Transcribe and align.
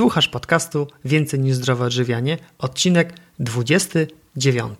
Słuchasz 0.00 0.28
podcastu 0.28 0.86
Więcej 1.04 1.40
niż 1.40 1.54
zdrowe 1.54 1.84
odżywianie, 1.84 2.38
odcinek 2.58 3.14
29. 3.40 4.78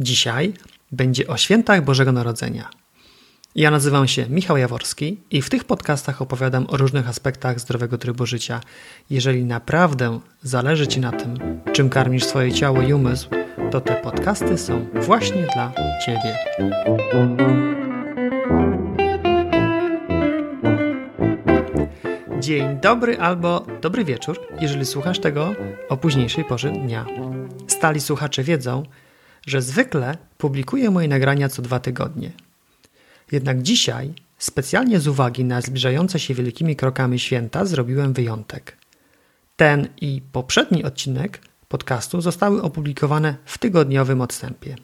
Dzisiaj 0.00 0.52
będzie 0.92 1.26
o 1.26 1.36
świętach 1.36 1.84
Bożego 1.84 2.12
Narodzenia. 2.12 2.70
Ja 3.54 3.70
nazywam 3.70 4.08
się 4.08 4.26
Michał 4.28 4.56
Jaworski 4.56 5.20
i 5.30 5.42
w 5.42 5.50
tych 5.50 5.64
podcastach 5.64 6.22
opowiadam 6.22 6.66
o 6.68 6.76
różnych 6.76 7.08
aspektach 7.08 7.60
zdrowego 7.60 7.98
trybu 7.98 8.26
życia. 8.26 8.60
Jeżeli 9.10 9.44
naprawdę 9.44 10.20
zależy 10.42 10.86
Ci 10.86 11.00
na 11.00 11.12
tym, 11.12 11.60
czym 11.72 11.90
karmisz 11.90 12.24
swoje 12.24 12.52
ciało 12.52 12.82
i 12.82 12.92
umysł, 12.92 13.28
to 13.70 13.80
te 13.80 13.94
podcasty 13.94 14.58
są 14.58 14.86
właśnie 14.94 15.46
dla 15.54 15.72
Ciebie. 16.06 16.38
Dzień 22.40 22.80
dobry 22.82 23.18
albo 23.18 23.66
dobry 23.80 24.04
wieczór, 24.04 24.40
jeżeli 24.60 24.86
słuchasz 24.86 25.18
tego 25.18 25.54
o 25.88 25.96
późniejszej 25.96 26.44
porze 26.44 26.72
dnia. 26.72 27.06
Stali 27.66 28.00
słuchacze 28.00 28.42
wiedzą, 28.42 28.82
że 29.46 29.62
zwykle 29.62 30.18
publikuję 30.38 30.90
moje 30.90 31.08
nagrania 31.08 31.48
co 31.48 31.62
dwa 31.62 31.80
tygodnie. 31.80 32.32
Jednak 33.32 33.62
dzisiaj, 33.62 34.14
specjalnie 34.38 35.00
z 35.00 35.08
uwagi 35.08 35.44
na 35.44 35.60
zbliżające 35.60 36.18
się 36.18 36.34
wielkimi 36.34 36.76
krokami 36.76 37.18
święta, 37.18 37.64
zrobiłem 37.64 38.12
wyjątek. 38.12 38.76
Ten 39.56 39.88
i 40.00 40.22
poprzedni 40.32 40.84
odcinek 40.84 41.40
podcastu 41.68 42.20
zostały 42.20 42.62
opublikowane 42.62 43.36
w 43.44 43.58
tygodniowym 43.58 44.20
odstępie. 44.20 44.76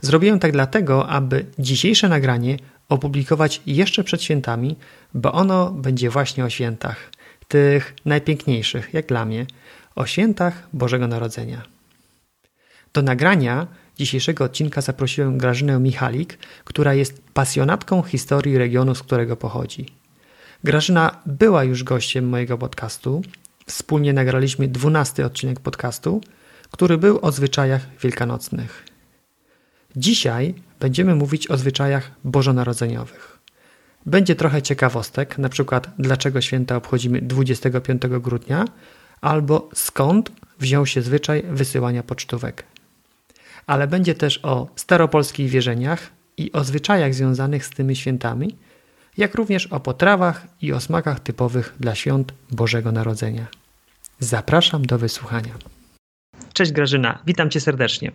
Zrobiłem 0.00 0.38
tak 0.38 0.52
dlatego, 0.52 1.08
aby 1.08 1.46
dzisiejsze 1.58 2.08
nagranie 2.08 2.56
opublikować 2.88 3.62
jeszcze 3.66 4.04
przed 4.04 4.22
świętami, 4.22 4.76
bo 5.14 5.32
ono 5.32 5.70
będzie 5.70 6.10
właśnie 6.10 6.44
o 6.44 6.50
świętach, 6.50 7.10
tych 7.48 7.94
najpiękniejszych, 8.04 8.94
jak 8.94 9.06
dla 9.06 9.24
mnie, 9.24 9.46
o 9.94 10.06
świętach 10.06 10.68
Bożego 10.72 11.08
Narodzenia. 11.08 11.62
Do 12.92 13.02
nagrania 13.02 13.66
dzisiejszego 13.96 14.44
odcinka 14.44 14.80
zaprosiłem 14.80 15.38
Grażynę 15.38 15.78
Michalik, 15.78 16.38
która 16.64 16.94
jest 16.94 17.22
pasjonatką 17.34 18.02
historii 18.02 18.58
regionu, 18.58 18.94
z 18.94 19.02
którego 19.02 19.36
pochodzi. 19.36 19.86
Grażyna 20.64 21.20
była 21.26 21.64
już 21.64 21.84
gościem 21.84 22.28
mojego 22.28 22.58
podcastu. 22.58 23.22
Wspólnie 23.66 24.12
nagraliśmy 24.12 24.68
dwunasty 24.68 25.24
odcinek 25.24 25.60
podcastu, 25.60 26.20
który 26.70 26.98
był 26.98 27.18
o 27.22 27.32
zwyczajach 27.32 27.86
wielkanocnych. 28.02 28.84
Dzisiaj 29.96 30.54
będziemy 30.80 31.14
mówić 31.14 31.50
o 31.50 31.56
zwyczajach 31.56 32.10
bożonarodzeniowych. 32.24 33.38
Będzie 34.06 34.34
trochę 34.34 34.62
ciekawostek, 34.62 35.38
na 35.38 35.48
przykład 35.48 35.90
dlaczego 35.98 36.40
święta 36.40 36.76
obchodzimy 36.76 37.22
25 37.22 38.02
grudnia, 38.06 38.64
albo 39.20 39.68
skąd 39.74 40.32
wziął 40.58 40.86
się 40.86 41.02
zwyczaj 41.02 41.42
wysyłania 41.50 42.02
pocztówek. 42.02 42.64
Ale 43.66 43.86
będzie 43.86 44.14
też 44.14 44.40
o 44.42 44.68
staropolskich 44.76 45.50
wierzeniach 45.50 46.10
i 46.36 46.52
o 46.52 46.64
zwyczajach 46.64 47.14
związanych 47.14 47.66
z 47.66 47.70
tymi 47.70 47.96
świętami, 47.96 48.56
jak 49.16 49.34
również 49.34 49.66
o 49.66 49.80
potrawach 49.80 50.46
i 50.62 50.72
o 50.72 50.80
smakach 50.80 51.20
typowych 51.20 51.74
dla 51.80 51.94
świąt 51.94 52.32
Bożego 52.50 52.92
Narodzenia. 52.92 53.46
Zapraszam 54.20 54.86
do 54.86 54.98
wysłuchania. 54.98 55.52
Cześć 56.52 56.72
Grażyna, 56.72 57.18
witam 57.26 57.50
cię 57.50 57.60
serdecznie. 57.60 58.12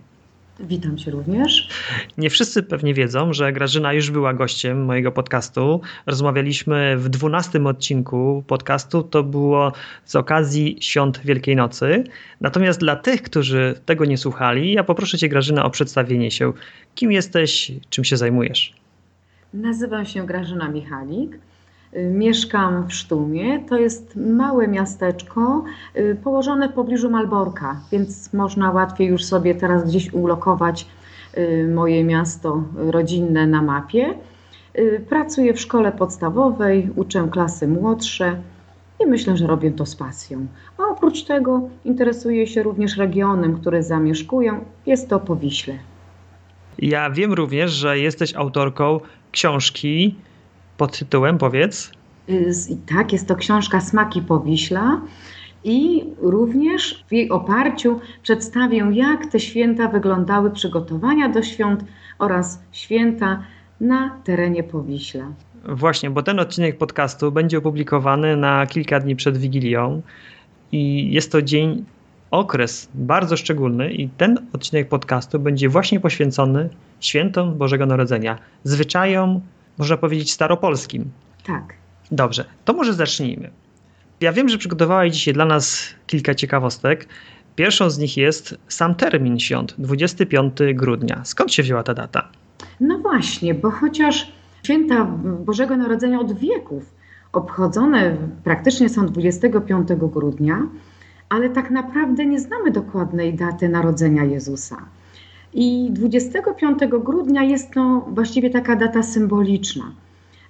Witam 0.68 0.98
Cię 0.98 1.12
również. 1.12 1.70
Nie 2.18 2.30
wszyscy 2.30 2.64
pewnie 2.64 2.94
wiedzą, 2.94 3.34
że 3.34 3.54
Grażyna 3.54 3.94
już 3.94 4.12
była 4.12 4.34
gościem 4.34 4.86
mojego 4.86 5.12
podcastu. 5.12 5.82
Rozmawialiśmy 6.06 6.98
w 6.98 7.10
dwunastym 7.10 7.68
odcinku 7.68 8.44
podcastu. 8.48 9.04
To 9.04 9.24
było 9.24 9.74
z 10.06 10.16
okazji 10.16 10.78
Świąt 10.80 11.22
Wielkiej 11.26 11.56
Nocy. 11.56 12.04
Natomiast 12.42 12.80
dla 12.80 12.96
tych, 12.96 13.22
którzy 13.22 13.82
tego 13.86 14.06
nie 14.06 14.18
słuchali, 14.18 14.74
ja 14.74 14.84
poproszę 14.84 15.18
Cię, 15.18 15.30
Grażyna, 15.30 15.66
o 15.66 15.70
przedstawienie 15.70 16.32
się. 16.32 16.54
Kim 16.96 17.12
jesteś, 17.12 17.72
czym 17.90 18.04
się 18.04 18.18
zajmujesz? 18.18 18.74
Nazywam 19.54 20.06
się 20.06 20.26
Grażyna 20.26 20.70
Michalik. 20.70 21.40
Y, 21.98 22.04
mieszkam 22.04 22.88
w 22.88 22.94
Sztumie. 22.94 23.60
To 23.60 23.78
jest 23.78 24.16
małe 24.16 24.68
miasteczko 24.68 25.64
y, 25.96 26.18
położone 26.24 26.70
w 26.70 26.74
pobliżu 26.74 27.10
Malborka, 27.10 27.80
więc 27.92 28.34
można 28.34 28.72
łatwiej 28.72 29.08
już 29.08 29.26
sobie 29.26 29.56
teraz 29.56 29.90
gdzieś 29.90 30.14
ulokować 30.14 30.88
y, 31.38 31.72
moje 31.76 32.04
miasto 32.04 32.64
rodzinne 32.76 33.48
na 33.48 33.62
mapie. 33.62 34.14
Pracuję 35.10 35.54
w 35.54 35.60
szkole 35.60 35.92
podstawowej, 35.92 36.90
uczę 36.96 37.28
klasy 37.32 37.68
młodsze 37.68 38.36
i 39.00 39.08
myślę, 39.08 39.38
że 39.38 39.48
robię 39.48 39.72
to 39.72 39.86
z 39.86 39.96
pasją. 39.96 40.48
A 40.78 40.84
oprócz 40.84 41.24
tego 41.24 41.62
interesuję 41.86 42.48
się 42.48 42.64
również 42.64 42.98
regionem, 42.98 43.60
który 43.60 43.84
zamieszkuję. 43.84 44.60
Jest 44.86 45.10
to 45.10 45.20
Powiśle. 45.20 45.74
Ja 46.80 47.10
wiem 47.10 47.34
również, 47.34 47.72
że 47.72 48.00
jesteś 48.00 48.36
autorką 48.36 49.00
książki 49.32 50.16
pod 50.82 51.00
tytułem, 51.00 51.38
powiedz. 51.38 51.92
Y, 52.30 52.52
tak, 52.96 53.14
jest 53.14 53.28
to 53.28 53.36
książka 53.36 53.82
Smaki 53.82 54.22
Powiśla. 54.22 55.02
I 55.64 56.04
również 56.22 57.06
w 57.10 57.14
jej 57.14 57.30
oparciu 57.30 58.00
przedstawię, 58.24 58.88
jak 58.92 59.26
te 59.26 59.40
święta 59.40 59.88
wyglądały, 59.88 60.52
przygotowania 60.52 61.30
do 61.30 61.44
świąt 61.44 61.84
oraz 62.20 62.64
święta 62.72 63.44
na 63.82 64.10
terenie 64.24 64.64
Powiśla. 64.64 65.26
Właśnie, 65.66 66.10
bo 66.10 66.24
ten 66.24 66.40
odcinek 66.40 66.78
podcastu 66.78 67.32
będzie 67.32 67.58
opublikowany 67.58 68.38
na 68.38 68.68
kilka 68.68 69.00
dni 69.00 69.16
przed 69.16 69.38
Wigilią 69.38 70.02
i 70.72 71.14
jest 71.14 71.32
to 71.32 71.42
dzień, 71.42 71.86
okres 72.32 72.90
bardzo 72.94 73.38
szczególny 73.38 73.94
i 73.94 74.10
ten 74.10 74.38
odcinek 74.54 74.90
podcastu 74.90 75.40
będzie 75.40 75.70
właśnie 75.70 76.00
poświęcony 76.00 76.70
świętom 77.00 77.58
Bożego 77.58 77.86
Narodzenia, 77.86 78.38
zwyczajom, 78.64 79.42
można 79.78 79.98
powiedzieć, 79.98 80.32
staropolskim. 80.32 81.12
Tak. 81.44 81.74
Dobrze, 82.12 82.46
to 82.66 82.74
może 82.74 82.94
zacznijmy. 82.94 83.50
Ja 84.22 84.34
wiem, 84.34 84.50
że 84.50 84.58
przygotowałeś 84.58 85.14
dzisiaj 85.14 85.34
dla 85.34 85.46
nas 85.46 85.84
kilka 86.08 86.36
ciekawostek. 86.36 87.08
Pierwszą 87.56 87.90
z 87.90 87.98
nich 87.98 88.18
jest 88.18 88.58
sam 88.68 88.96
termin 88.96 89.40
świąt, 89.40 89.76
25 89.78 90.54
grudnia. 90.74 91.22
Skąd 91.26 91.54
się 91.54 91.64
wzięła 91.64 91.84
ta 91.84 91.94
data? 91.94 92.30
No 92.80 92.98
właśnie, 92.98 93.54
bo 93.54 93.72
chociaż 93.72 94.32
święta 94.64 95.06
Bożego 95.46 95.78
Narodzenia 95.78 96.20
od 96.20 96.40
wieków 96.40 96.94
obchodzone 97.34 98.18
praktycznie 98.44 98.90
są 98.90 99.06
25 99.06 99.88
grudnia, 99.94 100.68
ale 101.30 101.50
tak 101.50 101.72
naprawdę 101.72 102.26
nie 102.26 102.40
znamy 102.40 102.72
dokładnej 102.72 103.34
daty 103.34 103.70
narodzenia 103.70 104.24
Jezusa. 104.24 104.78
I 105.54 105.92
25 105.92 106.80
grudnia 107.04 107.44
jest 107.44 107.72
to 107.74 108.06
właściwie 108.10 108.50
taka 108.50 108.76
data 108.76 109.04
symboliczna, 109.04 109.84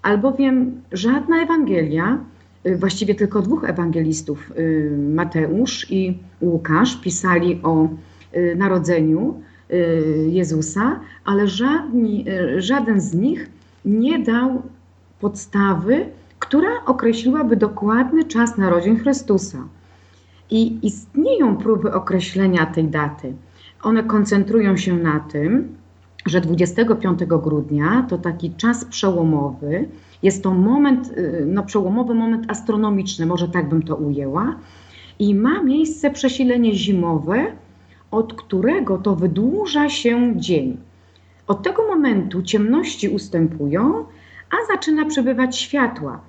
albowiem 0.02 0.82
żadna 0.92 1.44
Ewangelia, 1.44 2.18
y, 2.66 2.78
właściwie 2.78 3.16
tylko 3.16 3.42
dwóch 3.42 3.64
ewangelistów, 3.64 4.52
y, 4.58 4.98
Mateusz 5.14 5.92
i 5.92 6.18
Łukasz, 6.42 6.96
pisali 6.96 7.60
o 7.64 7.88
y, 8.36 8.56
narodzeniu 8.56 9.42
Jezusa, 10.28 11.00
ale 11.26 11.48
żadni, 11.48 12.26
żaden 12.58 13.02
z 13.02 13.14
nich 13.14 13.50
nie 13.86 14.20
dał 14.20 14.62
podstawy, 15.20 16.06
która 16.40 16.86
określiłaby 16.86 17.56
dokładny 17.56 18.24
czas 18.24 18.58
narodzin 18.58 19.00
Chrystusa. 19.00 19.58
I 20.50 20.88
istnieją 20.88 21.58
próby 21.58 21.94
określenia 21.94 22.66
tej 22.66 22.84
daty. 22.84 23.34
One 23.84 24.04
koncentrują 24.04 24.78
się 24.78 24.98
na 24.98 25.20
tym, 25.20 25.76
że 26.26 26.42
25 26.42 27.20
grudnia 27.26 28.06
to 28.10 28.18
taki 28.18 28.52
czas 28.52 28.86
przełomowy. 28.86 29.90
Jest 30.24 30.44
to 30.44 30.54
moment, 30.54 31.12
y, 31.18 31.46
no 31.48 31.64
przełomowy 31.64 32.14
moment 32.14 32.52
astronomiczny, 32.52 33.26
może 33.26 33.48
tak 33.48 33.70
bym 33.70 33.84
to 33.84 33.96
ujęła. 33.96 34.56
I 35.20 35.36
ma 35.36 35.64
miejsce 35.64 36.12
przesilenie 36.12 36.74
zimowe, 36.76 37.46
od 38.12 38.34
którego 38.34 38.98
to 38.98 39.16
wydłuża 39.16 39.90
się 39.90 40.34
dzień. 40.36 40.78
Od 41.48 41.64
tego 41.64 41.88
momentu 41.88 42.44
ciemności 42.44 43.10
ustępują, 43.10 44.06
a 44.50 44.74
zaczyna 44.74 45.06
przybywać 45.06 45.58
światła. 45.58 46.22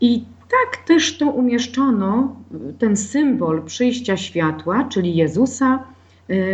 I 0.00 0.24
tak 0.50 0.84
też 0.86 1.18
to 1.18 1.26
umieszczono, 1.26 2.36
ten 2.78 2.96
symbol 2.96 3.62
przyjścia 3.62 4.16
światła, 4.16 4.84
czyli 4.84 5.16
Jezusa, 5.16 5.78
Y, 5.78 5.89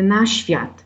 na 0.02 0.26
świat. 0.26 0.84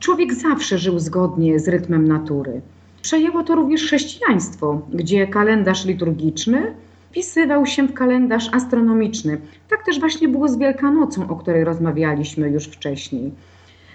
Człowiek 0.00 0.34
zawsze 0.34 0.78
żył 0.78 0.98
zgodnie 0.98 1.58
z 1.58 1.68
rytmem 1.68 2.08
natury. 2.08 2.60
Przejęło 3.02 3.42
to 3.42 3.54
również 3.54 3.82
chrześcijaństwo, 3.82 4.80
gdzie 4.92 5.26
kalendarz 5.26 5.84
liturgiczny 5.84 6.74
wpisywał 7.10 7.66
się 7.66 7.88
w 7.88 7.94
kalendarz 7.94 8.48
astronomiczny. 8.52 9.38
Tak 9.68 9.84
też 9.84 10.00
właśnie 10.00 10.28
było 10.28 10.48
z 10.48 10.58
Wielkanocą, 10.58 11.28
o 11.28 11.36
której 11.36 11.64
rozmawialiśmy 11.64 12.50
już 12.50 12.64
wcześniej. 12.64 13.32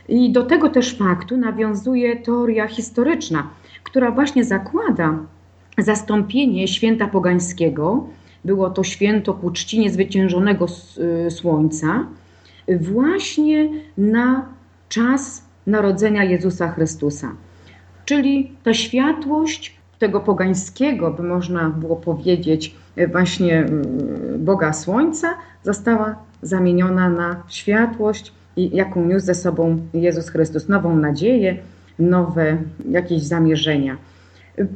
I 0.09 0.31
do 0.31 0.43
tego 0.43 0.69
też 0.69 0.97
faktu 0.97 1.37
nawiązuje 1.37 2.15
teoria 2.15 2.67
historyczna, 2.67 3.49
która 3.83 4.11
właśnie 4.11 4.43
zakłada 4.43 5.19
zastąpienie 5.77 6.67
święta 6.67 7.07
pogańskiego 7.07 8.07
było 8.45 8.69
to 8.69 8.83
święto 8.83 9.33
ku 9.33 9.51
czci 9.51 9.79
niezwyciężonego 9.79 10.65
y, 11.27 11.31
słońca, 11.31 12.07
właśnie 12.77 13.69
na 13.97 14.45
czas 14.89 15.43
narodzenia 15.67 16.23
Jezusa 16.23 16.71
Chrystusa. 16.71 17.31
Czyli 18.05 18.51
ta 18.63 18.73
światłość 18.73 19.79
tego 19.99 20.19
pogańskiego, 20.19 21.11
by 21.11 21.23
można 21.23 21.69
było 21.69 21.95
powiedzieć, 21.95 22.75
właśnie 23.11 23.65
y, 24.35 24.37
Boga 24.37 24.73
Słońca, 24.73 25.33
została 25.63 26.15
zamieniona 26.41 27.09
na 27.09 27.43
światłość, 27.47 28.33
jaką 28.57 29.05
niósł 29.05 29.25
ze 29.25 29.35
sobą 29.35 29.79
Jezus 29.93 30.29
Chrystus, 30.29 30.69
nową 30.69 30.95
nadzieję, 30.95 31.57
nowe 31.99 32.57
jakieś 32.89 33.21
zamierzenia. 33.21 33.97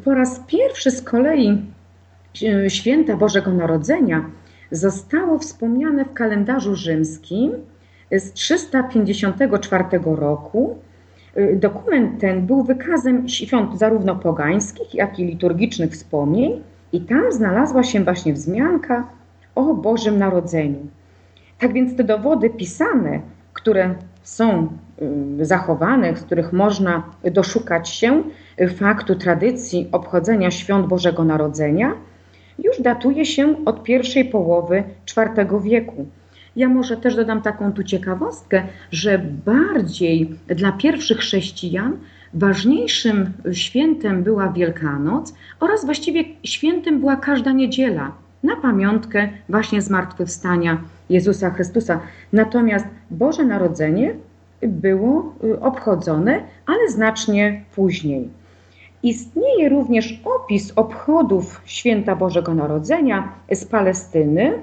Po 0.03 0.13
raz 0.13 0.39
pierwszy 0.47 0.91
z 0.91 1.01
kolei 1.01 1.61
e, 2.43 2.69
święta 2.69 3.17
Bożego 3.17 3.53
Narodzenia 3.53 4.25
zostało 4.71 5.39
wspomniane 5.39 6.05
w 6.05 6.13
kalendarzu 6.13 6.75
rzymskim 6.75 7.51
z 8.11 8.33
354 8.33 9.83
roku. 10.03 10.77
E, 11.35 11.55
dokument 11.55 12.21
ten 12.21 12.45
był 12.45 12.63
wykazem 12.63 13.29
świąt 13.29 13.79
zarówno 13.79 14.15
pogańskich, 14.15 14.95
jak 14.95 15.19
i 15.19 15.25
liturgicznych 15.25 15.91
wspomnień, 15.91 16.61
i 16.93 17.01
tam 17.01 17.31
znalazła 17.31 17.83
się 17.83 18.03
właśnie 18.03 18.33
wzmianka 18.33 19.07
o 19.55 19.73
Bożym 19.73 20.17
Narodzeniu. 20.17 20.87
Tak 21.59 21.73
więc 21.73 21.97
te 21.97 22.03
dowody 22.03 22.49
pisane, 22.49 23.21
które 23.53 23.95
są 24.23 24.67
y, 25.41 25.45
zachowane, 25.45 26.15
z 26.15 26.23
których 26.23 26.53
można 26.53 27.03
doszukać 27.31 27.89
się 27.89 28.23
faktu 28.75 29.15
tradycji 29.15 29.89
obchodzenia 29.91 30.51
świąt 30.51 30.87
Bożego 30.87 31.23
Narodzenia, 31.23 31.93
już 32.59 32.81
datuje 32.81 33.25
się 33.25 33.65
od 33.65 33.83
pierwszej 33.83 34.25
połowy 34.25 34.83
IV 35.17 35.59
wieku. 35.61 36.05
Ja 36.55 36.69
może 36.69 36.97
też 36.97 37.15
dodam 37.15 37.41
taką 37.41 37.73
tu 37.73 37.83
ciekawostkę, 37.83 38.63
że 38.91 39.19
bardziej 39.45 40.35
dla 40.47 40.71
pierwszych 40.71 41.17
chrześcijan 41.17 41.97
ważniejszym 42.33 43.33
świętem 43.51 44.23
była 44.23 44.49
Wielkanoc 44.49 45.33
oraz 45.59 45.85
właściwie 45.85 46.23
świętem 46.43 46.99
była 46.99 47.15
każda 47.15 47.51
niedziela 47.51 48.11
na 48.43 48.55
pamiątkę 48.55 49.29
właśnie 49.49 49.81
zmartwychwstania 49.81 50.77
Jezusa 51.09 51.49
Chrystusa. 51.49 51.99
Natomiast 52.33 52.85
Boże 53.11 53.45
Narodzenie 53.45 54.15
było 54.61 55.33
y, 55.43 55.59
obchodzone, 55.59 56.43
ale 56.65 56.89
znacznie 56.89 57.63
później. 57.75 58.29
Istnieje 59.03 59.69
również 59.69 60.21
opis 60.25 60.73
obchodów 60.75 61.61
święta 61.65 62.15
Bożego 62.15 62.53
Narodzenia 62.53 63.29
z 63.51 63.65
Palestyny 63.65 64.53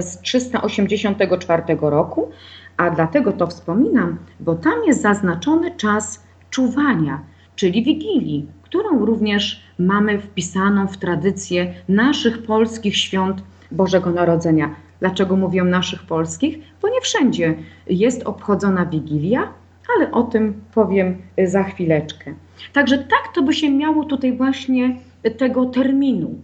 z 0.00 0.20
384 0.20 1.62
roku, 1.80 2.30
a 2.76 2.90
dlatego 2.90 3.32
to 3.32 3.46
wspominam, 3.46 4.18
bo 4.40 4.54
tam 4.54 4.84
jest 4.86 5.02
zaznaczony 5.02 5.70
czas 5.70 6.24
czuwania, 6.50 7.20
czyli 7.56 7.84
wigilii, 7.84 8.46
którą 8.62 9.04
również 9.04 9.62
mamy 9.78 10.18
wpisaną 10.18 10.86
w 10.86 10.96
tradycję 10.96 11.74
naszych 11.88 12.42
polskich 12.42 12.96
świąt 12.96 13.42
Bożego 13.72 14.10
Narodzenia. 14.10 14.74
Dlaczego 15.00 15.36
mówię 15.36 15.64
naszych 15.64 16.02
polskich? 16.02 16.58
Bo 16.82 16.88
nie 16.88 17.00
wszędzie 17.00 17.54
jest 17.86 18.22
obchodzona 18.22 18.86
Wigilia, 18.86 19.52
ale 19.96 20.10
o 20.10 20.22
tym 20.22 20.60
powiem 20.74 21.16
za 21.44 21.62
chwileczkę. 21.62 22.34
Także 22.72 22.98
tak 22.98 23.34
to 23.34 23.42
by 23.42 23.54
się 23.54 23.70
miało 23.70 24.04
tutaj 24.04 24.36
właśnie 24.36 24.96
tego 25.38 25.66
terminu, 25.66 26.34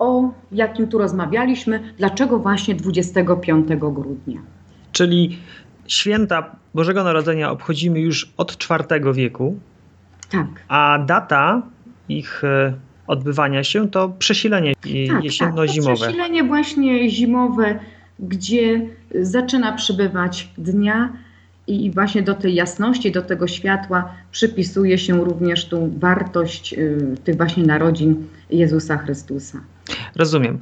o 0.00 0.32
jakim 0.52 0.88
tu 0.88 0.98
rozmawialiśmy, 0.98 1.94
dlaczego 1.98 2.38
właśnie 2.38 2.74
25 2.74 3.68
grudnia. 3.80 4.40
Czyli 4.92 5.38
święta 5.86 6.56
Bożego 6.74 7.04
Narodzenia 7.04 7.50
obchodzimy 7.50 8.00
już 8.00 8.32
od 8.36 8.56
IV 8.70 9.12
wieku. 9.14 9.56
Tak. 10.30 10.46
A 10.68 10.98
data 11.06 11.62
ich 12.08 12.44
e, 12.44 12.72
odbywania 13.06 13.64
się 13.64 13.90
to 13.90 14.08
przesilenie 14.08 14.74
tak, 14.74 15.24
jesienno-zimowe. 15.24 15.96
Tak, 15.96 16.08
przesilenie 16.08 16.44
właśnie 16.44 17.10
zimowe, 17.10 17.78
gdzie 18.18 18.86
zaczyna 19.14 19.72
przybywać 19.72 20.48
dnia 20.58 21.12
i 21.70 21.90
właśnie 21.90 22.22
do 22.22 22.34
tej 22.34 22.54
jasności, 22.54 23.12
do 23.12 23.22
tego 23.22 23.46
światła 23.46 24.14
przypisuje 24.30 24.98
się 24.98 25.24
również 25.24 25.64
tu 25.64 25.90
wartość 25.98 26.72
y, 26.72 27.14
tych 27.24 27.36
właśnie 27.36 27.64
narodzin 27.64 28.26
Jezusa 28.50 28.98
Chrystusa. 28.98 29.60
Rozumiem, 30.16 30.58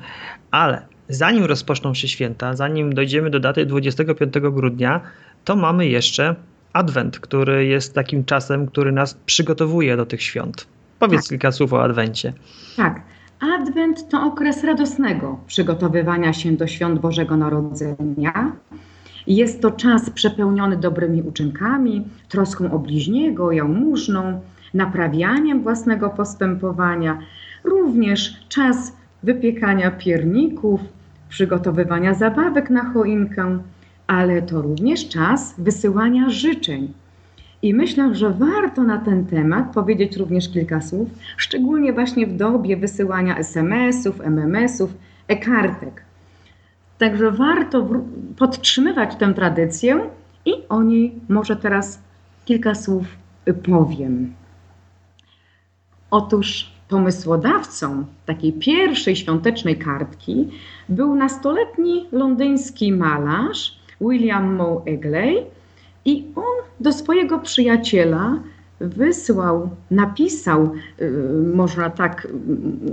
ale 0.50 0.82
zanim 1.08 1.44
rozpoczną 1.44 1.94
się 1.94 2.08
święta, 2.08 2.54
zanim 2.56 2.94
dojdziemy 2.94 3.30
do 3.30 3.40
daty 3.40 3.66
25 3.66 4.34
grudnia, 4.52 5.00
to 5.44 5.56
mamy 5.56 5.86
jeszcze 5.86 6.34
Adwent, 6.72 7.18
który 7.18 7.66
jest 7.66 7.94
takim 7.94 8.24
czasem, 8.24 8.66
który 8.66 8.92
nas 8.92 9.14
przygotowuje 9.14 9.96
do 9.96 10.06
tych 10.06 10.22
świąt. 10.22 10.66
Powiedz 10.98 11.20
tak. 11.20 11.28
kilka 11.28 11.52
słów 11.52 11.72
o 11.72 11.82
Adwencie. 11.82 12.32
Tak. 12.76 13.00
Adwent 13.40 14.08
to 14.08 14.22
okres 14.22 14.64
radosnego 14.64 15.38
przygotowywania 15.46 16.32
się 16.32 16.52
do 16.52 16.66
świąt 16.66 17.00
Bożego 17.00 17.36
Narodzenia. 17.36 18.52
Jest 19.28 19.62
to 19.62 19.70
czas 19.70 20.10
przepełniony 20.10 20.76
dobrymi 20.76 21.22
uczynkami, 21.22 22.04
troską 22.28 22.72
o 22.72 22.78
bliźniego, 22.78 23.52
jałmużną, 23.52 24.40
naprawianiem 24.74 25.62
własnego 25.62 26.10
postępowania, 26.10 27.18
również 27.64 28.46
czas 28.48 28.96
wypiekania 29.22 29.90
pierników, 29.90 30.80
przygotowywania 31.28 32.14
zabawek 32.14 32.70
na 32.70 32.84
choinkę, 32.84 33.58
ale 34.06 34.42
to 34.42 34.62
również 34.62 35.08
czas 35.08 35.54
wysyłania 35.58 36.30
życzeń. 36.30 36.92
I 37.62 37.74
myślę, 37.74 38.14
że 38.14 38.30
warto 38.30 38.82
na 38.82 38.98
ten 38.98 39.26
temat 39.26 39.72
powiedzieć 39.74 40.16
również 40.16 40.52
kilka 40.52 40.80
słów, 40.80 41.08
szczególnie 41.36 41.92
właśnie 41.92 42.26
w 42.26 42.36
dobie 42.36 42.76
wysyłania 42.76 43.38
SMS-ów, 43.38 44.20
MMS-ów, 44.20 44.94
e-kartek. 45.28 46.07
Także 46.98 47.30
warto 47.30 47.88
podtrzymywać 48.38 49.16
tę 49.16 49.34
tradycję 49.34 50.00
i 50.44 50.52
o 50.68 50.82
niej 50.82 51.14
może 51.28 51.56
teraz 51.56 52.02
kilka 52.44 52.74
słów 52.74 53.04
powiem. 53.62 54.34
Otóż 56.10 56.72
pomysłodawcą 56.88 58.04
takiej 58.26 58.52
pierwszej 58.52 59.16
świątecznej 59.16 59.78
kartki 59.78 60.48
był 60.88 61.14
nastoletni 61.14 62.06
londyński 62.12 62.92
malarz 62.92 63.78
William 64.00 64.54
Moe 64.54 64.82
Egley 64.86 65.46
i 66.04 66.26
on 66.36 66.64
do 66.80 66.92
swojego 66.92 67.38
przyjaciela 67.38 68.38
wysłał, 68.80 69.70
napisał, 69.90 70.72
y, 71.00 71.12
można 71.54 71.90
tak 71.90 72.28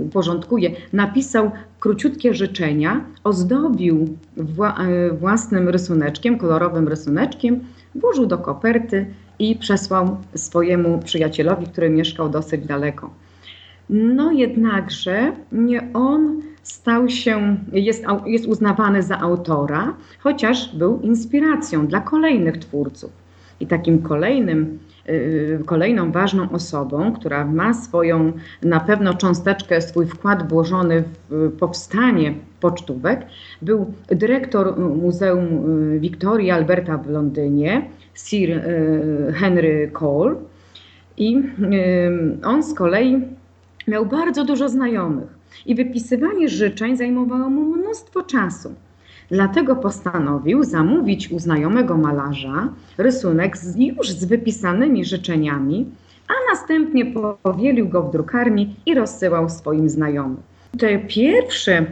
y, 0.06 0.10
porządkuje, 0.10 0.70
napisał 0.92 1.50
króciutkie 1.80 2.34
życzenia, 2.34 3.04
ozdobił 3.24 4.16
y, 4.38 5.12
własnym 5.12 5.68
rysuneczkiem, 5.68 6.38
kolorowym 6.38 6.88
rysuneczkiem, 6.88 7.60
włożył 7.94 8.26
do 8.26 8.38
koperty 8.38 9.06
i 9.38 9.56
przesłał 9.56 10.16
swojemu 10.34 10.98
przyjacielowi, 10.98 11.66
który 11.66 11.90
mieszkał 11.90 12.28
dosyć 12.28 12.66
daleko. 12.66 13.10
No 13.90 14.32
jednakże 14.32 15.32
nie 15.52 15.88
on 15.94 16.42
stał 16.62 17.08
się, 17.08 17.56
jest, 17.72 18.04
jest 18.26 18.46
uznawany 18.46 19.02
za 19.02 19.18
autora, 19.18 19.94
chociaż 20.18 20.76
był 20.76 21.00
inspiracją 21.00 21.86
dla 21.86 22.00
kolejnych 22.00 22.58
twórców. 22.58 23.10
I 23.60 23.66
takim 23.66 24.02
kolejnym, 24.02 24.78
kolejną 25.66 26.12
ważną 26.12 26.50
osobą, 26.50 27.12
która 27.12 27.44
ma 27.44 27.74
swoją 27.74 28.32
na 28.62 28.80
pewno 28.80 29.14
cząsteczkę, 29.14 29.80
swój 29.80 30.06
wkład 30.06 30.48
włożony 30.48 31.04
w 31.30 31.52
powstanie 31.58 32.34
pocztówek, 32.60 33.26
był 33.62 33.92
dyrektor 34.08 34.78
Muzeum 34.78 35.48
Wiktorii 36.00 36.50
Alberta 36.50 36.98
w 36.98 37.10
Londynie, 37.10 37.90
Sir 38.14 38.50
y, 38.50 39.32
Henry 39.34 39.90
Cole. 39.92 40.34
I 41.16 41.36
y, 41.36 41.42
on 42.44 42.62
z 42.62 42.74
kolei 42.74 43.22
miał 43.88 44.06
bardzo 44.06 44.44
dużo 44.44 44.68
znajomych 44.68 45.28
i 45.66 45.74
wypisywanie 45.74 46.48
życzeń 46.48 46.96
zajmowało 46.96 47.50
mu 47.50 47.76
mnóstwo 47.76 48.22
czasu. 48.22 48.74
Dlatego 49.30 49.76
postanowił 49.76 50.64
zamówić 50.64 51.30
u 51.30 51.38
znajomego 51.38 51.96
malarza 51.96 52.68
rysunek 52.98 53.56
z, 53.56 53.76
już 53.76 54.10
z 54.10 54.24
wypisanymi 54.24 55.04
życzeniami, 55.04 55.86
a 56.28 56.52
następnie 56.52 57.06
powielił 57.42 57.88
go 57.88 58.02
w 58.02 58.10
drukarni 58.10 58.76
i 58.86 58.94
rozsyłał 58.94 59.48
swoim 59.48 59.88
znajomym. 59.88 60.36
Te 60.78 60.98
pierwsze 60.98 61.86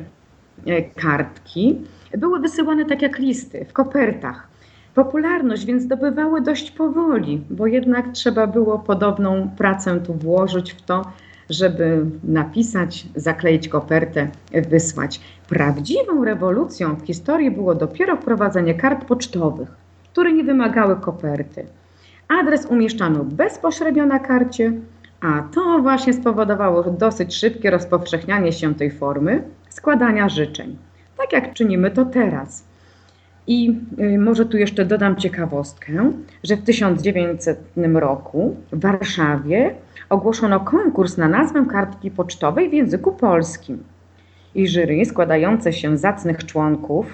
e, 0.67 0.83
kartki 0.83 1.79
były 2.19 2.41
wysyłane 2.41 2.85
tak 2.85 3.03
jak 3.03 3.19
listy, 3.19 3.65
w 3.65 3.73
kopertach. 3.73 4.49
Popularność 4.95 5.65
więc 5.65 5.83
zdobywały 5.83 6.41
dość 6.41 6.71
powoli, 6.71 7.43
bo 7.51 7.67
jednak 7.67 8.13
trzeba 8.13 8.47
było 8.47 8.79
podobną 8.79 9.51
pracę 9.59 10.01
tu 10.01 10.15
włożyć 10.15 10.73
w 10.73 10.83
to, 10.83 11.03
żeby 11.51 12.07
napisać, 12.25 13.07
zakleić 13.17 13.69
kopertę, 13.69 14.29
wysłać. 14.69 15.21
Prawdziwą 15.49 16.25
rewolucją 16.25 16.95
w 16.95 17.07
historii 17.07 17.51
było 17.51 17.75
dopiero 17.75 18.17
wprowadzenie 18.17 18.75
kart 18.75 19.05
pocztowych, 19.05 19.69
które 20.13 20.33
nie 20.33 20.45
wymagały 20.45 20.97
koperty. 20.97 21.67
Adres 22.29 22.67
umieszczano 22.67 23.25
bezpośrednio 23.25 24.07
na 24.07 24.19
karcie, 24.19 24.73
a 25.21 25.43
to 25.55 25.79
właśnie 25.83 26.13
spowodowało 26.13 26.83
dosyć 26.83 27.37
szybkie 27.37 27.71
rozpowszechnianie 27.71 28.53
się 28.53 28.75
tej 28.75 28.91
formy 28.91 29.43
składania 29.69 30.29
życzeń. 30.29 30.77
Tak 31.19 31.33
jak 31.33 31.55
czynimy 31.55 31.91
to 31.91 32.05
teraz. 32.05 32.65
I 33.47 33.81
y, 33.99 34.19
może 34.19 34.47
tu 34.47 34.57
jeszcze 34.57 34.85
dodam 34.85 35.17
ciekawostkę, 35.17 36.13
że 36.45 36.57
w 36.57 36.63
1900 36.63 37.59
roku 37.95 38.57
w 38.73 38.81
Warszawie 38.81 39.75
ogłoszono 40.15 40.61
konkurs 40.61 41.17
na 41.17 41.29
nazwę 41.29 41.67
kartki 41.71 42.11
pocztowej 42.11 42.71
w 42.71 42.73
języku 42.73 43.13
polskim. 43.13 43.85
I 44.55 44.69
jury 44.69 45.05
składające 45.05 45.73
się 45.73 45.97
z 45.97 46.01
zacnych 46.01 46.47
członków 46.47 47.07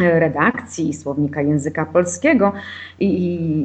e, 0.00 0.20
redakcji 0.20 0.94
słownika 0.94 1.42
języka 1.42 1.86
polskiego 1.86 2.52
i 3.00 3.08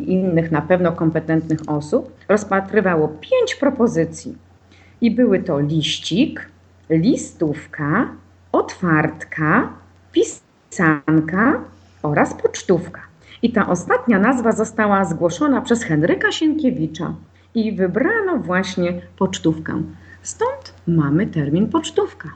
innych 0.07 0.51
na 0.51 0.61
pewno 0.61 0.91
kompetentnych 0.91 1.59
osób 1.67 2.11
rozpatrywało 2.29 3.07
pięć 3.07 3.55
propozycji. 3.55 4.37
I 5.01 5.11
były 5.11 5.39
to 5.39 5.59
liścik, 5.59 6.49
listówka, 6.89 8.07
otwartka, 8.51 9.69
pisanka 10.11 11.61
oraz 12.03 12.33
pocztówka. 12.33 13.01
I 13.41 13.51
ta 13.51 13.67
ostatnia 13.67 14.19
nazwa 14.19 14.51
została 14.51 15.05
zgłoszona 15.05 15.61
przez 15.61 15.83
Henryka 15.83 16.31
Sienkiewicza 16.31 17.13
i 17.55 17.71
wybrano 17.71 18.37
właśnie 18.37 19.01
pocztówkę. 19.17 19.83
Stąd 20.21 20.73
mamy 20.87 21.27
termin 21.27 21.69
pocztówka. 21.69 22.29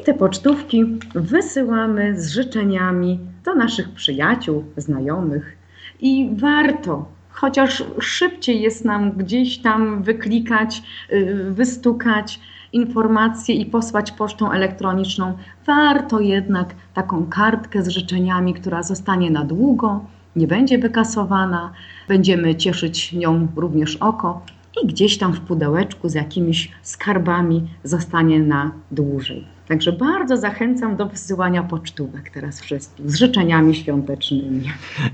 I 0.00 0.04
te 0.04 0.14
pocztówki 0.14 0.84
wysyłamy 1.14 2.20
z 2.20 2.30
życzeniami 2.30 3.20
do 3.44 3.54
naszych 3.54 3.90
przyjaciół, 3.90 4.64
znajomych. 4.76 5.56
I 6.00 6.30
warto, 6.36 7.08
chociaż 7.30 7.84
szybciej 8.00 8.62
jest 8.62 8.84
nam 8.84 9.12
gdzieś 9.12 9.58
tam 9.58 10.02
wyklikać, 10.02 10.82
y, 11.12 11.50
wystukać 11.50 12.40
informacje 12.72 13.54
i 13.54 13.66
posłać 13.66 14.12
pocztą 14.12 14.52
elektroniczną, 14.52 15.38
warto 15.66 16.20
jednak 16.20 16.74
taką 16.94 17.26
kartkę 17.26 17.82
z 17.82 17.88
życzeniami, 17.88 18.54
która 18.54 18.82
zostanie 18.82 19.30
na 19.30 19.44
długo, 19.44 20.04
nie 20.36 20.46
będzie 20.46 20.78
wykasowana, 20.78 21.72
będziemy 22.08 22.54
cieszyć 22.54 23.12
nią 23.12 23.48
również 23.56 23.96
oko 23.96 24.42
i 24.82 24.86
gdzieś 24.86 25.18
tam 25.18 25.32
w 25.32 25.40
pudełeczku 25.40 26.08
z 26.08 26.14
jakimiś 26.14 26.70
skarbami 26.82 27.68
zostanie 27.84 28.40
na 28.40 28.72
dłużej. 28.90 29.46
Także 29.68 29.92
bardzo 29.92 30.36
zachęcam 30.36 30.96
do 30.96 31.06
wysyłania 31.06 31.62
pocztówek 31.62 32.30
teraz 32.30 32.60
wszystkich 32.60 33.10
z 33.10 33.14
życzeniami 33.14 33.74
świątecznymi. 33.74 34.62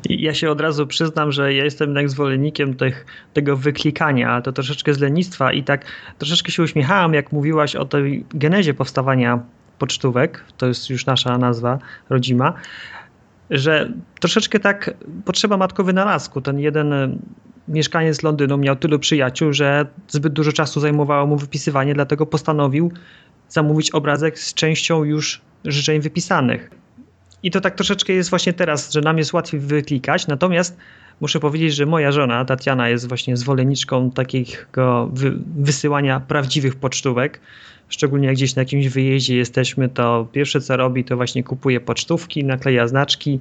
Ja 0.08 0.34
się 0.34 0.50
od 0.50 0.60
razu 0.60 0.86
przyznam, 0.86 1.32
że 1.32 1.54
ja 1.54 1.64
jestem 1.64 1.88
jednak 1.88 2.10
zwolennikiem 2.10 2.74
tych, 2.74 3.06
tego 3.34 3.56
wyklikania, 3.56 4.40
to 4.40 4.52
troszeczkę 4.52 4.94
z 4.94 4.98
lenistwa 4.98 5.52
i 5.52 5.62
tak 5.62 5.84
troszeczkę 6.18 6.52
się 6.52 6.62
uśmiechałam, 6.62 7.14
jak 7.14 7.32
mówiłaś 7.32 7.76
o 7.76 7.84
tej 7.84 8.24
genezie 8.30 8.74
powstawania 8.74 9.40
pocztówek, 9.78 10.44
to 10.56 10.66
jest 10.66 10.90
już 10.90 11.06
nasza 11.06 11.38
nazwa 11.38 11.78
rodzima, 12.10 12.54
że 13.50 13.92
troszeczkę 14.20 14.60
tak 14.60 14.90
potrzeba 15.24 15.56
matko 15.56 15.84
wynalazku. 15.84 16.40
Ten 16.40 16.58
jeden 16.58 16.92
e, 16.92 17.18
mieszkaniec 17.68 18.22
Londynu 18.22 18.58
miał 18.58 18.76
tylu 18.76 18.98
przyjaciół, 18.98 19.52
że 19.52 19.86
zbyt 20.08 20.32
dużo 20.32 20.52
czasu 20.52 20.80
zajmowało 20.80 21.26
mu 21.26 21.36
wypisywanie, 21.36 21.94
dlatego 21.94 22.26
postanowił 22.26 22.92
zamówić 23.48 23.90
obrazek 23.90 24.38
z 24.38 24.54
częścią 24.54 25.04
już 25.04 25.40
życzeń 25.64 26.00
wypisanych. 26.00 26.70
I 27.42 27.50
to 27.50 27.60
tak 27.60 27.74
troszeczkę 27.74 28.12
jest 28.12 28.30
właśnie 28.30 28.52
teraz, 28.52 28.92
że 28.92 29.00
nam 29.00 29.18
jest 29.18 29.32
łatwiej 29.32 29.60
wyklikać, 29.60 30.26
natomiast 30.26 30.76
muszę 31.20 31.40
powiedzieć, 31.40 31.74
że 31.74 31.86
moja 31.86 32.12
żona 32.12 32.44
Tatiana 32.44 32.88
jest 32.88 33.08
właśnie 33.08 33.36
zwolenniczką 33.36 34.10
takiego 34.10 35.10
wysyłania 35.56 36.20
prawdziwych 36.20 36.76
pocztówek. 36.76 37.40
Szczególnie 37.88 38.26
jak 38.26 38.36
gdzieś 38.36 38.56
na 38.56 38.62
jakimś 38.62 38.88
wyjeździe 38.88 39.36
jesteśmy, 39.36 39.88
to 39.88 40.28
pierwsze 40.32 40.60
co 40.60 40.76
robi, 40.76 41.04
to 41.04 41.16
właśnie 41.16 41.44
kupuje 41.44 41.80
pocztówki, 41.80 42.44
nakleja 42.44 42.88
znaczki, 42.88 43.40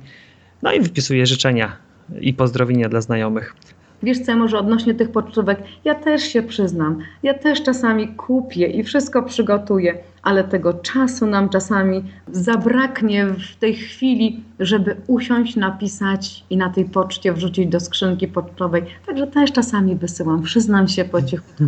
no 0.62 0.74
i 0.74 0.82
wypisuje 0.82 1.26
życzenia 1.26 1.78
i 2.22 2.34
pozdrowienia 2.34 2.90
dla 2.90 3.02
znajomych. 3.02 3.56
Wiesz 4.04 4.20
co, 4.20 4.36
może 4.36 4.60
odnośnie 4.60 4.94
tych 4.94 5.12
pocztówek, 5.12 5.60
ja 5.86 5.96
też 5.96 6.24
się 6.24 6.44
przyznam, 6.44 7.00
ja 7.24 7.34
też 7.34 7.64
czasami 7.64 8.08
kupię 8.08 8.68
i 8.68 8.84
wszystko 8.84 9.24
przygotuję, 9.24 9.98
ale 10.24 10.44
tego 10.44 10.74
czasu 10.74 11.26
nam 11.26 11.50
czasami 11.50 12.04
zabraknie 12.32 13.26
w 13.26 13.56
tej 13.56 13.76
chwili, 13.76 14.44
żeby 14.60 14.96
usiąść, 15.08 15.56
napisać 15.56 16.44
i 16.50 16.58
na 16.58 16.70
tej 16.70 16.86
poczcie 16.86 17.34
wrzucić 17.34 17.68
do 17.68 17.80
skrzynki 17.80 18.28
pocztowej. 18.28 18.84
Także 19.06 19.28
też 19.28 19.52
czasami 19.52 19.96
wysyłam, 19.96 20.42
przyznam 20.42 20.88
się 20.88 21.06
po 21.06 21.22
cichutku 21.22 21.64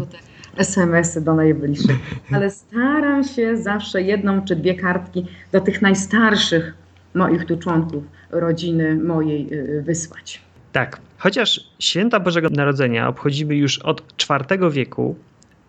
SMS-y 0.60 1.22
do 1.22 1.34
najbliższych, 1.34 1.98
ale 2.34 2.50
staram 2.50 3.24
się 3.24 3.58
zawsze 3.58 4.02
jedną 4.02 4.46
czy 4.46 4.56
dwie 4.56 4.76
kartki 4.76 5.26
do 5.52 5.62
tych 5.62 5.82
najstarszych 5.82 6.74
moich 7.14 7.46
tu 7.46 7.58
członków 7.58 8.04
rodziny 8.32 8.96
mojej 8.96 9.54
y, 9.54 9.82
wysłać. 9.82 10.42
Tak, 10.72 11.00
chociaż 11.18 11.70
święta 11.80 12.20
Bożego 12.20 12.50
Narodzenia 12.50 13.08
obchodzimy 13.08 13.56
już 13.56 13.80
od 13.80 14.04
IV 14.30 14.72
wieku, 14.72 15.16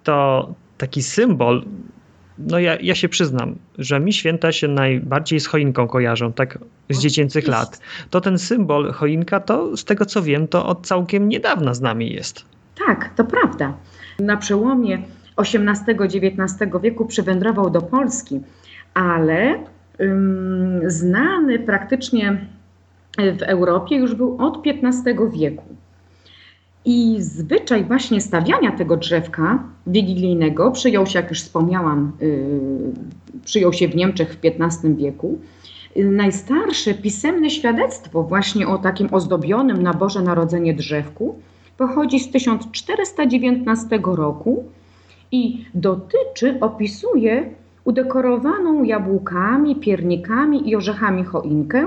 to 0.05 0.55
taki 0.79 1.03
symbol, 1.03 1.65
no 2.39 2.59
ja, 2.59 2.77
ja 2.81 2.95
się 2.95 3.09
przyznam, 3.09 3.57
że 3.79 4.01
mi 4.01 4.13
święta 4.13 4.53
się 4.53 4.69
najbardziej 4.69 5.41
z 5.41 5.47
choinką 5.47 5.89
kojarzą, 5.89 6.33
tak 6.33 6.59
z 6.91 6.99
dziecięcych 6.99 7.49
lat. 7.49 7.81
To 8.11 8.21
ten 8.21 8.39
symbol 8.39 8.93
choinka, 8.93 9.41
to 9.41 9.77
z 9.77 9.85
tego 9.85 10.07
co 10.07 10.23
wiem, 10.23 10.49
to 10.49 10.67
od 10.67 10.87
całkiem 10.87 11.29
niedawna 11.29 11.75
z 11.75 11.81
nami 11.81 12.13
jest. 12.13 12.45
Tak, 12.87 13.15
to 13.17 13.25
prawda. 13.25 13.75
Na 14.21 14.37
przełomie 14.37 14.99
XVIII-XIX 15.37 16.55
wieku 16.83 17.07
przywędrował 17.07 17.71
do 17.71 17.83
Polski, 17.83 18.41
ale 18.95 19.55
ym, 20.01 20.81
znany 20.87 21.59
praktycznie 21.59 22.47
w 23.19 23.43
Europie 23.43 23.97
już 23.97 24.15
był 24.15 24.37
od 24.39 24.63
XV 24.67 25.31
wieku. 25.33 25.65
I 26.85 27.17
zwyczaj 27.19 27.85
właśnie 27.85 28.21
stawiania 28.21 28.73
tego 28.73 28.97
drzewka 28.97 29.65
wigilijnego 29.87 30.71
przyjął 30.71 31.07
się, 31.07 31.19
jak 31.19 31.31
już 31.31 31.41
wspomniałam, 31.41 32.13
yy, 32.21 33.41
przyjął 33.45 33.73
się 33.73 33.89
w 33.89 33.97
Niemczech 33.97 34.35
w 34.35 34.39
XV 34.45 34.95
wieku. 34.97 35.39
Najstarsze 35.97 36.95
pisemne 36.95 37.51
świadectwo 37.51 38.23
właśnie 38.23 38.69
o 38.69 38.79
takim 38.79 39.09
ozdobionym 39.15 39.83
na 39.83 39.95
Boże 39.95 40.23
Narodzenie 40.23 40.75
drzewku 40.75 41.39
pochodzi 41.81 42.21
z 42.21 42.31
1419 42.31 44.01
roku 44.05 44.65
i 45.33 45.65
dotyczy, 45.75 46.59
opisuje 46.61 47.51
udekorowaną 47.85 48.85
jabłkami, 48.85 49.77
piernikami 49.77 50.71
i 50.71 50.77
orzechami 50.77 51.25
choinkę, 51.25 51.87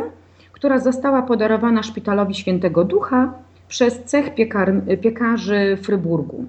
która 0.52 0.80
została 0.80 1.22
podarowana 1.22 1.84
szpitalowi 1.84 2.36
Świętego 2.36 2.84
Ducha 2.84 3.34
przez 3.68 4.04
cech 4.04 4.36
piekar, 4.36 4.74
piekarzy 5.02 5.78
Fryburgu. 5.82 6.46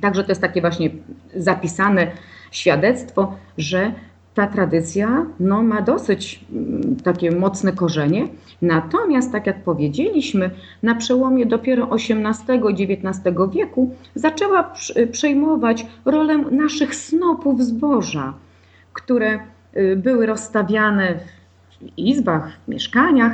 Także 0.00 0.24
to 0.24 0.30
jest 0.30 0.40
takie 0.40 0.60
właśnie 0.60 0.90
zapisane 1.36 2.10
świadectwo, 2.50 3.32
że 3.58 3.92
ta 4.38 4.46
tradycja 4.46 5.26
no, 5.40 5.62
ma 5.62 5.82
dosyć 5.82 6.44
mm, 6.52 6.96
takie 7.04 7.30
mocne 7.30 7.72
korzenie. 7.72 8.28
Natomiast, 8.62 9.32
tak 9.32 9.46
jak 9.46 9.62
powiedzieliśmy, 9.62 10.50
na 10.82 10.94
przełomie 10.94 11.46
dopiero 11.46 11.88
XVIII-XIX 11.90 13.20
wieku 13.52 13.94
zaczęła 14.14 14.72
przejmować 15.12 15.86
rolę 16.04 16.38
naszych 16.38 16.94
snopów 16.94 17.64
zboża, 17.64 18.34
które 18.92 19.38
y, 19.76 19.96
były 19.96 20.26
rozstawiane 20.26 21.14
w 21.14 21.98
izbach, 21.98 22.50
w 22.64 22.68
mieszkaniach, 22.68 23.32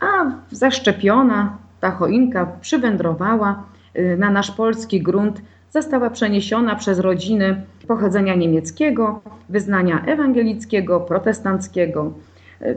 a 0.00 0.30
zaszczepiona 0.50 1.56
ta 1.80 1.90
choinka 1.90 2.46
przywędrowała 2.60 3.64
y, 3.96 4.16
na 4.18 4.30
nasz 4.30 4.50
polski 4.50 5.02
grunt 5.02 5.42
została 5.70 6.10
przeniesiona 6.10 6.76
przez 6.76 6.98
rodziny 6.98 7.62
pochodzenia 7.86 8.34
niemieckiego, 8.34 9.20
wyznania 9.48 10.04
ewangelickiego, 10.06 11.00
protestanckiego. 11.00 12.12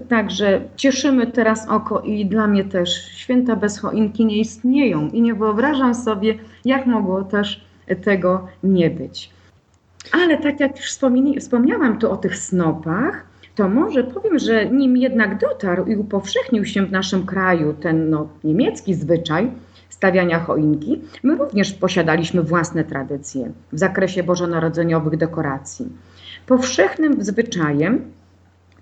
Także 0.10 0.62
cieszymy 0.76 1.28
teraz 1.28 1.68
oko 1.70 2.00
i 2.00 2.26
dla 2.26 2.48
mnie 2.48 2.64
też 2.64 3.12
święta 3.12 3.56
bez 3.56 3.80
choinki 3.80 4.26
nie 4.26 4.38
istnieją 4.38 5.10
i 5.10 5.22
nie 5.22 5.34
wyobrażam 5.34 5.96
sobie, 5.96 6.36
jak 6.66 6.86
mogło 6.86 7.24
też 7.24 7.66
tego 8.04 8.48
nie 8.64 8.90
być. 8.90 9.30
Ale 10.12 10.38
tak 10.38 10.60
jak 10.60 10.78
już 10.78 10.98
wspomniałam 11.40 12.00
tu 12.00 12.12
o 12.12 12.18
tych 12.18 12.38
snopach, 12.38 13.26
to 13.56 13.70
może 13.70 14.04
powiem, 14.04 14.40
że 14.40 14.66
nim 14.66 14.98
jednak 14.98 15.38
dotarł 15.38 15.86
i 15.86 15.96
upowszechnił 15.96 16.66
się 16.66 16.86
w 16.86 16.92
naszym 16.92 17.26
kraju 17.26 17.74
ten 17.74 18.10
no, 18.10 18.28
niemiecki 18.44 18.94
zwyczaj, 18.94 19.52
stawiania 20.02 20.40
choinki, 20.40 21.02
my 21.24 21.36
również 21.36 21.74
posiadaliśmy 21.74 22.42
własne 22.42 22.84
tradycje 22.84 23.52
w 23.72 23.80
zakresie 23.80 24.24
bożonarodzeniowych 24.24 25.18
dekoracji. 25.18 25.90
Powszechnym 26.46 27.24
zwyczajem 27.24 28.12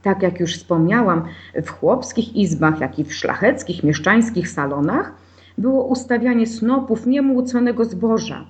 tak 0.01 0.21
jak 0.21 0.39
już 0.39 0.53
wspomniałam, 0.53 1.23
w 1.63 1.69
chłopskich 1.69 2.35
izbach, 2.35 2.79
jak 2.79 2.99
i 2.99 3.03
w 3.03 3.13
szlacheckich, 3.13 3.83
mieszczańskich 3.83 4.49
salonach 4.49 5.13
było 5.57 5.83
ustawianie 5.83 6.47
snopów 6.47 7.07
niemłóconego 7.07 7.85
zboża. 7.85 8.45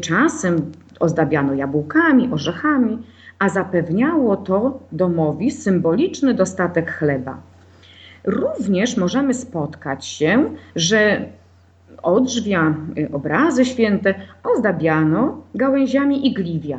Czasem 0.00 0.72
ozdabiano 1.00 1.54
jabłkami, 1.54 2.28
orzechami, 2.32 2.98
a 3.38 3.48
zapewniało 3.48 4.36
to 4.36 4.80
domowi 4.92 5.50
symboliczny 5.50 6.34
dostatek 6.34 6.92
chleba. 6.92 7.40
Również 8.24 8.96
możemy 8.96 9.34
spotkać 9.34 10.06
się, 10.06 10.50
że 10.76 11.26
odrzwia, 12.02 12.74
y, 12.98 13.08
obrazy 13.12 13.64
święte 13.64 14.14
ozdabiano 14.44 15.42
gałęziami 15.54 16.26
igliwia. 16.26 16.78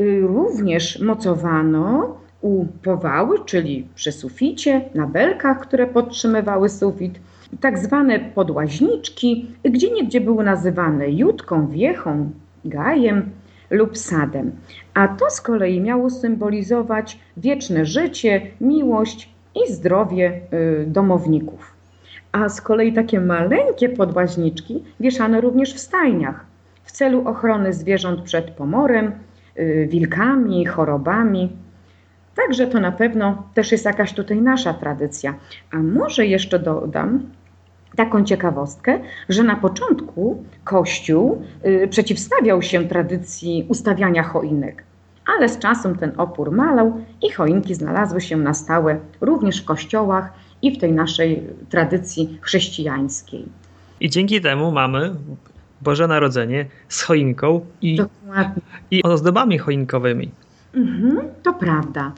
Y, 0.00 0.20
również 0.20 1.00
mocowano 1.00 2.16
u 2.40 2.66
powały, 2.82 3.44
czyli 3.44 3.86
przy 3.94 4.12
suficie, 4.12 4.84
na 4.94 5.06
belkach, 5.06 5.60
które 5.60 5.86
podtrzymywały 5.86 6.68
sufit, 6.68 7.20
tak 7.60 7.78
zwane 7.78 8.20
podłaźniczki, 8.20 9.46
gdzie 9.64 9.90
niegdzie 9.90 10.20
były 10.20 10.44
nazywane 10.44 11.10
jutką, 11.10 11.66
wiechą, 11.66 12.30
gajem 12.64 13.30
lub 13.70 13.98
sadem. 13.98 14.52
A 14.94 15.08
to 15.08 15.30
z 15.30 15.40
kolei 15.40 15.80
miało 15.80 16.10
symbolizować 16.10 17.18
wieczne 17.36 17.84
życie, 17.84 18.46
miłość 18.60 19.28
i 19.54 19.72
zdrowie 19.72 20.40
y, 20.52 20.86
domowników. 20.86 21.71
A 22.32 22.48
z 22.48 22.60
kolei 22.60 22.92
takie 22.92 23.20
maleńkie 23.20 23.88
podłaźniczki 23.88 24.84
wieszano 25.00 25.40
również 25.40 25.74
w 25.74 25.78
stajniach 25.78 26.52
w 26.84 26.92
celu 26.92 27.28
ochrony 27.28 27.72
zwierząt 27.72 28.22
przed 28.22 28.50
pomorem, 28.50 29.12
y, 29.58 29.88
wilkami, 29.90 30.66
chorobami. 30.66 31.56
Także 32.34 32.66
to 32.66 32.80
na 32.80 32.92
pewno 32.92 33.42
też 33.54 33.72
jest 33.72 33.84
jakaś 33.84 34.12
tutaj 34.12 34.42
nasza 34.42 34.74
tradycja. 34.74 35.34
A 35.72 35.76
może 35.76 36.26
jeszcze 36.26 36.58
dodam 36.58 37.22
taką 37.96 38.24
ciekawostkę, 38.24 39.00
że 39.28 39.42
na 39.42 39.56
początku 39.56 40.44
Kościół 40.64 41.42
y, 41.66 41.88
przeciwstawiał 41.88 42.62
się 42.62 42.84
tradycji 42.84 43.66
ustawiania 43.68 44.22
choinek, 44.22 44.84
ale 45.36 45.48
z 45.48 45.58
czasem 45.58 45.98
ten 45.98 46.12
opór 46.16 46.52
malał 46.52 47.00
i 47.22 47.30
choinki 47.30 47.74
znalazły 47.74 48.20
się 48.20 48.36
na 48.36 48.54
stałe 48.54 48.98
również 49.20 49.62
w 49.62 49.64
kościołach 49.64 50.32
i 50.62 50.70
w 50.70 50.78
tej 50.78 50.92
naszej 50.92 51.42
tradycji 51.70 52.38
chrześcijańskiej. 52.40 53.44
I 54.00 54.10
dzięki 54.10 54.40
temu 54.40 54.72
mamy 54.72 55.14
Boże 55.80 56.08
Narodzenie 56.08 56.66
z 56.88 57.02
choinką 57.02 57.60
i, 57.82 57.98
i 58.90 59.02
ozdobami 59.02 59.58
choinkowymi. 59.58 60.30
Mhm, 60.74 61.28
to 61.42 61.52
prawda. 61.52 62.12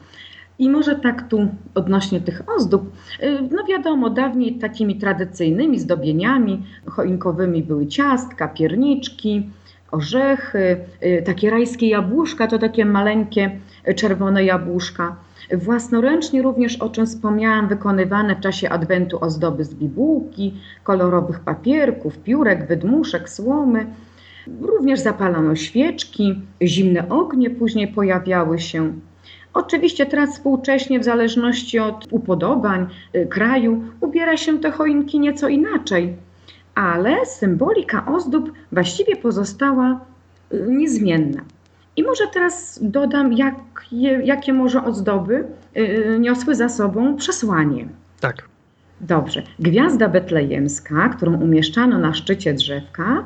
I 0.58 0.70
może 0.70 0.94
tak 0.94 1.28
tu 1.28 1.48
odnośnie 1.74 2.20
tych 2.20 2.42
ozdób, 2.56 2.92
y, 3.22 3.38
no 3.50 3.64
wiadomo, 3.64 4.10
dawniej 4.10 4.54
takimi 4.54 4.96
tradycyjnymi 4.96 5.78
zdobieniami 5.78 6.62
choinkowymi 6.86 7.62
były 7.62 7.86
ciastka, 7.86 8.48
pierniczki, 8.48 9.50
orzechy, 9.90 10.76
y, 11.02 11.22
takie 11.26 11.50
rajskie 11.50 11.88
jabłuszka, 11.88 12.46
to 12.46 12.58
takie 12.58 12.84
maleńkie 12.84 13.58
y, 13.88 13.94
czerwone 13.94 14.44
jabłuszka. 14.44 15.16
Własnoręcznie 15.52 16.42
również, 16.42 16.76
o 16.76 16.88
czym 16.88 17.06
wspomniałam, 17.06 17.68
wykonywane 17.68 18.36
w 18.36 18.40
czasie 18.40 18.70
adwentu 18.70 19.24
ozdoby 19.24 19.64
z 19.64 19.74
bibułki, 19.74 20.54
kolorowych 20.84 21.40
papierków, 21.40 22.18
piórek, 22.18 22.68
wydmuszek, 22.68 23.28
słomy. 23.28 23.86
Również 24.60 25.00
zapalano 25.00 25.56
świeczki, 25.56 26.40
zimne 26.62 27.08
ognie 27.08 27.50
później 27.50 27.88
pojawiały 27.88 28.58
się. 28.58 28.92
Oczywiście 29.54 30.06
teraz 30.06 30.34
współcześnie, 30.34 31.00
w 31.00 31.04
zależności 31.04 31.78
od 31.78 32.06
upodobań 32.10 32.86
y, 33.14 33.26
kraju, 33.26 33.82
ubiera 34.00 34.36
się 34.36 34.58
te 34.58 34.70
choinki 34.70 35.20
nieco 35.20 35.48
inaczej, 35.48 36.16
ale 36.74 37.26
symbolika 37.26 38.06
ozdób 38.06 38.52
właściwie 38.72 39.16
pozostała 39.16 40.00
y, 40.52 40.66
niezmienna. 40.68 41.40
I 41.96 42.02
może 42.02 42.24
teraz 42.32 42.78
dodam, 42.82 43.32
jak 43.32 43.54
je, 43.92 44.10
jakie 44.24 44.52
może 44.52 44.84
ozdoby 44.84 45.44
y, 45.76 46.16
niosły 46.20 46.54
za 46.54 46.68
sobą 46.68 47.16
przesłanie. 47.16 47.88
Tak. 48.20 48.48
Dobrze. 49.00 49.42
Gwiazda 49.58 50.08
betlejemska, 50.08 51.08
którą 51.08 51.40
umieszczano 51.40 51.98
na 51.98 52.14
szczycie 52.14 52.54
drzewka, 52.54 53.24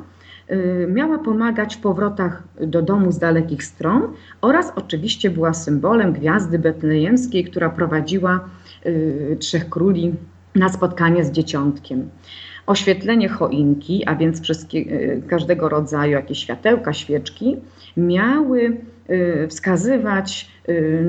Y, 0.50 0.86
miała 0.90 1.18
pomagać 1.18 1.76
w 1.76 1.80
powrotach 1.80 2.42
do 2.60 2.82
domu 2.82 3.12
z 3.12 3.18
dalekich 3.18 3.64
stron 3.64 4.02
oraz 4.40 4.72
oczywiście 4.76 5.30
była 5.30 5.54
symbolem 5.54 6.12
gwiazdy 6.12 6.58
betlejemskiej, 6.58 7.44
która 7.44 7.70
prowadziła 7.70 8.48
y, 8.86 9.36
trzech 9.40 9.68
króli 9.68 10.14
na 10.54 10.68
spotkanie 10.68 11.24
z 11.24 11.30
dzieciątkiem. 11.30 12.10
Oświetlenie 12.68 13.28
choinki, 13.28 14.04
a 14.06 14.16
więc 14.16 14.42
wszystkie, 14.42 14.78
y, 14.78 15.22
każdego 15.28 15.68
rodzaju 15.68 16.12
jakieś 16.12 16.38
światełka, 16.38 16.92
świeczki, 16.92 17.56
miały 17.96 18.76
wskazywać 19.48 20.50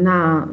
na 0.03 0.47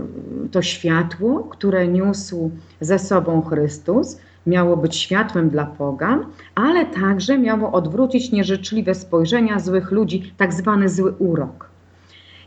to 0.50 0.62
światło, 0.62 1.48
które 1.50 1.88
niósł 1.88 2.50
ze 2.80 2.98
sobą 2.98 3.42
Chrystus, 3.42 4.18
miało 4.46 4.76
być 4.76 4.96
światłem 4.96 5.50
dla 5.50 5.66
pogan, 5.66 6.24
ale 6.54 6.86
także 6.86 7.38
miało 7.38 7.72
odwrócić 7.72 8.32
nieżyczliwe 8.32 8.94
spojrzenia 8.94 9.58
złych 9.58 9.90
ludzi, 9.90 10.32
tak 10.36 10.54
zwany 10.54 10.88
zły 10.88 11.12
urok. 11.18 11.70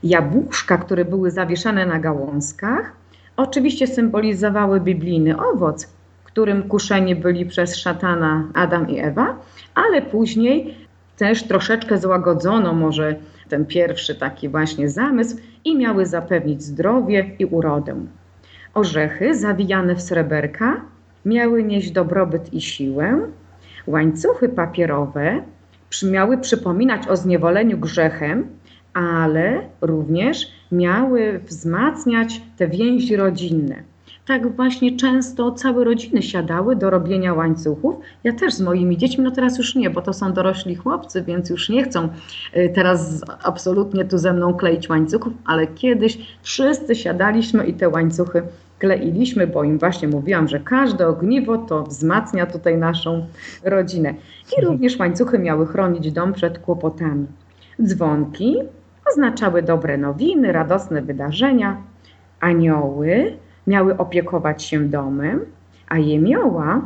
Jabłuszka, 0.03 0.77
które 0.77 1.05
były 1.05 1.31
zawieszane 1.31 1.85
na 1.85 1.99
gałązkach, 1.99 2.91
oczywiście 3.37 3.87
symbolizowały 3.87 4.79
biblijny 4.79 5.35
owoc, 5.37 5.87
którym 6.31 6.63
kuszeni 6.63 7.15
byli 7.15 7.45
przez 7.45 7.75
szatana 7.75 8.43
Adam 8.53 8.89
i 8.89 8.99
Ewa, 8.99 9.35
ale 9.75 10.01
później 10.01 10.75
też 11.17 11.43
troszeczkę 11.43 11.97
złagodzono 11.97 12.73
może 12.73 13.15
ten 13.49 13.65
pierwszy 13.65 14.15
taki 14.15 14.49
właśnie 14.49 14.89
zamysł 14.89 15.37
i 15.65 15.77
miały 15.77 16.05
zapewnić 16.05 16.63
zdrowie 16.63 17.31
i 17.39 17.45
urodę. 17.45 17.95
Orzechy 18.73 19.35
zawijane 19.35 19.95
w 19.95 20.01
sreberka 20.01 20.81
miały 21.25 21.63
nieść 21.63 21.91
dobrobyt 21.91 22.53
i 22.53 22.61
siłę, 22.61 23.19
łańcuchy 23.87 24.49
papierowe 24.49 25.41
miały 26.11 26.37
przypominać 26.37 27.07
o 27.07 27.15
zniewoleniu 27.15 27.77
grzechem, 27.77 28.47
ale 28.93 29.61
również 29.81 30.51
miały 30.71 31.39
wzmacniać 31.39 32.41
te 32.57 32.67
więzi 32.67 33.15
rodzinne. 33.15 33.75
Tak 34.27 34.55
właśnie 34.55 34.97
często 34.97 35.51
całe 35.51 35.83
rodziny 35.83 36.21
siadały 36.21 36.75
do 36.75 36.89
robienia 36.89 37.33
łańcuchów. 37.33 37.95
Ja 38.23 38.33
też 38.33 38.53
z 38.53 38.61
moimi 38.61 38.97
dziećmi, 38.97 39.23
no 39.23 39.31
teraz 39.31 39.57
już 39.57 39.75
nie, 39.75 39.89
bo 39.89 40.01
to 40.01 40.13
są 40.13 40.33
dorośli 40.33 40.75
chłopcy, 40.75 41.23
więc 41.23 41.49
już 41.49 41.69
nie 41.69 41.83
chcą 41.83 42.09
y, 42.57 42.71
teraz 42.75 43.21
absolutnie 43.43 44.05
tu 44.05 44.17
ze 44.17 44.33
mną 44.33 44.53
kleić 44.53 44.89
łańcuchów, 44.89 45.33
ale 45.45 45.67
kiedyś 45.67 46.17
wszyscy 46.41 46.95
siadaliśmy 46.95 47.67
i 47.67 47.73
te 47.73 47.89
łańcuchy 47.89 48.41
kleiliśmy, 48.79 49.47
bo 49.47 49.63
im 49.63 49.79
właśnie 49.79 50.07
mówiłam, 50.07 50.47
że 50.47 50.59
każde 50.59 51.07
ogniwo 51.07 51.57
to 51.57 51.83
wzmacnia 51.83 52.45
tutaj 52.45 52.77
naszą 52.77 53.25
rodzinę. 53.63 54.09
I 54.09 54.55
mhm. 54.55 54.73
również 54.73 54.99
łańcuchy 54.99 55.39
miały 55.39 55.67
chronić 55.67 56.11
dom 56.11 56.33
przed 56.33 56.59
kłopotami. 56.59 57.25
Dzwonki 57.83 58.55
oznaczały 59.11 59.61
dobre 59.61 59.97
nowiny, 59.97 60.51
radosne 60.51 61.01
wydarzenia. 61.01 61.77
Anioły 62.39 63.37
miały 63.69 63.97
opiekować 63.97 64.63
się 64.63 64.79
domem, 64.79 65.39
a 65.87 65.97
jemioła, 65.97 66.81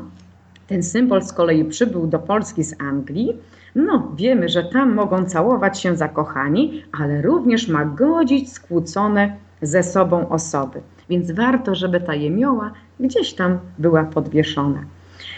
ten 0.68 0.84
symbol 0.84 1.22
z 1.22 1.34
kolei 1.34 1.66
przybył 1.66 2.08
do 2.08 2.20
Polski 2.20 2.64
z 2.64 2.82
Anglii. 2.82 3.38
No, 3.76 4.12
wiemy, 4.16 4.50
że 4.50 4.64
tam 4.64 4.94
mogą 4.94 5.26
całować 5.26 5.82
się 5.82 5.96
zakochani, 5.96 6.84
ale 7.00 7.22
również 7.22 7.68
ma 7.68 7.86
godzić 7.86 8.52
skłócone 8.52 9.36
ze 9.62 9.84
sobą 9.84 10.30
osoby 10.30 10.82
więc 11.10 11.32
warto, 11.32 11.76
żeby 11.76 12.02
ta 12.02 12.16
jemioła 12.16 12.72
gdzieś 13.00 13.34
tam 13.34 13.60
była 13.80 14.04
podwieszona. 14.04 14.84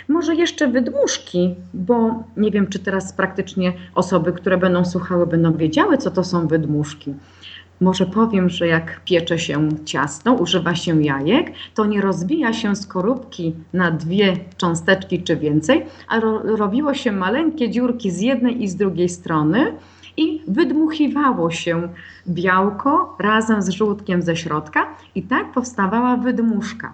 Może 0.07 0.35
jeszcze 0.35 0.67
wydmuszki, 0.67 1.55
bo 1.73 2.23
nie 2.37 2.51
wiem, 2.51 2.67
czy 2.67 2.79
teraz 2.79 3.13
praktycznie 3.13 3.73
osoby, 3.95 4.33
które 4.33 4.57
będą 4.57 4.85
słuchały, 4.85 5.27
będą 5.27 5.53
wiedziały, 5.53 5.97
co 5.97 6.11
to 6.11 6.23
są 6.23 6.47
wydmuszki. 6.47 7.13
Może 7.81 8.05
powiem, 8.05 8.49
że 8.49 8.67
jak 8.67 9.01
piecze 9.05 9.39
się 9.39 9.69
ciasto, 9.85 10.33
używa 10.33 10.75
się 10.75 11.03
jajek, 11.03 11.51
to 11.73 11.85
nie 11.85 12.01
rozbija 12.01 12.53
się 12.53 12.75
skorupki 12.75 13.55
na 13.73 13.91
dwie 13.91 14.37
cząsteczki 14.57 15.23
czy 15.23 15.35
więcej, 15.35 15.85
a 16.07 16.19
ro 16.19 16.39
robiło 16.57 16.93
się 16.93 17.11
maleńkie 17.11 17.69
dziurki 17.69 18.11
z 18.11 18.21
jednej 18.21 18.63
i 18.63 18.67
z 18.67 18.75
drugiej 18.75 19.09
strony 19.09 19.73
i 20.17 20.41
wydmuchiwało 20.47 21.51
się 21.51 21.89
białko 22.27 23.15
razem 23.19 23.61
z 23.61 23.69
żółtkiem 23.69 24.21
ze 24.21 24.35
środka 24.35 24.87
i 25.15 25.23
tak 25.23 25.51
powstawała 25.51 26.17
wydmuszka. 26.17 26.93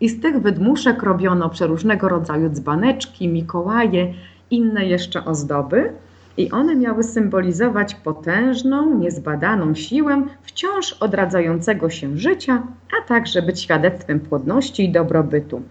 I 0.00 0.08
z 0.08 0.20
tych 0.20 0.42
wydmuszek 0.42 1.02
robiono 1.02 1.48
przeróżnego 1.48 2.08
rodzaju 2.08 2.48
dzbaneczki, 2.48 3.28
mikołaje 3.28 4.14
inne 4.50 4.86
jeszcze 4.86 5.24
ozdoby, 5.24 5.92
i 6.38 6.50
one 6.50 6.76
miały 6.76 7.02
symbolizować 7.02 7.94
potężną, 7.94 8.98
niezbadaną 8.98 9.74
siłę 9.74 10.22
wciąż 10.42 10.92
odradzającego 10.92 11.90
się 11.90 12.18
życia, 12.18 12.62
a 12.98 13.08
także 13.08 13.42
być 13.42 13.60
świadectwem 13.60 14.20
płodności 14.20 14.84
i 14.84 14.92
dobrobytu. 14.92 15.62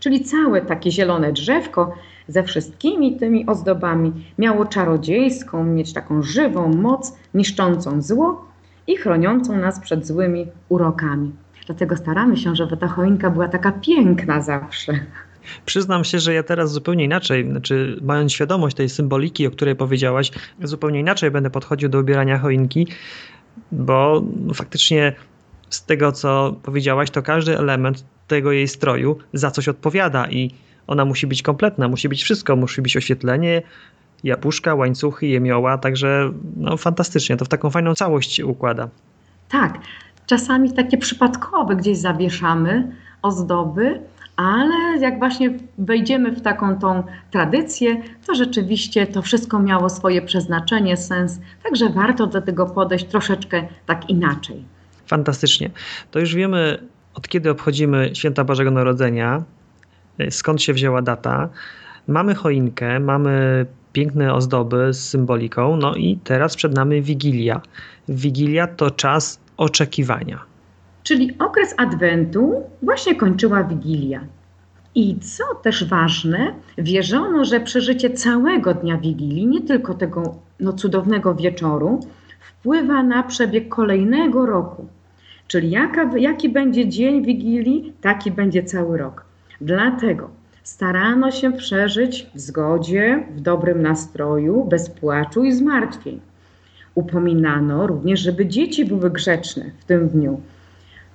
Czyli 0.00 0.24
całe 0.24 0.60
takie 0.60 0.90
zielone 0.90 1.32
drzewko 1.32 1.94
ze 2.28 2.42
wszystkimi 2.42 3.16
tymi 3.16 3.46
ozdobami 3.46 4.12
miało 4.38 4.66
czarodziejską, 4.66 5.64
mieć 5.64 5.92
taką 5.92 6.22
żywą 6.22 6.68
moc, 6.68 7.18
niszczącą 7.34 8.02
zło 8.02 8.44
i 8.86 8.96
chroniącą 8.96 9.56
nas 9.56 9.80
przed 9.80 10.06
złymi 10.06 10.46
urokami. 10.68 11.32
Dlatego 11.66 11.96
staramy 11.96 12.36
się, 12.36 12.56
żeby 12.56 12.76
ta 12.76 12.86
choinka 12.88 13.30
była 13.30 13.48
taka 13.48 13.72
piękna 13.72 14.40
zawsze. 14.40 14.92
Przyznam 15.66 16.04
się, 16.04 16.18
że 16.18 16.34
ja 16.34 16.42
teraz 16.42 16.72
zupełnie 16.72 17.04
inaczej, 17.04 17.50
znaczy 17.50 17.98
mając 18.02 18.32
świadomość 18.32 18.76
tej 18.76 18.88
symboliki, 18.88 19.46
o 19.46 19.50
której 19.50 19.76
powiedziałaś, 19.76 20.30
zupełnie 20.62 21.00
inaczej 21.00 21.30
będę 21.30 21.50
podchodził 21.50 21.88
do 21.88 22.00
ubierania 22.00 22.38
choinki, 22.38 22.86
bo 23.72 24.22
faktycznie 24.54 25.12
z 25.70 25.84
tego, 25.84 26.12
co 26.12 26.56
powiedziałaś, 26.62 27.10
to 27.10 27.22
każdy 27.22 27.58
element 27.58 28.04
tego 28.28 28.52
jej 28.52 28.68
stroju 28.68 29.18
za 29.32 29.50
coś 29.50 29.68
odpowiada 29.68 30.30
i 30.30 30.50
ona 30.86 31.04
musi 31.04 31.26
być 31.26 31.42
kompletna, 31.42 31.88
musi 31.88 32.08
być 32.08 32.22
wszystko, 32.22 32.56
musi 32.56 32.82
być 32.82 32.96
oświetlenie, 32.96 33.62
jabłuszka, 34.24 34.74
łańcuchy, 34.74 35.26
jemioła, 35.26 35.78
także 35.78 36.32
no, 36.56 36.76
fantastycznie, 36.76 37.36
to 37.36 37.44
w 37.44 37.48
taką 37.48 37.70
fajną 37.70 37.94
całość 37.94 38.40
układa. 38.40 38.88
Tak, 39.48 39.78
czasami 40.26 40.72
takie 40.72 40.98
przypadkowe 40.98 41.76
gdzieś 41.76 41.98
zawieszamy 41.98 42.96
ozdoby, 43.22 44.00
ale 44.38 44.98
jak 45.00 45.18
właśnie 45.18 45.58
wejdziemy 45.78 46.32
w 46.32 46.40
taką 46.40 46.78
tą 46.78 47.02
tradycję, 47.30 48.02
to 48.26 48.34
rzeczywiście 48.34 49.06
to 49.06 49.22
wszystko 49.22 49.58
miało 49.58 49.88
swoje 49.88 50.22
przeznaczenie, 50.22 50.96
sens, 50.96 51.40
także 51.62 51.88
warto 51.88 52.26
do 52.26 52.42
tego 52.42 52.66
podejść 52.66 53.04
troszeczkę 53.04 53.68
tak 53.86 54.10
inaczej. 54.10 54.64
Fantastycznie. 55.06 55.70
To 56.10 56.20
już 56.20 56.34
wiemy, 56.34 56.78
od 57.14 57.28
kiedy 57.28 57.50
obchodzimy 57.50 58.10
święta 58.14 58.44
Bożego 58.44 58.70
Narodzenia, 58.70 59.42
skąd 60.30 60.62
się 60.62 60.72
wzięła 60.72 61.02
data. 61.02 61.48
Mamy 62.06 62.34
choinkę, 62.34 63.00
mamy 63.00 63.66
piękne 63.92 64.34
ozdoby 64.34 64.92
z 64.92 65.08
symboliką, 65.08 65.76
no 65.76 65.94
i 65.94 66.18
teraz 66.24 66.56
przed 66.56 66.74
nami 66.74 67.02
Wigilia. 67.02 67.60
Wigilia 68.08 68.66
to 68.66 68.90
czas 68.90 69.40
oczekiwania. 69.56 70.47
Czyli 71.08 71.38
okres 71.38 71.74
Adwentu 71.76 72.62
właśnie 72.82 73.14
kończyła 73.14 73.64
Wigilia. 73.64 74.20
I 74.94 75.18
co 75.18 75.54
też 75.54 75.84
ważne, 75.84 76.54
wierzono, 76.78 77.44
że 77.44 77.60
przeżycie 77.60 78.10
całego 78.10 78.74
dnia 78.74 78.98
Wigilii, 78.98 79.46
nie 79.46 79.60
tylko 79.60 79.94
tego 79.94 80.34
no, 80.60 80.72
cudownego 80.72 81.34
wieczoru, 81.34 82.00
wpływa 82.40 83.02
na 83.02 83.22
przebieg 83.22 83.68
kolejnego 83.68 84.46
roku. 84.46 84.86
Czyli 85.46 85.70
jaka, 85.70 86.10
jaki 86.16 86.48
będzie 86.48 86.88
dzień 86.88 87.24
Wigilii, 87.24 87.92
taki 88.00 88.30
będzie 88.30 88.62
cały 88.62 88.98
rok. 88.98 89.24
Dlatego 89.60 90.30
starano 90.62 91.30
się 91.30 91.52
przeżyć 91.52 92.26
w 92.34 92.40
zgodzie, 92.40 93.26
w 93.36 93.40
dobrym 93.40 93.82
nastroju, 93.82 94.64
bez 94.64 94.90
płaczu 94.90 95.44
i 95.44 95.52
zmartwień. 95.52 96.20
Upominano 96.94 97.86
również, 97.86 98.20
żeby 98.20 98.46
dzieci 98.46 98.84
były 98.84 99.10
grzeczne 99.10 99.64
w 99.78 99.84
tym 99.84 100.08
dniu. 100.08 100.40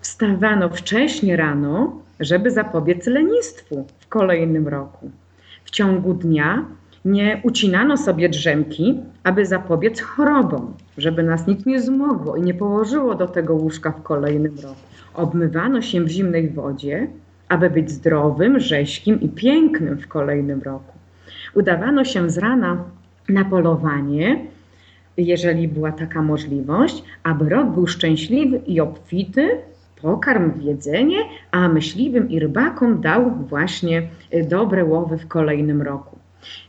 Wstawano 0.03 0.69
wcześnie 0.69 1.37
rano, 1.37 2.01
żeby 2.19 2.51
zapobiec 2.51 3.07
lenistwu 3.07 3.85
w 3.99 4.07
kolejnym 4.07 4.67
roku. 4.67 5.11
W 5.63 5.71
ciągu 5.71 6.13
dnia 6.13 6.65
nie 7.05 7.41
ucinano 7.43 7.97
sobie 7.97 8.29
drzemki, 8.29 8.99
aby 9.23 9.45
zapobiec 9.45 10.01
chorobom, 10.01 10.73
żeby 10.97 11.23
nas 11.23 11.47
nic 11.47 11.65
nie 11.65 11.81
zmogło 11.81 12.35
i 12.35 12.41
nie 12.41 12.53
położyło 12.53 13.15
do 13.15 13.27
tego 13.27 13.53
łóżka 13.53 13.91
w 13.91 14.03
kolejnym 14.03 14.55
roku. 14.55 14.81
Obmywano 15.13 15.81
się 15.81 16.01
w 16.01 16.09
zimnej 16.09 16.49
wodzie, 16.49 17.07
aby 17.49 17.69
być 17.69 17.91
zdrowym, 17.91 18.59
rześkim 18.59 19.21
i 19.21 19.29
pięknym 19.29 19.97
w 19.97 20.07
kolejnym 20.07 20.61
roku. 20.61 20.93
Udawano 21.53 22.05
się 22.05 22.29
z 22.29 22.37
rana 22.37 22.83
na 23.29 23.45
polowanie, 23.45 24.45
jeżeli 25.17 25.67
była 25.67 25.91
taka 25.91 26.21
możliwość, 26.21 27.03
aby 27.23 27.49
rok 27.49 27.67
był 27.67 27.87
szczęśliwy 27.87 28.57
i 28.57 28.79
obfity, 28.79 29.49
pokarm 30.03 30.51
w 30.51 30.61
jedzenie, 30.61 31.17
a 31.51 31.67
myśliwym 31.67 32.29
i 32.29 32.39
rybakom 32.39 33.01
dał 33.01 33.31
właśnie 33.31 34.07
y, 34.33 34.43
dobre 34.43 34.85
łowy 34.85 35.17
w 35.17 35.27
kolejnym 35.27 35.81
roku. 35.81 36.17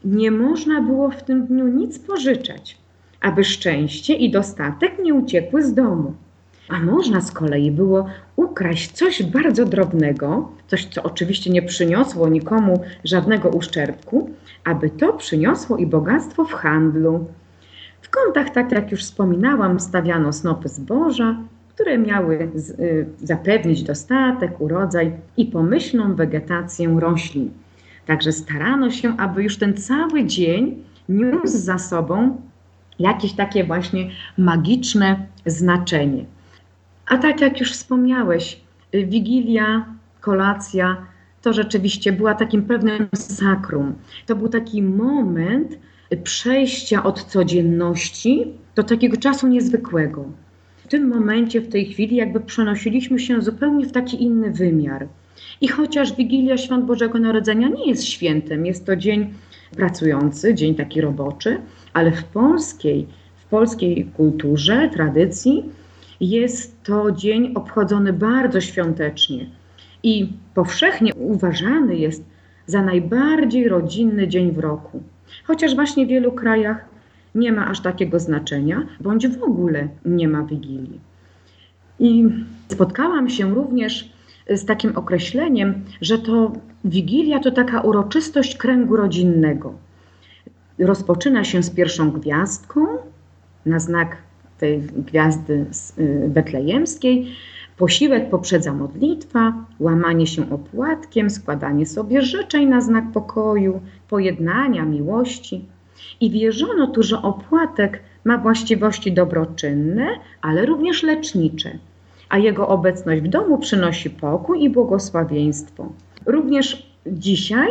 Nie 0.04 0.30
można 0.30 0.82
było 0.82 1.10
w 1.10 1.22
tym 1.22 1.46
dniu 1.46 1.68
nic 1.68 1.98
pożyczać, 1.98 2.78
aby 3.20 3.44
szczęście 3.44 4.14
i 4.14 4.30
dostatek 4.30 4.92
nie 5.04 5.14
uciekły 5.14 5.62
z 5.62 5.74
domu. 5.74 6.14
A 6.68 6.80
można 6.80 7.20
z 7.20 7.32
kolei 7.32 7.70
było 7.70 8.06
ukraść 8.36 8.92
coś 8.92 9.22
bardzo 9.22 9.64
drobnego, 9.64 10.48
coś, 10.66 10.84
co 10.84 11.02
oczywiście 11.02 11.50
nie 11.50 11.62
przyniosło 11.62 12.28
nikomu 12.28 12.80
żadnego 13.04 13.48
uszczerbku, 13.48 14.30
aby 14.64 14.90
to 14.90 15.12
przyniosło 15.12 15.76
i 15.76 15.86
bogactwo 15.86 16.44
w 16.44 16.52
handlu. 16.52 17.26
W 18.02 18.10
kątach, 18.10 18.50
tak 18.50 18.72
jak 18.72 18.90
już 18.90 19.00
wspominałam, 19.00 19.80
stawiano 19.80 20.32
snopy 20.32 20.68
zboża, 20.68 21.36
które 21.74 21.98
miały 21.98 22.50
y, 22.78 23.06
zapewnić 23.22 23.82
dostatek, 23.82 24.60
urodzaj 24.60 25.12
i 25.36 25.46
pomyślną 25.46 26.14
wegetację 26.14 26.96
roślin. 27.00 27.50
Także 28.06 28.32
starano 28.32 28.90
się, 28.90 29.16
aby 29.16 29.42
już 29.42 29.56
ten 29.56 29.74
cały 29.74 30.24
dzień 30.24 30.84
niósł 31.08 31.58
za 31.58 31.78
sobą 31.78 32.40
jakieś 32.98 33.32
takie 33.32 33.64
właśnie 33.64 34.10
magiczne 34.38 35.26
znaczenie. 35.46 36.24
A 37.06 37.18
tak 37.18 37.40
jak 37.40 37.60
już 37.60 37.72
wspomniałeś, 37.72 38.60
y, 38.94 39.06
Wigilia, 39.06 39.86
kolacja 40.20 40.96
to 41.42 41.52
rzeczywiście 41.52 42.12
była 42.12 42.34
takim 42.34 42.62
pewnym 42.62 43.08
sakrum. 43.14 43.94
To 44.26 44.36
był 44.36 44.48
taki 44.48 44.82
moment 44.82 45.78
przejścia 46.24 47.02
od 47.02 47.24
codzienności 47.24 48.52
do 48.74 48.82
takiego 48.82 49.16
czasu 49.16 49.48
niezwykłego. 49.48 50.24
W 50.84 50.88
tym 50.88 51.08
momencie, 51.08 51.60
w 51.60 51.68
tej 51.68 51.86
chwili, 51.86 52.16
jakby 52.16 52.40
przenosiliśmy 52.40 53.18
się 53.18 53.42
zupełnie 53.42 53.86
w 53.86 53.92
taki 53.92 54.22
inny 54.22 54.50
wymiar. 54.50 55.06
I 55.60 55.68
chociaż 55.68 56.16
Wigilia 56.16 56.56
Świąt 56.56 56.84
Bożego 56.84 57.18
Narodzenia 57.18 57.68
nie 57.68 57.86
jest 57.86 58.04
świętem, 58.04 58.66
jest 58.66 58.86
to 58.86 58.96
dzień 58.96 59.32
pracujący, 59.76 60.54
dzień 60.54 60.74
taki 60.74 61.00
roboczy, 61.00 61.58
ale 61.92 62.12
w 62.12 62.24
polskiej, 62.24 63.06
w 63.36 63.44
polskiej 63.44 64.04
kulturze, 64.16 64.90
tradycji 64.92 65.64
jest 66.20 66.82
to 66.82 67.12
dzień 67.12 67.52
obchodzony 67.54 68.12
bardzo 68.12 68.60
świątecznie 68.60 69.46
i 70.02 70.28
powszechnie 70.54 71.14
uważany 71.14 71.96
jest 71.96 72.24
za 72.66 72.82
najbardziej 72.82 73.68
rodzinny 73.68 74.28
dzień 74.28 74.52
w 74.52 74.58
roku. 74.58 75.02
Chociaż 75.44 75.74
właśnie 75.74 76.06
w 76.06 76.08
wielu 76.08 76.32
krajach 76.32 76.93
nie 77.34 77.52
ma 77.52 77.66
aż 77.66 77.80
takiego 77.80 78.20
znaczenia, 78.20 78.86
bądź 79.00 79.28
w 79.28 79.42
ogóle 79.42 79.88
nie 80.04 80.28
ma 80.28 80.42
wigilii. 80.42 81.00
I 81.98 82.24
spotkałam 82.68 83.28
się 83.30 83.54
również 83.54 84.12
z 84.50 84.64
takim 84.64 84.96
określeniem, 84.96 85.74
że 86.00 86.18
to 86.18 86.52
wigilia 86.84 87.40
to 87.40 87.50
taka 87.50 87.80
uroczystość 87.80 88.56
kręgu 88.56 88.96
rodzinnego. 88.96 89.74
Rozpoczyna 90.78 91.44
się 91.44 91.62
z 91.62 91.70
pierwszą 91.70 92.10
gwiazdką 92.10 92.86
na 93.66 93.78
znak 93.78 94.16
tej 94.58 94.80
gwiazdy 94.80 95.66
y, 95.98 96.26
betlejemskiej. 96.28 97.32
Posiłek 97.76 98.30
poprzedza 98.30 98.72
modlitwa, 98.72 99.52
łamanie 99.80 100.26
się 100.26 100.50
opłatkiem, 100.50 101.30
składanie 101.30 101.86
sobie 101.86 102.22
życzeń 102.22 102.68
na 102.68 102.80
znak 102.80 103.04
pokoju, 103.12 103.80
pojednania, 104.08 104.84
miłości. 104.84 105.64
I 106.20 106.30
wierzono 106.30 106.86
tu, 106.86 107.02
że 107.02 107.22
opłatek 107.22 108.00
ma 108.24 108.38
właściwości 108.38 109.12
dobroczynne, 109.12 110.06
ale 110.42 110.66
również 110.66 111.02
lecznicze, 111.02 111.78
a 112.28 112.38
jego 112.38 112.68
obecność 112.68 113.22
w 113.22 113.28
domu 113.28 113.58
przynosi 113.58 114.10
pokój 114.10 114.64
i 114.64 114.70
błogosławieństwo. 114.70 115.92
Również 116.26 116.90
dzisiaj 117.06 117.68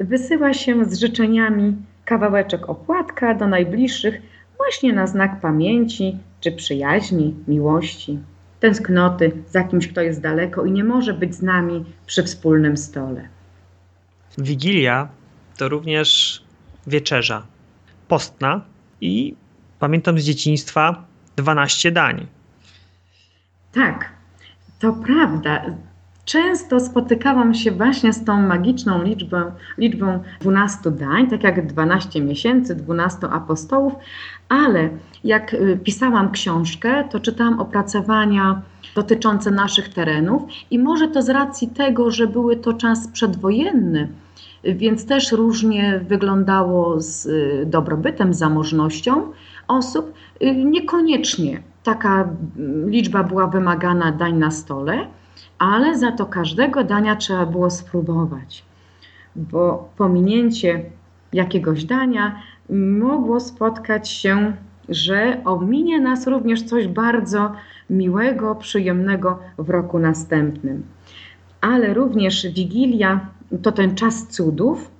wysyła 0.00 0.54
się 0.54 0.84
z 0.84 0.98
życzeniami 0.98 1.76
kawałeczek 2.04 2.68
opłatka 2.68 3.34
do 3.34 3.46
najbliższych, 3.46 4.22
właśnie 4.56 4.92
na 4.92 5.06
znak 5.06 5.40
pamięci 5.40 6.18
czy 6.40 6.52
przyjaźni, 6.52 7.34
miłości, 7.48 8.18
tęsknoty 8.60 9.32
za 9.50 9.64
kimś, 9.64 9.88
kto 9.88 10.00
jest 10.00 10.20
daleko 10.20 10.64
i 10.64 10.72
nie 10.72 10.84
może 10.84 11.14
być 11.14 11.34
z 11.34 11.42
nami 11.42 11.84
przy 12.06 12.22
wspólnym 12.22 12.76
stole. 12.76 13.28
Wigilia 14.38 15.08
to 15.56 15.68
również 15.68 16.42
wieczerza 16.86 17.42
postna 18.08 18.60
i 19.00 19.34
pamiętam 19.78 20.18
z 20.18 20.24
dzieciństwa 20.24 21.04
12 21.36 21.92
dań. 21.92 22.26
Tak, 23.72 24.12
to 24.78 24.92
prawda. 24.92 25.62
często 26.24 26.80
spotykałam 26.80 27.54
się 27.54 27.70
właśnie 27.70 28.12
z 28.12 28.24
tą 28.24 28.42
magiczną 28.42 29.02
liczbą, 29.02 29.52
liczbą 29.78 30.22
12 30.40 30.90
dań, 30.90 31.30
tak 31.30 31.42
jak 31.42 31.66
12 31.66 32.20
miesięcy, 32.20 32.74
12 32.74 33.28
apostołów, 33.28 33.92
ale 34.48 34.88
jak 35.24 35.54
y, 35.54 35.80
pisałam 35.84 36.30
książkę, 36.30 37.04
to 37.10 37.20
czytałam 37.20 37.60
opracowania 37.60 38.62
dotyczące 38.94 39.50
naszych 39.50 39.88
terenów 39.88 40.42
i 40.70 40.78
może 40.78 41.08
to 41.08 41.22
z 41.22 41.28
racji 41.28 41.68
tego, 41.68 42.10
że 42.10 42.26
były 42.26 42.56
to 42.56 42.72
czas 42.72 43.08
przedwojenny, 43.08 44.08
więc 44.64 45.06
też 45.06 45.32
różnie 45.32 46.00
wyglądało 46.08 47.00
z 47.00 47.26
y, 47.26 47.66
dobrobytem, 47.66 48.34
zamożnością 48.34 49.32
osób. 49.68 50.12
Y, 50.42 50.54
niekoniecznie 50.64 51.62
taka 51.82 52.28
liczba 52.86 53.22
była 53.22 53.46
wymagana 53.46 54.12
dań 54.12 54.38
na 54.38 54.50
stole, 54.50 55.06
ale 55.58 55.98
za 55.98 56.12
to 56.12 56.26
każdego 56.26 56.84
dania 56.84 57.16
trzeba 57.16 57.46
było 57.46 57.70
spróbować, 57.70 58.64
bo 59.36 59.88
pominięcie 59.96 60.82
jakiegoś 61.32 61.84
dania 61.84 62.42
mogło 62.98 63.40
spotkać 63.40 64.10
się, 64.10 64.52
że 64.88 65.40
ominie 65.44 66.00
nas 66.00 66.26
również 66.26 66.62
coś 66.62 66.88
bardzo 66.88 67.52
miłego, 67.90 68.54
przyjemnego 68.54 69.38
w 69.58 69.70
roku 69.70 69.98
następnym. 69.98 70.82
Ale 71.60 71.94
również 71.94 72.46
Wigilia 72.52 73.20
to 73.62 73.72
ten 73.72 73.94
czas 73.94 74.28
cudów 74.28 74.90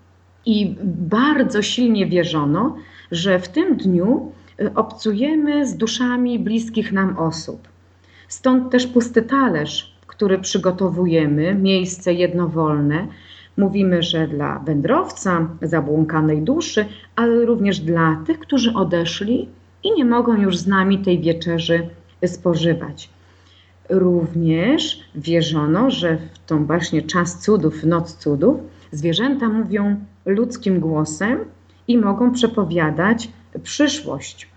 i 0.46 0.76
bardzo 0.84 1.62
silnie 1.62 2.06
wierzono, 2.06 2.76
że 3.10 3.38
w 3.38 3.48
tym 3.48 3.76
dniu 3.76 4.32
y, 4.60 4.74
obcujemy 4.74 5.66
z 5.66 5.76
duszami 5.76 6.38
bliskich 6.38 6.92
nam 6.92 7.18
osób. 7.18 7.68
Stąd 8.28 8.70
też 8.72 8.86
pusty 8.86 9.22
talerz, 9.22 9.96
który 10.06 10.38
przygotowujemy, 10.38 11.54
miejsce 11.54 12.12
jednowolne, 12.12 13.08
Mówimy, 13.56 14.02
że 14.02 14.28
dla 14.28 14.58
wędrowca, 14.58 15.48
zabłąkanej 15.62 16.42
duszy, 16.42 16.84
ale 17.16 17.44
również 17.44 17.80
dla 17.80 18.22
tych, 18.26 18.38
którzy 18.38 18.74
odeszli 18.74 19.48
i 19.82 19.92
nie 19.92 20.04
mogą 20.04 20.36
już 20.36 20.58
z 20.58 20.66
nami 20.66 20.98
tej 20.98 21.20
wieczerzy 21.20 21.88
spożywać. 22.26 23.08
Również 23.90 25.00
wierzono, 25.14 25.90
że 25.90 26.16
w 26.16 26.38
tą 26.46 26.66
właśnie 26.66 27.02
czas 27.02 27.40
cudów, 27.40 27.84
noc 27.84 28.16
cudów, 28.16 28.60
zwierzęta 28.92 29.48
mówią 29.48 29.96
ludzkim 30.26 30.80
głosem 30.80 31.38
i 31.88 31.98
mogą 31.98 32.32
przepowiadać 32.32 33.30
przyszłość. 33.62 34.48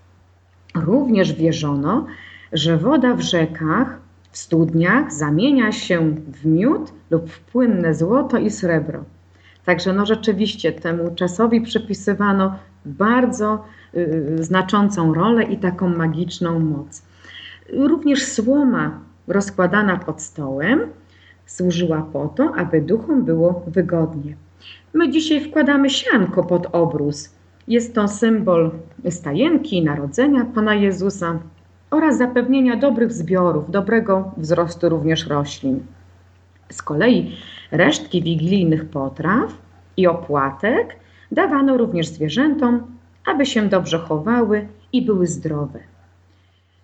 Również 0.75 1.33
wierzono, 1.33 2.05
że 2.53 2.77
woda 2.77 3.15
w 3.15 3.21
rzekach, 3.21 3.99
w 4.31 4.37
studniach 4.37 5.13
zamienia 5.13 5.71
się 5.71 6.15
w 6.27 6.45
miód 6.45 6.93
lub 7.09 7.29
w 7.29 7.39
płynne 7.39 7.95
złoto 7.95 8.37
i 8.37 8.49
srebro. 8.49 9.03
Także 9.65 9.93
no 9.93 10.05
rzeczywiście 10.05 10.71
temu 10.71 11.15
czasowi 11.15 11.61
przypisywano 11.61 12.55
bardzo 12.85 13.63
y, 13.95 14.37
znaczącą 14.39 15.13
rolę 15.13 15.43
i 15.43 15.57
taką 15.57 15.89
magiczną 15.89 16.59
moc. 16.59 17.03
Również 17.73 18.25
słoma 18.25 18.99
rozkładana 19.29 19.97
pod 19.97 20.21
stołem 20.21 20.79
służyła 21.45 22.01
po 22.13 22.27
to, 22.27 22.51
aby 22.55 22.81
duchom 22.81 23.25
było 23.25 23.63
wygodnie. 23.67 24.35
My 24.93 25.09
dzisiaj 25.09 25.41
wkładamy 25.41 25.89
sianko 25.89 26.43
pod 26.43 26.67
obrus. 26.71 27.35
Jest 27.67 27.95
to 27.95 28.07
symbol 28.07 28.71
stajenki, 29.09 29.83
narodzenia 29.83 30.45
Pana 30.45 30.75
Jezusa 30.75 31.39
oraz 31.91 32.17
zapewnienia 32.17 32.75
dobrych 32.75 33.13
zbiorów, 33.13 33.71
dobrego 33.71 34.31
wzrostu 34.37 34.89
również 34.89 35.27
roślin. 35.27 35.79
Z 36.71 36.81
kolei 36.81 37.37
resztki 37.71 38.23
wigilijnych 38.23 38.89
potraw 38.89 39.53
i 39.97 40.07
opłatek 40.07 40.95
dawano 41.31 41.77
również 41.77 42.07
zwierzętom, 42.07 42.81
aby 43.25 43.45
się 43.45 43.69
dobrze 43.69 43.97
chowały 43.97 44.67
i 44.93 45.05
były 45.05 45.27
zdrowe. 45.27 45.79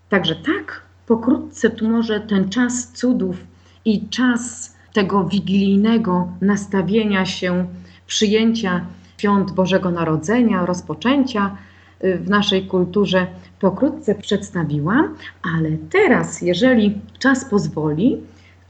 Także 0.09 0.35
tak 0.35 0.84
pokrótce 1.07 1.69
tu 1.69 1.89
może 1.89 2.19
ten 2.19 2.49
czas 2.49 2.91
cudów 2.91 3.37
i 3.85 4.09
czas 4.09 4.75
tego 4.93 5.25
wigilijnego 5.25 6.27
nastawienia 6.41 7.25
się, 7.25 7.65
przyjęcia 8.07 8.85
świąt 9.17 9.51
Bożego 9.51 9.91
Narodzenia, 9.91 10.65
rozpoczęcia 10.65 11.57
y, 12.03 12.17
w 12.17 12.29
naszej 12.29 12.67
kulturze 12.67 13.27
pokrótce 13.59 14.15
przedstawiłam, 14.15 15.15
ale 15.55 15.69
teraz, 15.89 16.41
jeżeli 16.41 17.01
czas 17.19 17.45
pozwoli, 17.45 18.17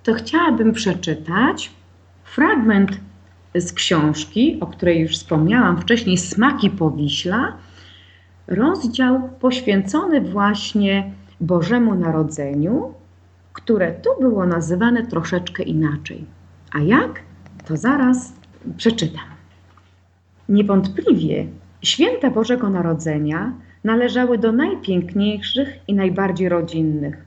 to 0.03 0.13
chciałabym 0.13 0.73
przeczytać 0.73 1.71
fragment 2.23 2.91
z 3.55 3.73
książki, 3.73 4.57
o 4.61 4.67
której 4.67 4.99
już 4.99 5.11
wspomniałam 5.11 5.81
wcześniej, 5.81 6.17
Smaki 6.17 6.69
Powiśla, 6.69 7.57
rozdział 8.47 9.29
poświęcony 9.39 10.21
właśnie 10.21 11.11
Bożemu 11.41 11.95
Narodzeniu, 11.95 12.93
które 13.53 13.91
tu 13.91 14.09
było 14.19 14.45
nazywane 14.45 15.07
troszeczkę 15.07 15.63
inaczej. 15.63 16.25
A 16.71 16.79
jak? 16.79 17.19
To 17.65 17.77
zaraz 17.77 18.33
przeczytam. 18.77 19.25
Niewątpliwie 20.49 21.47
święta 21.81 22.29
Bożego 22.29 22.69
Narodzenia 22.69 23.53
należały 23.83 24.37
do 24.37 24.51
najpiękniejszych 24.51 25.69
i 25.87 25.93
najbardziej 25.93 26.49
rodzinnych. 26.49 27.25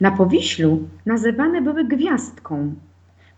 Na 0.00 0.10
Powiślu 0.10 0.88
nazywane 1.06 1.62
były 1.62 1.84
gwiazdką. 1.84 2.74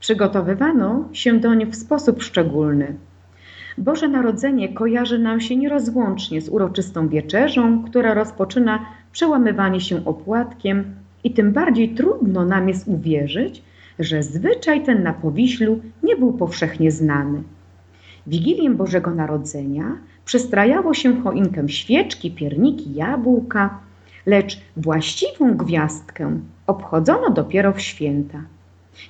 Przygotowywano 0.01 1.09
się 1.13 1.41
do 1.41 1.55
nich 1.55 1.69
w 1.69 1.77
sposób 1.77 2.23
szczególny. 2.23 2.97
Boże 3.79 4.09
Narodzenie 4.09 4.69
kojarzy 4.69 5.19
nam 5.19 5.41
się 5.41 5.57
nierozłącznie 5.57 6.41
z 6.41 6.49
uroczystą 6.49 7.09
wieczerzą, 7.09 7.85
która 7.85 8.15
rozpoczyna 8.15 8.87
przełamywanie 9.13 9.81
się 9.81 10.05
opłatkiem 10.05 10.85
i 11.25 11.31
tym 11.31 11.53
bardziej 11.53 11.95
trudno 11.95 12.45
nam 12.45 12.69
jest 12.69 12.89
uwierzyć, 12.89 13.63
że 13.99 14.23
zwyczaj 14.23 14.85
ten 14.85 15.03
na 15.03 15.13
Powiślu 15.13 15.81
nie 16.03 16.17
był 16.17 16.33
powszechnie 16.33 16.91
znany. 16.91 17.43
Wigilię 18.27 18.71
Bożego 18.71 19.11
Narodzenia 19.11 19.97
przystrajało 20.25 20.95
się 20.95 21.23
choinkę 21.23 21.69
świeczki, 21.69 22.31
pierniki, 22.31 22.95
jabłka, 22.95 23.79
lecz 24.27 24.61
właściwą 24.77 25.57
gwiazdkę 25.57 26.41
obchodzono 26.67 27.31
dopiero 27.31 27.73
w 27.73 27.81
święta. 27.81 28.43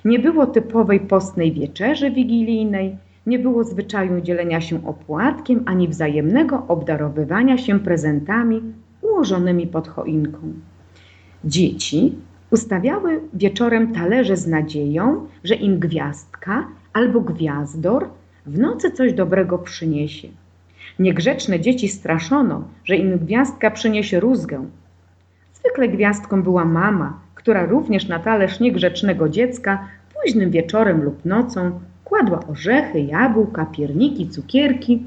Nie 0.05 0.19
było 0.19 0.47
typowej 0.47 0.99
postnej 0.99 1.51
wieczerzy 1.51 2.11
wigilijnej, 2.11 2.97
nie 3.25 3.39
było 3.39 3.63
zwyczaju 3.63 4.21
dzielenia 4.21 4.61
się 4.61 4.87
opłatkiem 4.87 5.63
ani 5.65 5.87
wzajemnego 5.87 6.63
obdarowywania 6.67 7.57
się 7.57 7.79
prezentami 7.79 8.61
ułożonymi 9.11 9.67
pod 9.67 9.87
choinką. 9.87 10.53
Dzieci 11.43 12.15
ustawiały 12.51 13.21
wieczorem 13.33 13.93
talerze 13.93 14.37
z 14.37 14.47
nadzieją, 14.47 15.27
że 15.43 15.55
im 15.55 15.79
gwiazdka 15.79 16.67
albo 16.93 17.21
gwiazdor 17.21 18.07
w 18.45 18.59
nocy 18.59 18.91
coś 18.91 19.13
dobrego 19.13 19.57
przyniesie. 19.57 20.27
Niegrzeczne 20.99 21.59
dzieci 21.59 21.87
straszono, 21.87 22.63
że 22.83 22.95
im 22.95 23.17
gwiazdka 23.17 23.71
przyniesie 23.71 24.19
rózgę. 24.19 24.65
Zwykle 25.53 25.87
gwiazdką 25.87 26.43
była 26.43 26.65
mama, 26.65 27.19
która 27.35 27.65
również 27.65 28.07
na 28.07 28.19
talerz 28.19 28.59
niegrzecznego 28.59 29.29
dziecka 29.29 29.87
późnym 30.13 30.51
wieczorem 30.51 31.03
lub 31.03 31.25
nocą 31.25 31.79
kładła 32.03 32.39
orzechy, 32.47 32.99
jabłka, 32.99 33.65
pierniki, 33.65 34.29
cukierki 34.29 35.03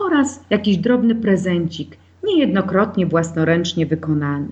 oraz 0.00 0.40
jakiś 0.50 0.76
drobny 0.76 1.14
prezencik, 1.14 1.96
niejednokrotnie 2.24 3.06
własnoręcznie 3.06 3.86
wykonany. 3.86 4.48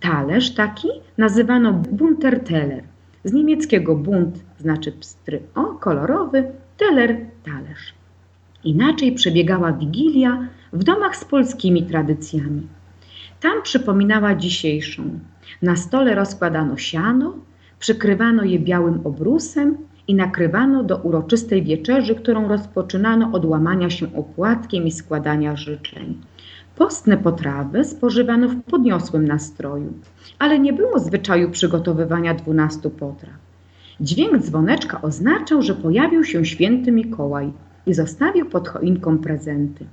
Talerz 0.00 0.54
taki 0.54 0.88
nazywano 1.18 1.72
bunterteller. 1.72 2.84
Z 3.24 3.32
niemieckiego 3.32 3.96
bunt 3.96 4.44
znaczy 4.58 4.92
pstry 4.92 5.42
o, 5.54 5.64
kolorowy, 5.64 6.44
teller 6.76 7.16
talerz. 7.44 7.94
Inaczej 8.64 9.12
przebiegała 9.12 9.72
wigilia 9.72 10.48
w 10.72 10.84
domach 10.84 11.16
z 11.16 11.24
polskimi 11.24 11.82
tradycjami. 11.82 12.66
Tam 13.40 13.62
przypominała 13.62 14.34
dzisiejszą. 14.34 15.02
Na 15.62 15.76
stole 15.76 16.14
rozkładano 16.14 16.76
siano, 16.76 17.34
przykrywano 17.78 18.44
je 18.44 18.58
białym 18.58 19.00
obrusem 19.04 19.76
i 20.08 20.14
nakrywano 20.14 20.84
do 20.84 20.96
uroczystej 20.96 21.62
wieczerzy, 21.62 22.14
którą 22.14 22.48
rozpoczynano 22.48 23.30
od 23.32 23.44
łamania 23.44 23.90
się 23.90 24.14
opłatkiem 24.14 24.86
i 24.86 24.90
składania 24.90 25.56
życzeń. 25.56 26.20
Postne 26.78 27.16
potrawy 27.16 27.84
spożywano 27.84 28.48
w 28.48 28.62
podniosłym 28.62 29.28
nastroju, 29.28 29.92
ale 30.38 30.58
nie 30.58 30.72
było 30.72 30.98
zwyczaju 30.98 31.50
przygotowywania 31.50 32.34
dwunastu 32.34 32.90
potraw. 32.90 33.34
Dźwięk 34.00 34.42
dzwoneczka 34.42 35.02
oznaczał, 35.02 35.62
że 35.62 35.74
pojawił 35.74 36.24
się 36.24 36.44
święty 36.44 36.92
Mikołaj 36.92 37.52
i 37.86 37.94
zostawił 37.94 38.46
pod 38.46 38.68
choinką 38.68 39.18
prezenty. 39.18 39.84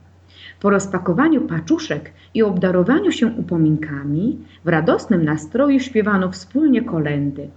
Po 0.62 0.70
rozpakowaniu 0.70 1.42
paczuszek 1.42 2.12
i 2.34 2.44
obdarowaniu 2.44 3.12
się 3.12 3.28
upominkami, 3.28 4.38
w 4.66 4.68
radosnym 4.68 5.26
nastroju 5.26 5.80
śpiewano 5.80 6.32
wspólnie 6.32 6.82
kolendy. 6.82 7.48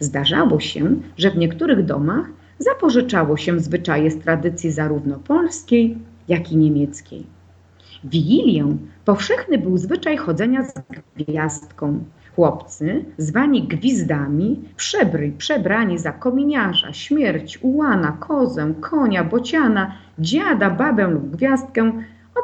Zdarzało 0.00 0.60
się, 0.60 0.96
że 1.16 1.30
w 1.30 1.38
niektórych 1.38 1.84
domach 1.84 2.26
zapożyczało 2.58 3.36
się 3.36 3.60
zwyczaje 3.60 4.10
z 4.10 4.18
tradycji 4.18 4.70
zarówno 4.70 5.18
polskiej, 5.18 5.98
jak 6.28 6.52
i 6.52 6.56
niemieckiej. 6.56 7.37
Wigilię 8.04 8.76
powszechny 9.04 9.58
był 9.58 9.78
zwyczaj 9.78 10.16
chodzenia 10.16 10.64
z 10.64 10.74
gwiazdką. 11.16 12.04
Chłopcy, 12.36 13.04
zwani 13.16 13.62
gwizdami, 13.62 14.60
przebry, 14.76 15.32
przebrani 15.38 15.98
za 15.98 16.12
kominiarza, 16.12 16.92
śmierć, 16.92 17.58
ułana, 17.62 18.12
kozę, 18.12 18.74
konia, 18.80 19.24
bociana, 19.24 19.94
dziada, 20.18 20.70
babę 20.70 21.08
lub 21.08 21.30
gwiazdkę, 21.30 21.92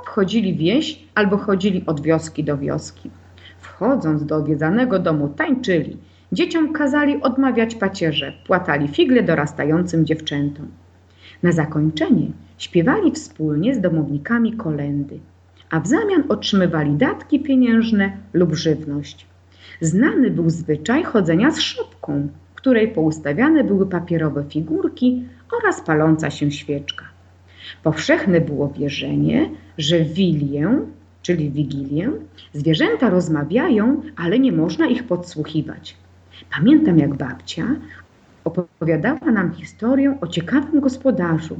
obchodzili 0.01 0.57
wieś 0.57 1.05
albo 1.15 1.37
chodzili 1.37 1.87
od 1.87 2.01
wioski 2.01 2.45
do 2.45 2.59
wioski. 2.59 3.11
Wchodząc 3.61 4.27
do 4.27 4.37
odwiedzanego 4.37 4.99
domu 4.99 5.29
tańczyli, 5.29 5.97
dzieciom 6.33 6.73
kazali 6.73 7.23
odmawiać 7.23 7.75
pacierze, 7.75 8.33
płatali 8.47 8.89
figle 8.89 9.23
dorastającym 9.23 10.07
dziewczętom. 10.07 10.67
Na 11.43 11.53
zakończenie 11.53 12.27
śpiewali 12.59 13.13
wspólnie 13.13 13.75
z 13.75 13.81
domownikami 13.81 14.53
kolendy, 14.53 15.19
a 15.75 15.81
w 15.81 15.87
zamian 15.87 16.25
otrzymywali 16.29 16.93
datki 16.93 17.41
pieniężne 17.41 18.13
lub 18.33 18.55
żywność. 18.55 19.27
Znany 19.81 20.31
był 20.31 20.51
zwyczaj 20.51 21.05
chodzenia 21.05 21.51
z 21.51 21.61
szopką, 21.61 22.29
której 22.55 22.89
poustawiane 22.89 23.65
były 23.65 23.87
papierowe 23.87 24.45
figurki 24.49 25.25
oraz 25.59 25.81
paląca 25.81 26.31
się 26.31 26.51
świeczka. 26.51 27.05
Powszechne 27.83 28.41
było 28.41 28.69
wierzenie, 28.69 29.51
że 29.79 30.01
w 30.01 30.13
Wilię, 30.13 30.79
czyli 31.23 31.51
Wigilię, 31.51 32.11
zwierzęta 32.53 33.11
rozmawiają, 33.11 34.03
ale 34.17 34.39
nie 34.39 34.53
można 34.53 34.87
ich 34.87 35.07
podsłuchiwać. 35.07 35.97
Pamiętam, 36.57 36.99
jak 36.99 37.15
babcia 37.15 37.67
opowiadała 38.45 39.31
nam 39.33 39.53
historię 39.53 40.19
o 40.21 40.27
ciekawym 40.27 40.81
gospodarzu, 40.81 41.57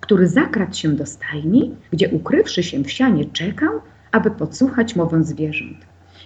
który 0.00 0.28
zakradł 0.28 0.74
się 0.74 0.88
do 0.88 1.06
stajni, 1.06 1.74
gdzie 1.92 2.08
ukrywszy 2.08 2.62
się 2.62 2.84
w 2.84 2.90
sianie 2.90 3.24
czekał, 3.24 3.80
aby 4.12 4.30
podsłuchać 4.30 4.96
mowę 4.96 5.24
zwierząt. 5.24 5.78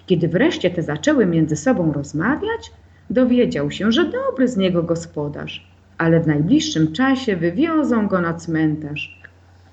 Kiedy 0.07 0.29
wreszcie 0.29 0.71
te 0.71 0.83
zaczęły 0.83 1.27
między 1.27 1.57
sobą 1.57 1.93
rozmawiać, 1.93 2.73
dowiedział 3.11 3.71
się, 3.71 3.93
że 3.93 4.05
dobry 4.05 4.49
z 4.49 4.57
niego 4.57 4.83
gospodarz, 4.83 5.67
ale 5.99 6.21
w 6.21 6.27
najbliższym 6.27 6.93
czasie 6.93 7.37
wywiozą 7.37 8.09
go 8.09 8.21
na 8.21 8.35
cmentarz. 8.35 9.21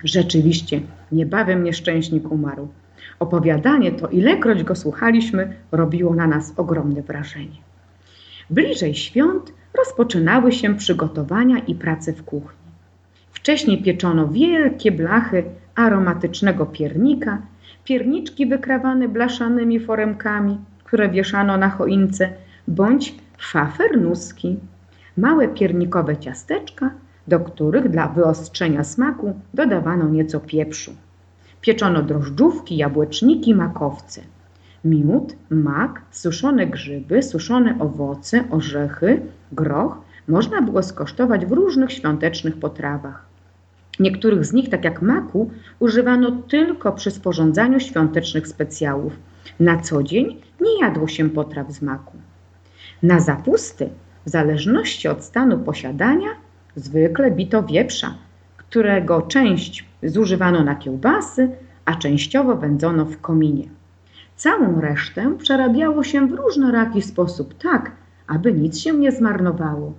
Rzeczywiście, 0.04 0.82
niebawem 1.12 1.64
nieszczęśnik 1.64 2.32
umarł. 2.32 2.68
Opowiadanie 3.20 3.92
to, 3.92 4.08
ilekroć 4.08 4.64
go 4.64 4.76
słuchaliśmy, 4.76 5.54
robiło 5.72 6.16
na 6.16 6.28
nas 6.28 6.54
ogromne 6.58 7.02
wrażenie. 7.02 7.58
Bliżej 8.50 8.96
świąt 8.96 9.54
rozpoczynały 9.78 10.52
się 10.52 10.76
przygotowania 10.76 11.60
i 11.60 11.76
prace 11.76 12.14
w 12.14 12.24
kuchni. 12.24 12.67
Wcześniej 13.48 13.84
pieczono 13.84 14.28
wielkie 14.28 14.92
blachy 14.92 15.44
aromatycznego 15.76 16.66
piernika, 16.66 17.42
pierniczki 17.84 18.46
wykrawane 18.46 19.08
blaszanymi 19.08 19.80
foremkami, 19.80 20.58
które 20.84 21.10
wieszano 21.10 21.58
na 21.58 21.70
choince, 21.70 22.30
bądź 22.68 23.16
fafernuski, 23.38 24.58
małe 25.18 25.48
piernikowe 25.48 26.18
ciasteczka, 26.18 26.92
do 27.28 27.40
których 27.40 27.90
dla 27.90 28.08
wyostrzenia 28.08 28.84
smaku 28.84 29.40
dodawano 29.54 30.10
nieco 30.10 30.40
pieprzu. 30.40 30.92
Pieczono 31.62 32.04
drożdżówki, 32.04 32.78
jabłeczniki, 32.78 33.56
makowce. 33.56 34.22
Miód, 34.86 35.36
mak, 35.50 36.02
suszone 36.12 36.68
grzyby, 36.68 37.24
suszone 37.24 37.80
owoce, 37.80 38.44
orzechy, 38.50 39.22
groch 39.52 39.98
można 40.28 40.62
było 40.62 40.84
skosztować 40.84 41.46
w 41.46 41.52
różnych 41.52 41.92
świątecznych 41.92 42.60
potrawach. 42.60 43.27
Niektórych 44.00 44.46
z 44.46 44.54
nich, 44.54 44.70
tak 44.70 44.84
jak 44.84 45.02
maku, 45.02 45.52
używano 45.80 46.32
tylko 46.32 46.92
przy 46.92 47.12
sporządzaniu 47.12 47.80
świątecznych 47.80 48.48
specjałów. 48.48 49.14
Na 49.60 49.80
co 49.80 50.04
dzień 50.04 50.42
nie 50.62 50.80
jadło 50.82 51.08
się 51.08 51.30
potraw 51.30 51.72
z 51.72 51.82
maku. 51.82 52.18
Na 53.04 53.20
zapusty, 53.20 53.90
w 54.26 54.30
zależności 54.30 55.08
od 55.08 55.24
stanu 55.24 55.60
posiadania, 55.60 56.30
zwykle 56.76 57.32
bito 57.32 57.64
wieprza, 57.64 58.14
którego 58.58 59.22
część 59.22 59.86
zużywano 60.04 60.64
na 60.64 60.76
kiełbasy, 60.76 61.50
a 61.86 61.96
częściowo 61.96 62.56
wędzono 62.56 63.06
w 63.06 63.22
kominie. 63.22 63.68
Całą 64.36 64.82
resztę 64.82 65.36
przerabiało 65.38 66.04
się 66.04 66.28
w 66.28 66.32
różnoraki 66.32 67.02
sposób, 67.02 67.54
tak, 67.54 67.92
aby 68.28 68.54
nic 68.54 68.80
się 68.80 68.94
nie 68.94 69.12
zmarnowało. 69.12 69.94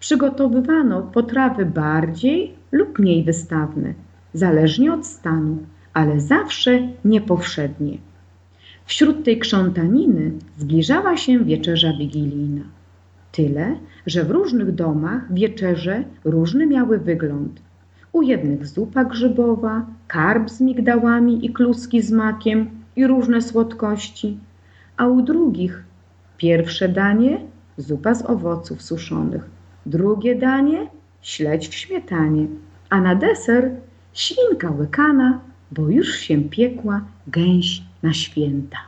Przygotowywano 0.00 1.02
potrawy 1.02 1.66
bardziej 1.66 2.54
lub 2.72 2.98
mniej 2.98 3.24
wystawne, 3.24 3.94
zależnie 4.34 4.94
od 4.94 5.06
stanu, 5.06 5.58
ale 5.94 6.20
zawsze 6.20 6.88
niepowszednie. 7.04 7.98
Wśród 8.84 9.24
tej 9.24 9.38
krzątaniny 9.38 10.32
zbliżała 10.58 11.16
się 11.16 11.44
wieczerza 11.44 11.92
wigilijna. 11.98 12.62
Tyle, 13.32 13.76
że 14.06 14.24
w 14.24 14.30
różnych 14.30 14.74
domach 14.74 15.34
wieczerze 15.34 16.04
różny 16.24 16.66
miały 16.66 16.98
wygląd. 16.98 17.62
U 18.12 18.22
jednych 18.22 18.66
zupa 18.66 19.04
grzybowa, 19.04 19.86
karb 20.08 20.50
z 20.50 20.60
migdałami 20.60 21.46
i 21.46 21.52
kluski 21.52 22.02
z 22.02 22.10
makiem 22.10 22.70
i 22.96 23.06
różne 23.06 23.42
słodkości, 23.42 24.38
a 24.96 25.06
u 25.06 25.22
drugich 25.22 25.84
pierwsze 26.36 26.88
danie 26.88 27.40
zupa 27.76 28.14
z 28.14 28.26
owoców 28.26 28.82
suszonych, 28.82 29.50
drugie 29.86 30.34
danie 30.34 30.86
śledź 31.22 31.68
w 31.68 31.74
śmietanie, 31.74 32.46
a 32.90 33.00
na 33.00 33.14
deser 33.14 33.70
świnka 34.12 34.70
łykana, 34.70 35.40
bo 35.70 35.88
już 35.88 36.14
się 36.14 36.42
piekła 36.42 37.00
gęś 37.26 37.82
na 38.02 38.12
święta. 38.12 38.78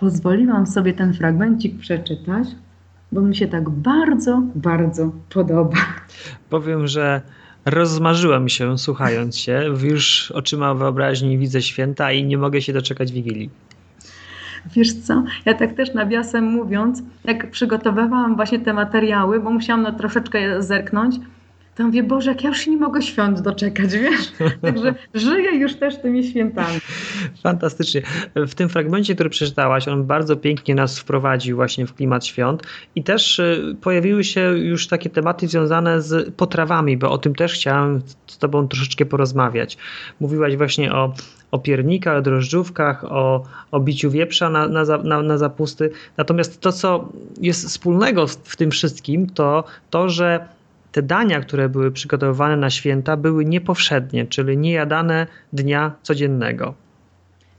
Pozwoliłam 0.00 0.66
sobie 0.66 0.92
ten 0.92 1.14
fragmencik 1.14 1.78
przeczytać, 1.78 2.48
bo 3.12 3.20
mi 3.20 3.36
się 3.36 3.48
tak 3.48 3.70
bardzo, 3.70 4.42
bardzo 4.54 5.12
podoba. 5.30 5.78
Powiem, 6.50 6.86
że 6.86 7.22
rozmarzyłem 7.64 8.48
się 8.48 8.78
słuchając 8.78 9.38
się. 9.38 9.62
Już 9.82 10.30
oczyma 10.30 10.74
wyobraźni 10.74 11.38
widzę 11.38 11.62
święta 11.62 12.12
i 12.12 12.24
nie 12.24 12.38
mogę 12.38 12.62
się 12.62 12.72
doczekać 12.72 13.12
Wigilii. 13.12 13.50
Wiesz 14.74 14.92
co, 14.92 15.24
ja 15.44 15.54
tak 15.54 15.72
też 15.72 15.94
nawiasem 15.94 16.44
mówiąc, 16.44 17.02
jak 17.24 17.50
przygotowywałam 17.50 18.36
właśnie 18.36 18.58
te 18.58 18.72
materiały, 18.72 19.40
bo 19.40 19.50
musiałam 19.50 19.82
na 19.82 19.92
troszeczkę 19.92 20.62
zerknąć, 20.62 21.16
to 21.76 21.84
mówię, 21.84 22.02
Boże, 22.02 22.30
jak 22.30 22.44
ja 22.44 22.48
już 22.48 22.66
nie 22.66 22.76
mogę 22.76 23.02
świąt 23.02 23.40
doczekać, 23.40 23.92
wiesz? 23.92 24.32
Także 24.62 24.94
żyję 25.14 25.56
już 25.56 25.74
też 25.74 25.98
tymi 25.98 26.24
świętami. 26.24 26.78
Fantastycznie. 27.42 28.02
W 28.34 28.54
tym 28.54 28.68
fragmencie, 28.68 29.14
który 29.14 29.30
przeczytałaś, 29.30 29.88
on 29.88 30.04
bardzo 30.04 30.36
pięknie 30.36 30.74
nas 30.74 30.98
wprowadził 30.98 31.56
właśnie 31.56 31.86
w 31.86 31.94
klimat 31.94 32.26
świąt 32.26 32.62
i 32.94 33.02
też 33.02 33.38
y, 33.38 33.76
pojawiły 33.80 34.24
się 34.24 34.40
już 34.58 34.88
takie 34.88 35.10
tematy 35.10 35.48
związane 35.48 36.02
z 36.02 36.34
potrawami, 36.34 36.96
bo 36.96 37.10
o 37.10 37.18
tym 37.18 37.34
też 37.34 37.52
chciałam 37.52 38.00
z 38.26 38.38
Tobą 38.38 38.68
troszeczkę 38.68 39.06
porozmawiać. 39.06 39.78
Mówiłaś 40.20 40.56
właśnie 40.56 40.92
o, 40.92 41.14
o 41.50 41.58
piernikach, 41.58 42.16
o 42.18 42.22
drożdżówkach, 42.22 43.04
o, 43.04 43.44
o 43.70 43.80
biciu 43.80 44.10
wieprza 44.10 44.50
na, 44.50 44.68
na, 44.68 44.84
na, 45.04 45.22
na 45.22 45.38
zapusty. 45.38 45.90
Natomiast 46.16 46.60
to, 46.60 46.72
co 46.72 47.08
jest 47.40 47.66
wspólnego 47.66 48.26
w 48.26 48.56
tym 48.56 48.70
wszystkim, 48.70 49.26
to 49.26 49.64
to, 49.90 50.08
że 50.08 50.48
te 50.92 51.02
dania, 51.02 51.40
które 51.40 51.68
były 51.68 51.92
przygotowywane 51.92 52.56
na 52.56 52.70
święta, 52.70 53.16
były 53.16 53.44
niepowszednie, 53.44 54.26
czyli 54.26 54.58
niejadane 54.58 55.26
dnia 55.52 55.92
codziennego. 56.02 56.74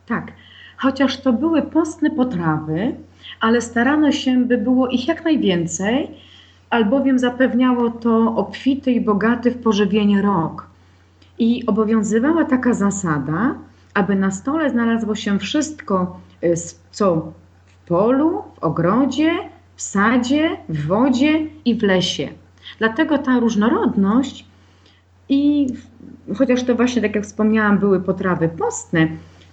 Tak, 0.06 0.32
chociaż 0.78 1.22
to 1.22 1.34
były 1.34 1.62
postne 1.62 2.10
potrawy, 2.12 2.96
ale 3.40 3.62
starano 3.62 4.12
się, 4.12 4.46
by 4.46 4.58
było 4.58 4.88
ich 4.88 5.08
jak 5.08 5.24
najwięcej, 5.24 6.08
albowiem 6.70 7.20
zapewniało 7.20 7.90
to 7.90 8.36
obfity 8.36 8.92
i 8.92 9.02
bogaty 9.02 9.52
w 9.52 9.62
pożywienie 9.62 10.22
rok. 10.22 10.68
I 11.40 11.66
obowiązywała 11.66 12.46
taka 12.46 12.74
zasada, 12.74 13.56
aby 13.98 14.16
na 14.16 14.32
stole 14.32 14.70
znalazło 14.70 15.16
się 15.16 15.40
wszystko, 15.40 16.20
y, 16.44 16.54
co 16.92 17.34
w 17.66 17.88
polu, 17.88 18.44
w 18.56 18.64
ogrodzie, 18.64 19.32
w 19.76 19.82
sadzie, 19.82 20.58
w 20.70 20.88
wodzie 20.88 21.48
i 21.66 21.76
w 21.76 21.84
lesie. 21.84 22.28
Dlatego 22.80 23.18
ta 23.18 23.40
różnorodność 23.40 24.46
i 25.30 25.68
chociaż 26.38 26.64
to 26.64 26.76
właśnie, 26.76 27.02
tak 27.02 27.16
jak 27.16 27.24
wspomniałam, 27.24 27.80
były 27.80 28.00
potrawy 28.00 28.50
postne, 28.50 29.08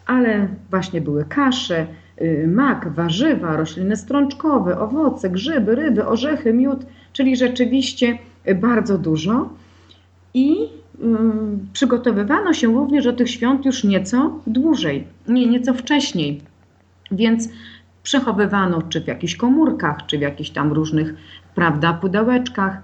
ale 0.07 0.49
właśnie 0.70 1.01
były 1.01 1.24
kasze, 1.24 1.86
y, 2.22 2.49
mak, 2.49 2.88
warzywa, 2.88 3.57
rośliny 3.57 3.97
strączkowe, 3.97 4.78
owoce, 4.78 5.30
grzyby, 5.30 5.74
ryby, 5.74 6.07
orzechy, 6.07 6.53
miód, 6.53 6.86
czyli 7.12 7.36
rzeczywiście 7.36 8.18
bardzo 8.55 8.99
dużo. 8.99 9.49
I 10.34 10.62
y, 10.62 10.84
przygotowywano 11.72 12.53
się 12.53 12.66
również 12.66 13.05
do 13.05 13.12
tych 13.12 13.30
świąt 13.30 13.64
już 13.64 13.84
nieco 13.84 14.40
dłużej, 14.47 15.07
nie, 15.28 15.47
nieco 15.47 15.74
wcześniej. 15.74 16.40
Więc 17.11 17.49
Przechowywano 18.05 18.82
czy 18.82 19.01
w 19.01 19.07
jakichś 19.07 19.36
komórkach, 19.36 20.07
czy 20.07 20.18
w 20.18 20.20
jakichś 20.20 20.51
tam 20.51 20.72
różnych, 20.72 21.14
prawda, 21.55 21.92
pudełeczkach, 21.92 22.78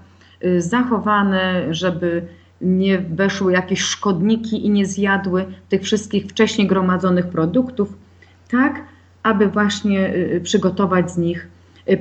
y, 0.45 0.61
zachowane, 0.61 1.73
żeby 1.73 2.21
nie 2.61 2.99
weszły 2.99 3.53
jakieś 3.53 3.79
szkodniki 3.79 4.65
i 4.65 4.69
nie 4.69 4.85
zjadły 4.85 5.45
tych 5.69 5.81
wszystkich 5.81 6.25
wcześniej 6.25 6.67
gromadzonych 6.67 7.27
produktów, 7.27 7.97
tak 8.51 8.83
aby 9.23 9.47
właśnie 9.47 10.15
y, 10.15 10.41
przygotować 10.43 11.11
z 11.11 11.17
nich 11.17 11.47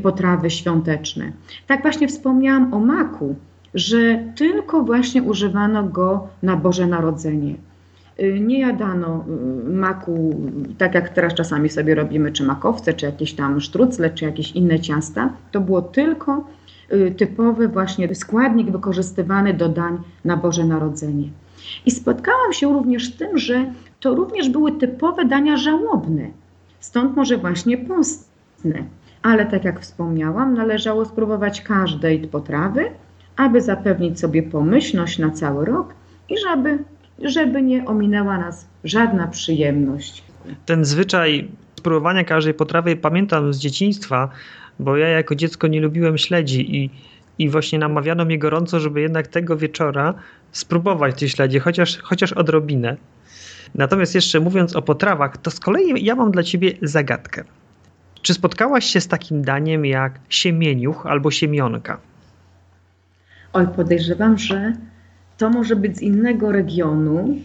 potrawy 0.02 0.50
świąteczne. 0.50 1.32
Tak 1.66 1.82
właśnie 1.82 2.08
wspomniałam 2.08 2.74
o 2.74 2.78
maku, 2.78 3.36
że 3.74 4.18
tylko 4.36 4.82
właśnie 4.82 5.22
używano 5.22 5.84
go 5.84 6.28
na 6.42 6.56
Boże 6.56 6.86
Narodzenie. 6.86 7.54
Y, 8.22 8.40
nie 8.40 8.60
jadano 8.60 9.24
y, 9.66 9.70
maku, 9.70 10.40
tak 10.78 10.94
jak 10.94 11.08
teraz 11.08 11.34
czasami 11.34 11.68
sobie 11.68 11.94
robimy, 11.94 12.32
czy 12.32 12.44
makowce, 12.44 12.94
czy 12.94 13.06
jakieś 13.06 13.32
tam 13.32 13.60
sztrucle, 13.60 14.10
czy 14.10 14.24
jakieś 14.24 14.52
inne 14.52 14.80
ciasta. 14.80 15.32
To 15.52 15.60
było 15.60 15.82
tylko 15.82 16.44
y, 16.92 17.14
typowy 17.16 17.68
właśnie 17.68 18.14
składnik 18.14 18.70
wykorzystywany 18.70 19.54
do 19.54 19.68
dań 19.68 19.98
na 20.24 20.36
Boże 20.36 20.64
Narodzenie. 20.64 21.28
I 21.86 21.90
spotkałam 21.90 22.52
się 22.52 22.72
również 22.72 23.08
z 23.08 23.16
tym, 23.16 23.38
że 23.38 23.72
to 24.00 24.14
również 24.14 24.48
były 24.48 24.72
typowe 24.72 25.24
dania 25.24 25.56
żałobne, 25.56 26.26
stąd 26.80 27.16
może 27.16 27.36
właśnie 27.36 27.78
postne. 27.78 28.84
Ale 29.22 29.46
tak 29.46 29.64
jak 29.64 29.80
wspomniałam, 29.80 30.54
należało 30.54 31.04
spróbować 31.04 31.62
każdej 31.62 32.18
potrawy, 32.18 32.90
aby 33.40 33.60
zapewnić 33.60 34.20
sobie 34.20 34.42
pomyślność 34.42 35.18
na 35.18 35.30
cały 35.30 35.64
rok 35.64 35.94
i 36.28 36.34
żeby 36.38 36.78
żeby 37.22 37.62
nie 37.62 37.84
ominęła 37.84 38.38
nas 38.38 38.68
żadna 38.84 39.26
przyjemność. 39.26 40.24
Ten 40.66 40.84
zwyczaj 40.84 41.48
spróbowania 41.76 42.24
każdej 42.24 42.54
potrawy 42.54 42.96
pamiętam 42.96 43.52
z 43.52 43.58
dzieciństwa, 43.58 44.28
bo 44.78 44.96
ja 44.96 45.08
jako 45.08 45.34
dziecko 45.34 45.66
nie 45.66 45.80
lubiłem 45.80 46.18
śledzi 46.18 46.76
i, 46.76 46.90
i 47.38 47.48
właśnie 47.48 47.78
namawiano 47.78 48.24
mnie 48.24 48.38
gorąco, 48.38 48.80
żeby 48.80 49.00
jednak 49.00 49.26
tego 49.26 49.56
wieczora 49.56 50.14
spróbować 50.52 51.18
tej 51.18 51.28
śledzi, 51.28 51.58
chociaż, 51.58 51.98
chociaż 51.98 52.32
odrobinę. 52.32 52.96
Natomiast 53.74 54.14
jeszcze 54.14 54.40
mówiąc 54.40 54.76
o 54.76 54.82
potrawach, 54.82 55.36
to 55.36 55.50
z 55.50 55.60
kolei 55.60 56.04
ja 56.04 56.14
mam 56.14 56.30
dla 56.30 56.42
ciebie 56.42 56.72
zagadkę. 56.82 57.44
Czy 58.22 58.34
spotkałaś 58.34 58.84
się 58.84 59.00
z 59.00 59.08
takim 59.08 59.42
daniem 59.42 59.86
jak 59.86 60.20
siemieniuch 60.28 61.06
albo 61.06 61.30
siemionka? 61.30 62.09
Oj, 63.52 63.66
podejrzewam, 63.76 64.38
że 64.38 64.72
to 65.38 65.50
może 65.50 65.76
być 65.76 65.96
z 65.96 66.02
innego 66.02 66.52
regionu. 66.52 67.38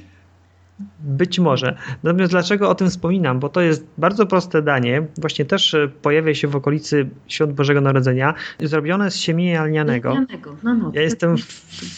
Być 1.00 1.40
może. 1.40 1.78
Natomiast 2.04 2.32
dlaczego 2.32 2.70
o 2.70 2.76
tym 2.76 2.90
wspominam? 2.90 3.40
Bo 3.40 3.50
to 3.50 3.62
jest 3.62 3.88
bardzo 3.98 4.26
proste 4.26 4.62
danie, 4.62 5.04
właśnie 5.18 5.46
też 5.46 5.74
e, 5.74 5.88
pojawia 6.02 6.34
się 6.36 6.48
w 6.48 6.56
okolicy 6.56 7.10
Świąt 7.28 7.54
Bożego 7.54 7.82
Narodzenia, 7.82 8.34
zrobione 8.60 9.12
z 9.12 9.16
siemienia 9.16 9.66
lnianego. 9.66 10.10
lnianego. 10.10 10.56
No, 10.64 10.74
no, 10.74 10.92
ja 10.94 11.02
jestem 11.02 11.36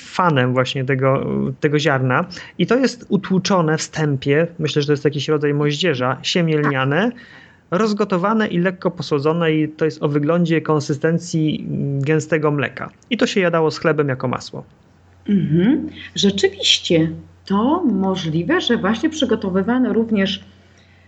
fanem 0.05 0.53
właśnie 0.53 0.85
tego, 0.85 1.25
tego 1.59 1.79
ziarna 1.79 2.25
i 2.57 2.67
to 2.67 2.75
jest 2.75 3.05
utłuczone 3.09 3.77
w 3.77 3.81
stępie, 3.81 4.47
myślę, 4.59 4.81
że 4.81 4.85
to 4.85 4.93
jest 4.93 5.05
jakiś 5.05 5.27
rodzaj 5.27 5.53
moździerza, 5.53 6.17
siemię 6.21 6.57
lniane, 6.57 7.11
rozgotowane 7.71 8.47
i 8.47 8.59
lekko 8.59 8.91
posłodzone 8.91 9.53
i 9.53 9.69
to 9.69 9.85
jest 9.85 10.03
o 10.03 10.07
wyglądzie 10.07 10.61
konsystencji 10.61 11.65
gęstego 11.99 12.51
mleka. 12.51 12.89
I 13.09 13.17
to 13.17 13.27
się 13.27 13.39
jadało 13.39 13.71
z 13.71 13.79
chlebem 13.79 14.09
jako 14.09 14.27
masło. 14.27 14.63
Mhm. 15.29 15.89
Rzeczywiście 16.15 17.11
to 17.45 17.83
możliwe, 17.83 18.61
że 18.61 18.77
właśnie 18.77 19.09
przygotowywano 19.09 19.93
również 19.93 20.43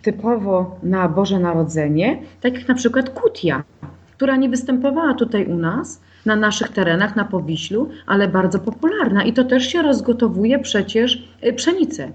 typowo 0.02 0.80
na 0.84 1.10
Boże 1.10 1.40
Narodzenie, 1.40 2.22
tak 2.42 2.54
jak 2.54 2.68
na 2.68 2.76
przykład 2.76 3.10
kutia, 3.10 3.64
która 4.12 4.36
nie 4.36 4.50
występowała 4.50 5.14
tutaj 5.14 5.46
u 5.46 5.56
nas, 5.56 6.02
na 6.26 6.36
naszych 6.36 6.70
terenach, 6.70 7.16
na 7.16 7.26
Powiślu, 7.26 7.90
ale 8.06 8.28
bardzo 8.28 8.60
popularna. 8.60 9.24
I 9.24 9.34
to 9.34 9.44
też 9.44 9.68
się 9.68 9.82
rozgotowuje 9.82 10.60
przecież 10.60 11.28
y, 11.44 11.54
pszenicę. 11.54 12.12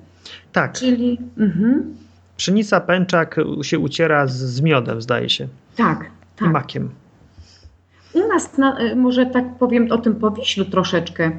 Tak. 0.53 0.73
Czyli. 0.73 1.19
Mhm. 1.39 1.95
Pszenica 2.37 2.81
pęczak 2.81 3.37
się 3.63 3.79
uciera 3.79 4.27
z, 4.27 4.33
z 4.33 4.61
miodem, 4.61 5.03
zdaje 5.03 5.29
się. 5.29 5.49
Tak, 5.77 6.11
tak. 6.37 6.49
I 6.49 6.53
makiem. 6.53 6.91
U 8.13 8.29
nas, 8.29 8.59
na, 8.59 8.81
y, 8.81 8.97
może 8.97 9.27
tak 9.27 9.59
powiem 9.59 9.93
o 9.93 9.99
tym 9.99 10.15
Powiślu 10.15 10.65
troszeczkę, 10.65 11.33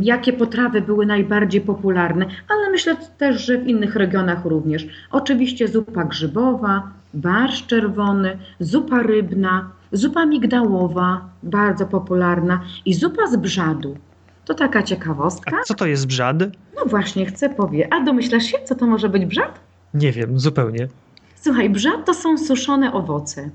jakie 0.00 0.32
potrawy 0.32 0.80
były 0.80 1.06
najbardziej 1.06 1.60
popularne, 1.60 2.26
ale 2.48 2.70
myślę 2.70 2.96
też, 3.18 3.46
że 3.46 3.58
w 3.58 3.66
innych 3.66 3.96
regionach 3.96 4.44
również. 4.44 4.86
Oczywiście 5.10 5.68
zupa 5.68 6.04
grzybowa, 6.04 6.90
barszcz 7.14 7.66
czerwony, 7.66 8.38
zupa 8.60 9.02
rybna, 9.02 9.70
zupa 9.92 10.26
migdałowa, 10.26 11.28
bardzo 11.42 11.86
popularna 11.86 12.60
i 12.84 12.94
zupa 12.94 13.26
z 13.26 13.36
brzadu. 13.36 13.96
To 14.44 14.54
taka 14.54 14.82
ciekawostka. 14.82 15.56
A 15.60 15.64
co 15.64 15.74
to 15.74 15.86
jest 15.86 16.06
brzad? 16.06 16.36
No 16.76 16.84
właśnie, 16.86 17.26
chcę 17.26 17.50
powiedzieć. 17.50 17.88
A 17.90 18.04
domyślasz 18.04 18.44
się, 18.44 18.58
co 18.64 18.74
to 18.74 18.86
może 18.86 19.08
być 19.08 19.26
brzad? 19.26 19.60
Nie 19.94 20.12
wiem, 20.12 20.38
zupełnie. 20.40 20.88
Słuchaj, 21.34 21.70
brzad 21.70 22.06
to 22.06 22.14
są 22.14 22.38
suszone 22.38 22.92
owoce. 22.92 23.50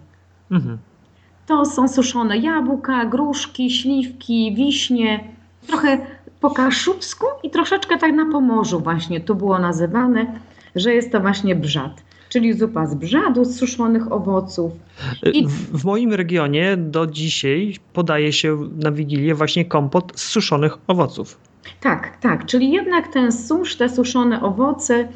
Mhm. 0.51 0.77
To 1.47 1.65
są 1.65 1.88
suszone 1.88 2.38
jabłka, 2.38 3.05
gruszki, 3.05 3.71
śliwki, 3.71 4.55
wiśnie, 4.55 5.23
trochę 5.67 5.97
po 6.39 6.51
kaszubsku 6.51 7.25
i 7.43 7.49
troszeczkę 7.49 7.97
tak 7.97 8.15
na 8.15 8.31
Pomorzu 8.31 8.79
właśnie 8.79 9.21
tu 9.21 9.36
było 9.36 9.59
nazywane, 9.59 10.39
że 10.75 10.93
jest 10.93 11.11
to 11.11 11.19
właśnie 11.19 11.55
brzad. 11.55 12.03
Czyli 12.29 12.53
zupa 12.53 12.88
z 12.88 12.95
brzadu, 12.95 13.45
z 13.45 13.57
suszonych 13.57 14.11
owoców. 14.11 14.71
I... 15.33 15.47
W, 15.47 15.51
w 15.51 15.86
moim 15.86 16.13
regionie 16.13 16.77
do 16.77 17.07
dzisiaj 17.07 17.75
podaje 17.93 18.33
się 18.33 18.69
na 18.83 18.91
Wigilię 18.91 19.36
właśnie 19.36 19.65
kompot 19.65 20.11
z 20.15 20.23
suszonych 20.23 20.77
owoców. 20.88 21.38
Tak, 21.81 22.17
tak. 22.17 22.45
Czyli 22.45 22.71
jednak 22.71 23.07
ten 23.07 23.31
susz, 23.31 23.75
te 23.75 23.89
suszone 23.89 24.41
owoce, 24.41 25.07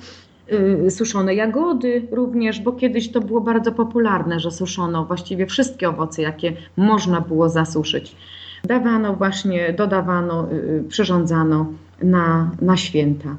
suszone 0.89 1.35
jagody 1.35 2.07
również, 2.11 2.59
bo 2.59 2.71
kiedyś 2.71 3.11
to 3.11 3.21
było 3.21 3.41
bardzo 3.41 3.71
popularne, 3.71 4.39
że 4.39 4.51
suszono 4.51 5.05
właściwie 5.05 5.45
wszystkie 5.45 5.89
owoce, 5.89 6.21
jakie 6.21 6.53
można 6.77 7.21
było 7.21 7.49
zasuszyć 7.49 8.15
dawano 8.63 9.15
właśnie, 9.15 9.73
dodawano, 9.73 10.47
y, 10.51 10.55
y, 10.55 10.83
przyrządzano 10.89 11.73
na, 12.01 12.51
na 12.61 12.77
święta. 12.77 13.35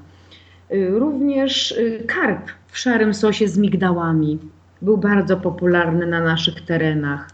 Y, 0.73 0.91
również 0.91 1.75
karp 2.07 2.51
w 2.67 2.79
szarym 2.79 3.15
sosie 3.15 3.49
z 3.49 3.59
migdałami 3.59 4.39
był 4.83 4.99
bardzo 4.99 5.37
popularny 5.37 6.07
na 6.07 6.21
naszych 6.21 6.61
terenach. 6.61 7.31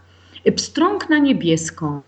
Pstrąg 0.55 1.09
na 1.09 1.17
niebiesko. 1.17 2.01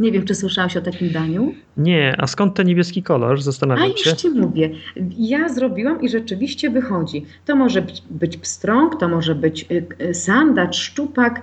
Nie 0.00 0.12
wiem, 0.12 0.24
czy 0.24 0.34
słyszałeś 0.34 0.76
o 0.76 0.80
takim 0.80 1.10
daniu? 1.10 1.54
Nie, 1.76 2.14
a 2.18 2.26
skąd 2.26 2.54
ten 2.54 2.66
niebieski 2.66 3.02
kolor? 3.02 3.42
Zastanawiam 3.42 3.88
się. 3.88 3.94
A 4.06 4.10
już 4.10 4.20
ci 4.20 4.30
mówię. 4.30 4.70
Ja 5.18 5.48
zrobiłam 5.48 6.02
i 6.02 6.08
rzeczywiście 6.08 6.70
wychodzi. 6.70 7.26
To 7.46 7.56
może 7.56 7.82
być, 7.82 8.02
być 8.10 8.36
pstrąg, 8.36 9.00
to 9.00 9.08
może 9.08 9.34
być 9.34 9.66
sandacz, 10.12 10.76
szczupak, 10.76 11.42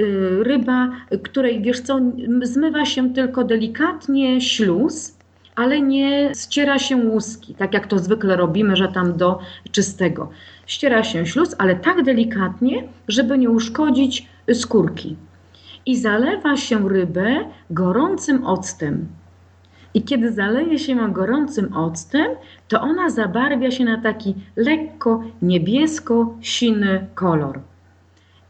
Y, 0.00 0.44
ryba, 0.44 0.90
której 1.22 1.62
wiesz 1.62 1.80
co, 1.80 2.00
zmywa 2.42 2.84
się 2.84 3.14
tylko 3.14 3.44
delikatnie 3.44 4.40
śluz, 4.40 5.16
ale 5.54 5.80
nie 5.80 6.32
ściera 6.34 6.78
się 6.78 6.96
łuski, 6.96 7.54
tak 7.54 7.74
jak 7.74 7.86
to 7.86 7.98
zwykle 7.98 8.36
robimy, 8.36 8.76
że 8.76 8.88
tam 8.88 9.16
do 9.16 9.38
czystego. 9.70 10.30
Ściera 10.66 11.04
się 11.04 11.26
śluz, 11.26 11.54
ale 11.58 11.76
tak 11.76 12.02
delikatnie, 12.02 12.88
żeby 13.08 13.38
nie 13.38 13.50
uszkodzić 13.50 14.26
skórki. 14.52 15.16
I 15.86 15.96
zalewa 15.96 16.56
się 16.56 16.88
rybę 16.88 17.44
gorącym 17.70 18.46
octem. 18.46 19.06
I 19.94 20.02
kiedy 20.02 20.32
zaleje 20.32 20.78
się 20.78 20.92
ją 20.92 21.12
gorącym 21.12 21.76
octem, 21.76 22.26
to 22.68 22.80
ona 22.80 23.10
zabarwia 23.10 23.70
się 23.70 23.84
na 23.84 24.00
taki 24.00 24.34
lekko 24.56 25.22
niebiesko-siny 25.42 27.06
kolor. 27.14 27.60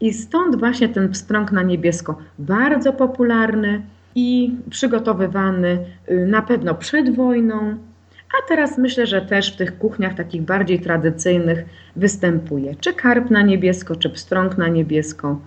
I 0.01 0.13
stąd 0.13 0.57
właśnie 0.57 0.89
ten 0.89 1.09
pstrąg 1.09 1.53
na 1.53 1.63
niebiesko 1.63 2.19
bardzo 2.39 2.93
popularny 2.93 3.83
i 4.15 4.55
przygotowywany 4.71 5.79
y, 6.11 6.27
na 6.27 6.43
pewno 6.43 6.75
przed 6.75 7.17
wojną, 7.17 7.77
a 8.39 8.49
teraz 8.49 8.79
myślę, 8.79 9.07
że 9.07 9.23
też 9.23 9.53
w 9.53 9.57
tych 9.57 9.79
kuchniach 9.79 10.15
takich 10.15 10.43
bardziej 10.43 10.81
tradycyjnych 10.81 11.65
występuje. 11.97 12.75
Czy 12.75 12.93
karp 12.93 13.31
na 13.31 13.43
niebiesko, 13.43 13.97
czy 13.97 14.11
pstrąg 14.11 14.59
na 14.59 14.69
niebiesko. 14.69 15.41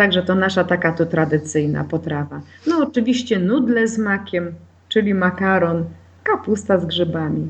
Także 0.00 0.22
to 0.22 0.34
nasza 0.34 0.64
taka 0.64 0.92
tu 0.92 1.06
tradycyjna 1.06 1.84
potrawa. 1.84 2.40
No 2.66 2.78
oczywiście 2.78 3.38
nudle 3.38 3.88
z 3.88 3.98
makiem, 3.98 4.54
czyli 4.88 5.14
makaron, 5.14 5.84
kapusta 6.22 6.78
z 6.78 6.86
grzybami. 6.86 7.48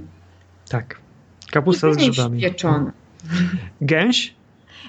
Tak, 0.68 1.00
kapusta 1.52 1.92
z 1.92 1.96
grzybami. 1.96 2.40
pieczona. 2.40 2.92
Gęś? 3.80 4.34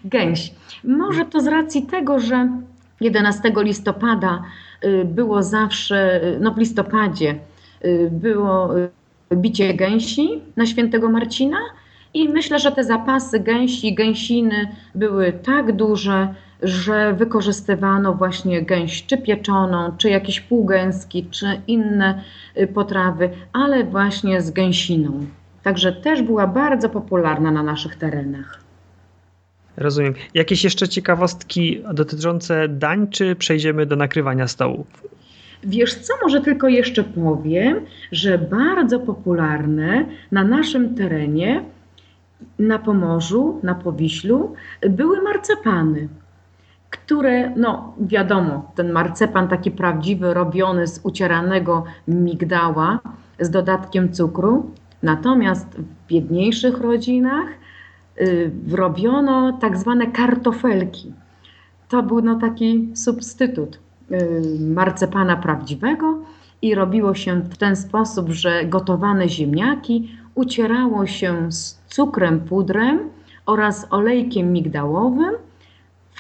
Gęś. 0.05 0.53
Może 0.84 1.26
to 1.26 1.41
z 1.41 1.47
racji 1.47 1.84
tego, 1.84 2.20
że 2.20 2.49
11 3.01 3.53
listopada 3.57 4.43
y, 4.84 5.05
było 5.05 5.43
zawsze, 5.43 6.24
y, 6.24 6.39
no 6.39 6.53
w 6.53 6.57
listopadzie 6.57 7.39
y, 7.86 8.09
było 8.12 8.74
bicie 9.34 9.74
gęsi 9.74 10.41
na 10.55 10.66
świętego 10.66 11.09
Marcina 11.09 11.57
i 12.14 12.30
myślę, 12.30 12.59
że 12.59 12.72
te 12.72 12.84
zapasy 12.84 13.39
gęsi, 13.39 13.95
gęsiny 13.95 14.68
były 14.95 15.34
tak 15.34 15.76
duże, 15.76 16.34
że 16.62 17.14
wykorzystywano 17.14 18.14
właśnie 18.14 18.62
gęś 18.62 19.05
czy 19.05 19.18
pieczoną, 19.18 19.91
czy 19.97 20.09
jakieś 20.09 20.41
półgęski, 20.41 21.28
czy 21.32 21.45
inne 21.68 22.24
y, 22.57 22.68
potrawy, 22.68 23.30
ale 23.53 23.84
właśnie 23.84 24.41
z 24.41 24.51
gęsiną. 24.51 25.26
Także 25.64 25.91
też 25.91 26.22
była 26.22 26.47
bardzo 26.47 26.89
popularna 26.89 27.51
na 27.51 27.64
naszych 27.64 27.95
terenach. 27.95 28.62
Rozumiem. 29.78 30.14
Jakieś 30.34 30.64
jeszcze 30.64 30.89
ciekawostki 30.89 31.84
dotyczące 31.93 32.68
dań, 32.68 33.07
czy 33.07 33.36
przejdziemy 33.36 33.86
do 33.86 33.95
nakrywania 33.95 34.47
stołu? 34.47 34.86
Wiesz 35.64 35.95
co, 35.95 36.14
może 36.24 36.41
tylko 36.41 36.68
jeszcze 36.68 37.03
powiem, 37.03 37.86
że 38.12 38.38
bardzo 38.38 38.99
popularne 38.99 40.05
na 40.32 40.43
naszym 40.43 40.95
terenie, 40.95 41.64
na 42.59 42.80
Pomorzu, 42.80 43.59
na 43.64 43.76
Powiślu, 43.76 44.55
były 44.89 45.22
marcepany, 45.22 46.07
które, 46.92 47.56
no 47.56 47.94
wiadomo, 48.00 48.72
ten 48.76 48.92
marcepan 48.92 49.48
taki 49.48 49.72
prawdziwy, 49.72 50.34
robiony 50.34 50.88
z 50.88 51.00
ucieranego 51.04 51.84
migdała 52.08 53.00
z 53.39 53.50
dodatkiem 53.50 54.14
cukru, 54.14 54.72
natomiast 55.04 55.68
w 55.68 56.08
biedniejszych 56.08 56.82
rodzinach 56.82 57.48
y, 58.22 58.52
robiono 58.72 59.58
tak 59.62 59.78
zwane 59.78 60.08
kartofelki. 60.08 61.14
To 61.89 62.04
był 62.04 62.22
no, 62.22 62.36
taki 62.36 62.89
substytut 62.94 63.80
Y, 64.12 64.60
marcepana 64.60 65.38
prawdziwego 65.38 66.20
i 66.62 66.76
robiło 66.76 67.14
się 67.14 67.42
w 67.42 67.58
ten 67.58 67.76
sposób, 67.76 68.30
że 68.30 68.66
gotowane 68.66 69.30
ziemniaki 69.30 70.12
ucierało 70.36 71.06
się 71.06 71.52
z 71.52 71.80
cukrem, 71.88 72.39
pudrem 72.39 73.00
oraz 73.46 73.88
olejkiem 73.89 74.54
migdałowym, 74.54 75.32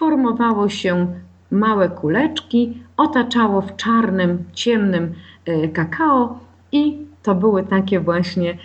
formowało 0.01 0.69
się 0.69 1.07
małe 1.51 1.89
kuleczki, 1.89 2.83
otaczało 2.97 3.61
w 3.61 3.75
czarnym, 3.75 4.43
ciemnym 4.53 5.13
y, 5.47 5.69
kakao 5.69 6.39
i 6.71 6.97
to 7.23 7.35
były 7.35 7.63
takie 7.63 7.99
właśnie 7.99 8.57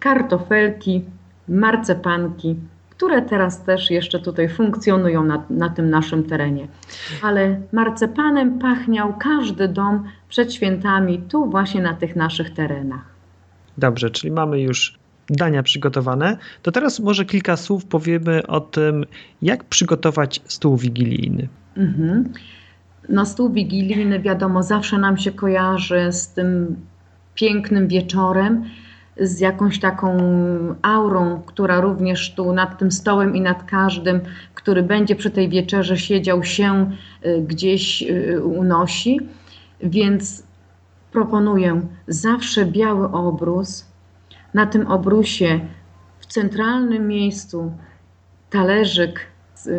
kartofelki, 0.00 1.04
marcepanki 1.48 2.56
które 2.90 3.22
teraz 3.22 3.62
też 3.64 3.90
jeszcze 3.90 4.20
tutaj 4.20 4.48
funkcjonują 4.48 5.24
na, 5.24 5.44
na 5.50 5.68
tym 5.68 5.90
naszym 5.90 6.24
terenie. 6.24 6.68
Ale 7.22 7.60
marcepanem 7.72 8.58
pachniał 8.58 9.14
każdy 9.18 9.68
dom 9.68 10.04
przed 10.28 10.54
świętami 10.54 11.18
tu 11.18 11.50
właśnie 11.50 11.82
na 11.82 11.94
tych 11.94 12.16
naszych 12.16 12.54
terenach. 12.54 13.04
Dobrze, 13.78 14.10
czyli 14.10 14.32
mamy 14.32 14.60
już 14.60 14.98
dania 15.30 15.62
przygotowane. 15.62 16.36
To 16.62 16.72
teraz 16.72 17.00
może 17.00 17.24
kilka 17.24 17.56
słów 17.56 17.84
powiemy 17.84 18.46
o 18.46 18.60
tym, 18.60 19.04
jak 19.42 19.64
przygotować 19.64 20.40
stół 20.44 20.76
wigilijny. 20.76 21.48
Mhm. 21.76 22.32
No 23.08 23.26
stół 23.26 23.52
wigilijny 23.52 24.20
wiadomo 24.20 24.62
zawsze 24.62 24.98
nam 24.98 25.16
się 25.16 25.32
kojarzy 25.32 26.12
z 26.12 26.28
tym 26.28 26.76
pięknym 27.34 27.88
wieczorem, 27.88 28.64
z 29.20 29.40
jakąś 29.40 29.80
taką 29.80 30.18
aurą, 30.82 31.42
która 31.46 31.80
również 31.80 32.34
tu 32.34 32.52
nad 32.52 32.78
tym 32.78 32.92
stołem 32.92 33.36
i 33.36 33.40
nad 33.40 33.64
każdym, 33.64 34.20
który 34.54 34.82
będzie 34.82 35.16
przy 35.16 35.30
tej 35.30 35.48
wieczerze 35.48 35.96
siedział, 35.96 36.44
się 36.44 36.90
y, 37.26 37.42
gdzieś 37.48 38.02
y, 38.02 38.42
unosi. 38.42 39.20
Więc 39.80 40.42
proponuję 41.12 41.80
zawsze 42.08 42.66
biały 42.66 43.12
obrus. 43.12 43.93
Na 44.54 44.66
tym 44.66 44.86
obrusie 44.86 45.60
w 46.18 46.26
centralnym 46.26 47.08
miejscu 47.08 47.72
talerzyk 48.50 49.20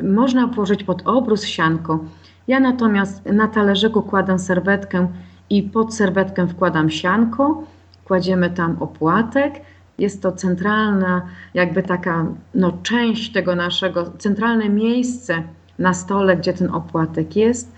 można 0.04 0.48
położyć 0.48 0.84
pod 0.84 1.02
obrus 1.08 1.44
sianko. 1.44 2.00
Ja 2.48 2.60
natomiast 2.60 3.26
na 3.26 3.48
talerzyku 3.48 4.02
kładam 4.02 4.40
serwetkę 4.40 5.08
i 5.50 5.64
pod 5.64 5.96
serwetkę 5.96 6.48
wkładam 6.48 6.90
sianko 6.90 7.64
kładziemy 8.06 8.50
tam 8.50 8.78
opłatek. 8.80 9.54
Jest 9.98 10.22
to 10.22 10.32
centralna, 10.32 11.22
jakby 11.54 11.84
taka 11.84 12.26
no, 12.56 12.78
część 12.84 13.32
tego 13.32 13.56
naszego, 13.56 14.12
centralne 14.18 14.70
miejsce 14.70 15.44
na 15.80 15.94
stole, 15.94 16.38
gdzie 16.38 16.54
ten 16.54 16.70
opłatek 16.70 17.36
jest. 17.36 17.72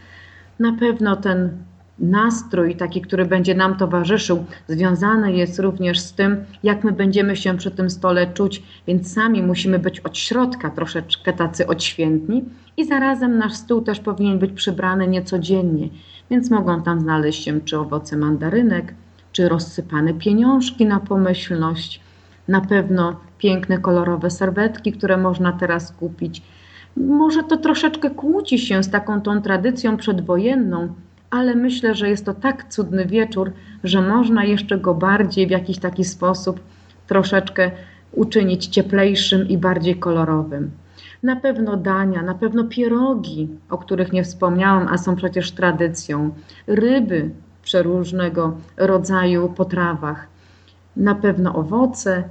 Na 0.60 0.74
pewno 0.74 1.16
ten 1.16 1.58
nastrój, 2.00 2.76
taki, 2.76 3.02
który 3.02 3.26
będzie 3.26 3.56
nam 3.56 3.78
towarzyszył, 3.78 4.46
związany 4.68 5.34
jest 5.34 5.60
również 5.60 6.00
z 6.00 6.14
tym, 6.14 6.46
jak 6.64 6.84
my 6.84 6.92
będziemy 6.92 7.36
się 7.36 7.58
przy 7.58 7.72
tym 7.72 7.90
stole 7.90 8.28
czuć, 8.34 8.64
więc 8.88 9.14
sami 9.14 9.44
musimy 9.44 9.80
być 9.80 10.00
od 10.00 10.18
środka 10.18 10.70
troszeczkę 10.70 11.34
tacy 11.34 11.68
odświętni 11.68 12.46
i 12.78 12.86
zarazem 12.86 13.38
nasz 13.38 13.54
stół 13.54 13.82
też 13.82 14.00
powinien 14.00 14.40
być 14.40 14.52
przybrany 14.52 15.08
niecodziennie, 15.08 15.90
więc 16.30 16.52
mogą 16.52 16.84
tam 16.84 17.00
znaleźć 17.00 17.44
się 17.44 17.62
czy 17.62 17.80
owoce 17.80 18.18
mandarynek, 18.18 18.94
czy 19.32 19.50
rozsypane 19.50 20.14
pieniążki 20.14 20.86
na 20.86 21.00
pomyślność, 21.00 22.02
na 22.48 22.62
pewno 22.62 23.20
piękne, 23.38 23.78
kolorowe 23.78 24.30
serwetki, 24.30 24.92
które 24.92 25.18
można 25.18 25.52
teraz 25.52 25.92
kupić. 25.92 26.42
Może 26.98 27.44
to 27.44 27.58
troszeczkę 27.58 28.10
kłóci 28.10 28.60
się 28.60 28.84
z 28.84 28.90
taką 28.90 29.22
tą 29.22 29.42
tradycją 29.42 29.98
przedwojenną, 29.98 30.94
ale 31.30 31.56
myślę, 31.56 31.96
że 31.96 32.10
jest 32.10 32.26
to 32.26 32.34
tak 32.34 32.70
cudny 32.70 33.06
wieczór, 33.06 33.52
że 33.84 34.02
można 34.02 34.44
jeszcze 34.44 34.78
go 34.78 34.94
bardziej 34.94 35.48
w 35.48 35.52
jakiś 35.52 35.78
taki 35.80 36.04
sposób 36.04 36.60
troszeczkę 37.08 37.72
uczynić 38.12 38.68
cieplejszym 38.68 39.48
i 39.48 39.58
bardziej 39.58 39.96
kolorowym. 39.96 40.72
Na 41.24 41.36
pewno 41.36 41.78
dania, 41.78 42.22
na 42.22 42.36
pewno 42.36 42.64
pierogi, 42.64 43.48
o 43.70 43.78
których 43.78 44.14
nie 44.14 44.24
wspomniałam, 44.24 44.88
a 44.88 44.98
są 44.98 45.16
przecież 45.16 45.52
tradycją, 45.52 46.30
ryby, 46.68 47.30
przeróżnego 47.64 48.58
rodzaju 48.78 49.50
potrawach. 49.50 50.28
Na 50.96 51.16
pewno 51.16 51.56
owoce. 51.56 52.24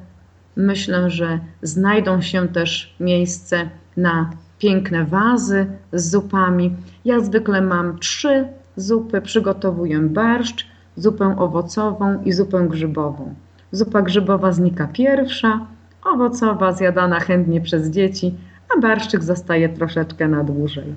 Myślę, 0.56 1.10
że 1.10 1.38
znajdą 1.62 2.20
się 2.20 2.48
też 2.48 2.96
miejsce 3.00 3.70
na 3.96 4.30
piękne 4.58 5.04
wazy 5.04 5.66
z 5.92 6.10
zupami. 6.10 6.76
Ja 7.04 7.20
zwykle 7.20 7.60
mam 7.60 7.98
trzy 7.98 8.48
zupy. 8.76 9.20
Przygotowuję 9.20 10.00
barszcz, 10.00 10.66
zupę 10.96 11.36
owocową 11.38 12.22
i 12.22 12.32
zupę 12.32 12.66
grzybową. 12.68 13.34
Zupa 13.72 14.02
grzybowa 14.02 14.52
znika 14.52 14.88
pierwsza, 14.92 15.66
owocowa 16.04 16.72
zjadana 16.72 17.20
chętnie 17.20 17.60
przez 17.60 17.90
dzieci, 17.90 18.34
a 18.76 18.80
barszczyk 18.80 19.24
zostaje 19.24 19.68
troszeczkę 19.68 20.28
na 20.28 20.44
dłużej. 20.44 20.94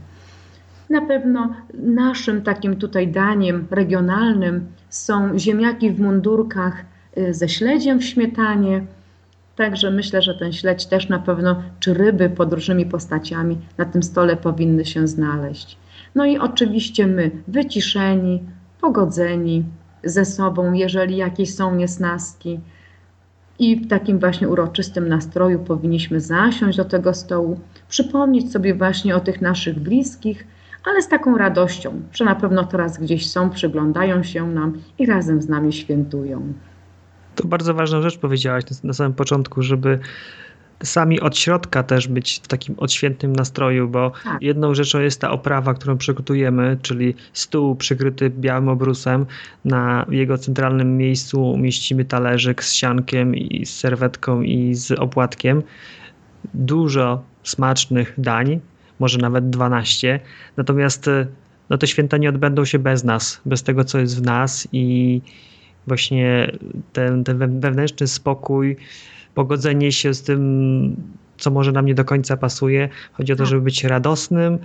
Na 0.90 1.02
pewno 1.02 1.54
naszym 1.74 2.42
takim 2.42 2.76
tutaj 2.76 3.08
daniem 3.08 3.68
regionalnym 3.72 4.66
są 4.90 5.40
ziemniaki 5.40 5.92
w 5.92 6.00
mundurkach 6.00 6.86
y, 7.18 7.34
ze 7.34 7.50
śledziem 7.50 8.00
w 8.00 8.06
śmietanie. 8.06 8.86
Także 9.56 9.92
myślę, 9.92 10.22
że 10.22 10.36
ten 10.36 10.54
śledź 10.54 10.86
też 10.86 11.10
na 11.10 11.20
pewno, 11.20 11.64
czy 11.80 11.94
ryby 11.94 12.30
pod 12.30 12.54
różnymi 12.54 12.86
postaciami 12.86 13.58
na 13.78 13.86
tym 13.86 14.04
stole 14.04 14.36
powinny 14.38 14.86
się 14.86 15.08
znaleźć. 15.08 15.78
No 16.20 16.26
i 16.26 16.38
oczywiście 16.38 17.08
my, 17.08 17.32
wyciszeni, 17.48 18.44
pogodzeni 18.82 19.64
ze 20.04 20.26
sobą, 20.26 20.74
jeżeli 20.74 21.18
jakieś 21.18 21.56
są 21.56 21.76
niesnaski. 21.76 22.60
I 23.60 23.76
w 23.76 23.88
takim 23.88 24.20
właśnie 24.20 24.50
uroczystym 24.50 25.10
nastroju 25.10 25.60
powinniśmy 25.60 26.20
zasiąść 26.20 26.78
do 26.78 26.86
tego 26.86 27.14
stołu, 27.14 27.60
przypomnieć 27.90 28.52
sobie 28.52 28.76
właśnie 28.76 29.16
o 29.16 29.20
tych 29.20 29.42
naszych 29.42 29.80
bliskich, 29.80 30.48
ale 30.86 31.02
z 31.02 31.08
taką 31.08 31.38
radością, 31.38 32.02
że 32.12 32.26
na 32.26 32.36
pewno 32.36 32.64
teraz 32.64 32.98
gdzieś 32.98 33.30
są, 33.30 33.50
przyglądają 33.50 34.24
się 34.24 34.48
nam 34.48 34.74
i 34.98 35.06
razem 35.06 35.42
z 35.42 35.50
nami 35.50 35.74
świętują. 35.74 36.54
To 37.36 37.48
bardzo 37.48 37.74
ważna 37.74 38.02
rzecz 38.02 38.18
powiedziałaś 38.18 38.64
na 38.84 38.94
samym 38.94 39.14
początku, 39.14 39.62
żeby 39.62 40.00
sami 40.84 41.20
od 41.20 41.38
środka 41.38 41.84
też 41.84 42.08
być 42.08 42.42
w 42.44 42.48
takim 42.48 42.76
odświętnym 42.78 43.36
nastroju, 43.36 43.88
bo 43.88 44.12
tak. 44.24 44.42
jedną 44.42 44.74
rzeczą 44.74 45.00
jest 45.00 45.22
ta 45.22 45.32
oprawa, 45.32 45.74
którą 45.74 45.98
przygotujemy, 45.98 46.78
czyli 46.82 47.16
stół 47.34 47.76
przykryty 47.76 48.30
białym 48.30 48.70
obrusem. 48.70 49.26
Na 49.66 50.06
jego 50.10 50.38
centralnym 50.38 50.98
miejscu 50.98 51.52
umieścimy 51.52 52.06
talerzyk 52.06 52.64
z 52.64 52.74
siankiem 52.74 53.36
i 53.36 53.66
z 53.66 53.80
serwetką 53.80 54.42
i 54.42 54.76
z 54.76 54.92
opłatkiem. 54.92 55.64
Dużo 56.54 57.24
smacznych 57.44 58.14
dań, 58.18 58.60
może 59.00 59.18
nawet 59.18 59.50
12. 59.50 60.20
Natomiast 60.58 61.08
e, 61.08 61.28
no, 61.70 61.78
te 61.78 61.88
święta 61.88 62.18
nie 62.18 62.30
odbędą 62.30 62.66
się 62.66 62.80
bez 62.80 63.04
nas, 63.04 63.42
bez 63.46 63.64
tego, 63.64 63.84
co 63.84 64.00
jest 64.00 64.22
w 64.22 64.22
nas 64.22 64.68
i 64.72 65.22
właśnie 65.88 66.52
ten, 66.94 67.24
ten 67.24 67.60
wewnętrzny 67.60 68.08
spokój, 68.08 68.78
pogodzenie 69.36 69.92
się 69.92 70.14
z 70.14 70.22
tym, 70.22 70.96
co 71.38 71.52
może 71.52 71.72
nam 71.72 71.86
nie 71.86 71.96
do 71.96 72.06
końca 72.06 72.38
pasuje. 72.38 72.90
Chodzi 73.14 73.34
o 73.34 73.36
to, 73.36 73.44
tak. 73.44 73.50
żeby 73.50 73.62
być 73.62 73.84
radosnym. 73.84 74.58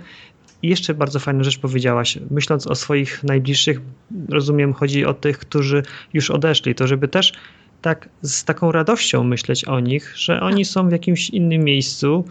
I 0.61 0.69
jeszcze 0.69 0.93
bardzo 0.93 1.19
fajną 1.19 1.43
rzecz 1.43 1.59
powiedziałaś. 1.59 2.17
Myśląc 2.31 2.67
o 2.67 2.75
swoich 2.75 3.23
najbliższych, 3.23 3.81
rozumiem, 4.29 4.73
chodzi 4.73 5.05
o 5.05 5.13
tych, 5.13 5.37
którzy 5.37 5.83
już 6.13 6.31
odeszli, 6.31 6.75
to 6.75 6.87
żeby 6.87 7.07
też 7.07 7.33
tak 7.81 8.09
z 8.21 8.43
taką 8.43 8.71
radością 8.71 9.23
myśleć 9.23 9.65
o 9.65 9.79
nich, 9.79 10.13
że 10.17 10.41
oni 10.41 10.63
tak. 10.63 10.71
są 10.71 10.89
w 10.89 10.91
jakimś 10.91 11.29
innym 11.29 11.63
miejscu, 11.63 12.25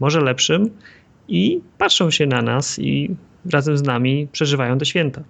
może 0.00 0.20
lepszym, 0.20 0.70
i 1.28 1.60
patrzą 1.78 2.10
się 2.10 2.26
na 2.26 2.42
nas 2.42 2.78
i 2.78 3.16
razem 3.52 3.78
z 3.78 3.82
nami 3.82 4.28
przeżywają 4.32 4.78
te 4.78 4.86
święta. 4.86 5.22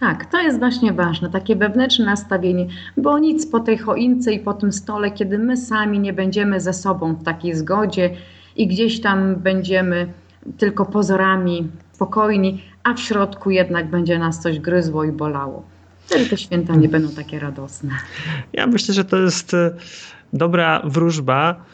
Tak, 0.00 0.26
to 0.26 0.42
jest 0.42 0.58
właśnie 0.58 0.92
ważne, 0.92 1.30
takie 1.30 1.56
wewnętrzne 1.56 2.04
nastawienie, 2.04 2.66
bo 2.96 3.18
nic 3.18 3.46
po 3.46 3.60
tej 3.60 3.78
choince 3.78 4.32
i 4.32 4.40
po 4.40 4.54
tym 4.54 4.72
stole, 4.72 5.10
kiedy 5.10 5.38
my 5.38 5.56
sami 5.56 6.00
nie 6.00 6.12
będziemy 6.12 6.60
ze 6.60 6.72
sobą 6.72 7.14
w 7.14 7.22
takiej 7.22 7.54
zgodzie 7.54 8.10
i 8.56 8.66
gdzieś 8.66 9.00
tam 9.00 9.36
będziemy 9.36 10.12
tylko 10.58 10.86
pozorami 10.86 11.68
spokojni, 11.92 12.62
a 12.82 12.94
w 12.94 13.00
środku 13.00 13.50
jednak 13.50 13.90
będzie 13.90 14.18
nas 14.18 14.42
coś 14.42 14.60
gryzło 14.60 15.04
i 15.04 15.12
bolało. 15.12 15.62
Wtedy 16.06 16.26
te 16.26 16.36
święta 16.36 16.74
nie 16.74 16.88
będą 16.88 17.08
takie 17.08 17.38
radosne. 17.38 17.90
Ja 18.52 18.66
myślę, 18.66 18.94
że 18.94 19.04
to 19.04 19.16
jest 19.16 19.54
e, 19.54 19.70
dobra 20.32 20.82
wróżba 20.84 21.64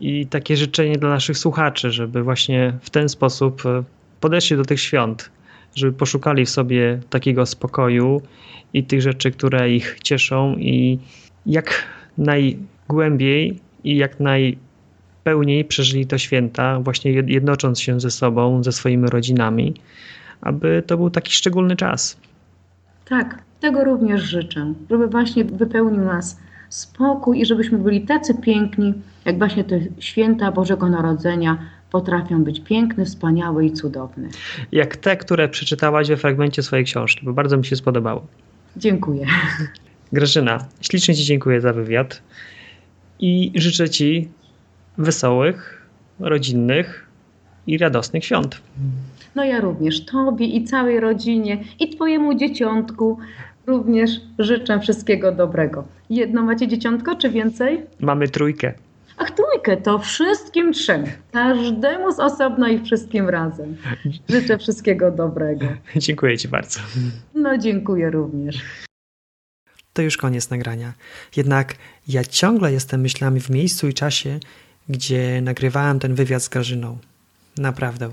i 0.00 0.26
takie 0.26 0.56
życzenie 0.56 0.98
dla 0.98 1.08
naszych 1.08 1.38
słuchaczy, 1.38 1.90
żeby 1.90 2.22
właśnie 2.22 2.72
w 2.80 2.90
ten 2.90 3.08
sposób 3.08 3.66
e, 3.66 3.82
podeszli 4.20 4.56
do 4.56 4.64
tych 4.64 4.80
świąt, 4.80 5.30
żeby 5.74 5.92
poszukali 5.92 6.46
w 6.46 6.50
sobie 6.50 7.00
takiego 7.10 7.46
spokoju 7.46 8.22
i 8.72 8.84
tych 8.84 9.02
rzeczy, 9.02 9.30
które 9.30 9.70
ich 9.70 9.98
cieszą 10.02 10.56
i 10.56 10.98
jak 11.46 11.84
najgłębiej 12.18 13.60
i 13.84 13.96
jak 13.96 14.20
najpełniej 14.20 15.64
przeżyli 15.64 16.06
to 16.06 16.18
święta, 16.18 16.80
właśnie 16.80 17.12
jednocząc 17.12 17.80
się 17.80 18.00
ze 18.00 18.10
sobą, 18.10 18.64
ze 18.64 18.72
swoimi 18.72 19.08
rodzinami, 19.08 19.74
aby 20.40 20.82
to 20.86 20.96
był 20.96 21.10
taki 21.10 21.32
szczególny 21.32 21.76
czas. 21.76 22.16
Tak, 23.08 23.42
tego 23.60 23.84
również 23.84 24.22
życzę, 24.22 24.74
żeby 24.90 25.06
właśnie 25.08 25.44
wypełnił 25.44 26.04
nas 26.04 26.38
spokój 26.68 27.40
i 27.40 27.46
żebyśmy 27.46 27.78
byli 27.78 28.00
tacy 28.00 28.34
piękni, 28.34 28.94
jak 29.24 29.38
właśnie 29.38 29.64
te 29.64 29.80
święta 29.98 30.52
Bożego 30.52 30.88
Narodzenia 30.88 31.58
potrafią 31.94 32.44
być 32.44 32.60
piękne, 32.60 33.04
wspaniałe 33.04 33.66
i 33.66 33.72
cudowne. 33.72 34.28
Jak 34.72 34.96
te, 34.96 35.16
które 35.16 35.48
przeczytałaś 35.48 36.08
we 36.08 36.16
fragmencie 36.16 36.62
swojej 36.62 36.84
książki, 36.84 37.20
bo 37.24 37.32
bardzo 37.32 37.56
mi 37.56 37.64
się 37.64 37.76
spodobało. 37.76 38.26
Dziękuję. 38.76 39.26
Grażyna, 40.12 40.58
ślicznie 40.80 41.14
Ci 41.14 41.24
dziękuję 41.24 41.60
za 41.60 41.72
wywiad 41.72 42.22
i 43.20 43.52
życzę 43.54 43.90
Ci 43.90 44.28
wesołych, 44.98 45.86
rodzinnych 46.20 47.06
i 47.66 47.78
radosnych 47.78 48.24
świąt. 48.24 48.60
No 49.34 49.44
ja 49.44 49.60
również 49.60 50.04
Tobie 50.04 50.46
i 50.46 50.64
całej 50.64 51.00
rodzinie 51.00 51.64
i 51.80 51.88
Twojemu 51.90 52.34
dzieciątku 52.34 53.18
również 53.66 54.10
życzę 54.38 54.80
wszystkiego 54.80 55.32
dobrego. 55.32 55.84
Jedno 56.10 56.42
macie 56.42 56.68
dzieciątko, 56.68 57.16
czy 57.16 57.30
więcej? 57.30 57.82
Mamy 58.00 58.28
trójkę. 58.28 58.74
Ach, 59.16 59.30
trójkę, 59.30 59.76
to 59.76 59.98
wszystkim 59.98 60.72
trzem. 60.72 61.04
Każdemu 61.32 62.12
z 62.12 62.20
osobna 62.20 62.68
i 62.68 62.84
wszystkim 62.84 63.28
razem. 63.28 63.76
Życzę 64.28 64.58
wszystkiego 64.58 65.10
dobrego. 65.10 65.66
Dziękuję 65.96 66.38
Ci 66.38 66.48
bardzo. 66.48 66.80
No, 67.34 67.58
dziękuję 67.58 68.10
również. 68.10 68.56
To 69.92 70.02
już 70.02 70.16
koniec 70.16 70.50
nagrania. 70.50 70.92
Jednak 71.36 71.74
ja 72.08 72.24
ciągle 72.24 72.72
jestem 72.72 73.00
myślami 73.00 73.40
w 73.40 73.50
miejscu 73.50 73.88
i 73.88 73.94
czasie, 73.94 74.40
gdzie 74.88 75.40
nagrywałem 75.42 75.98
ten 75.98 76.14
wywiad 76.14 76.42
z 76.42 76.48
Grażyną. 76.48 76.98
Naprawdę. 77.58 78.10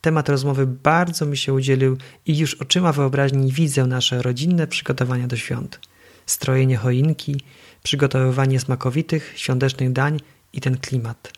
Temat 0.00 0.28
rozmowy 0.28 0.66
bardzo 0.66 1.26
mi 1.26 1.36
się 1.36 1.52
udzielił 1.52 1.96
i 2.26 2.38
już 2.38 2.54
oczyma 2.54 2.92
wyobraźni 2.92 3.52
widzę 3.52 3.86
nasze 3.86 4.22
rodzinne 4.22 4.66
przygotowania 4.66 5.26
do 5.26 5.36
świąt. 5.36 5.80
Strojenie 6.26 6.76
choinki, 6.76 7.40
przygotowywanie 7.82 8.60
smakowitych, 8.60 9.32
świątecznych 9.36 9.92
dań 9.92 10.20
i 10.52 10.60
ten 10.60 10.78
klimat 10.78 11.32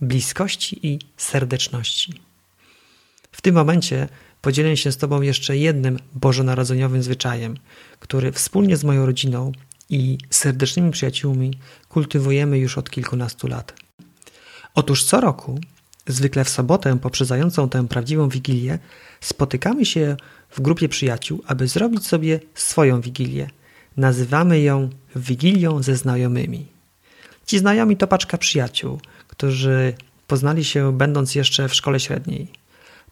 bliskości 0.00 0.86
i 0.86 0.98
serdeczności. 1.16 2.20
W 3.32 3.42
tym 3.42 3.54
momencie 3.54 4.08
podzielę 4.42 4.76
się 4.76 4.92
z 4.92 4.96
Tobą 4.96 5.22
jeszcze 5.22 5.56
jednym 5.56 5.98
bożonarodzeniowym 6.14 7.02
zwyczajem, 7.02 7.56
który 8.00 8.32
wspólnie 8.32 8.76
z 8.76 8.84
moją 8.84 9.06
rodziną 9.06 9.52
i 9.90 10.18
serdecznymi 10.30 10.90
przyjaciółmi 10.90 11.58
kultywujemy 11.88 12.58
już 12.58 12.78
od 12.78 12.90
kilkunastu 12.90 13.48
lat. 13.48 13.74
Otóż 14.74 15.04
co 15.04 15.20
roku 15.20 15.60
Zwykle 16.08 16.44
w 16.44 16.48
sobotę 16.48 16.98
poprzedzającą 16.98 17.68
tę 17.68 17.88
prawdziwą 17.88 18.28
wigilię 18.28 18.78
spotykamy 19.20 19.86
się 19.86 20.16
w 20.50 20.60
grupie 20.60 20.88
przyjaciół, 20.88 21.42
aby 21.46 21.68
zrobić 21.68 22.06
sobie 22.06 22.40
swoją 22.54 23.00
wigilię. 23.00 23.50
Nazywamy 23.96 24.60
ją 24.60 24.90
Wigilią 25.16 25.82
ze 25.82 25.96
znajomymi. 25.96 26.77
Ci 27.48 27.58
znajomi 27.58 27.96
to 27.96 28.06
paczka 28.06 28.38
przyjaciół, 28.38 29.00
którzy 29.28 29.94
poznali 30.26 30.64
się 30.64 30.98
będąc 30.98 31.34
jeszcze 31.34 31.68
w 31.68 31.74
szkole 31.74 32.00
średniej. 32.00 32.48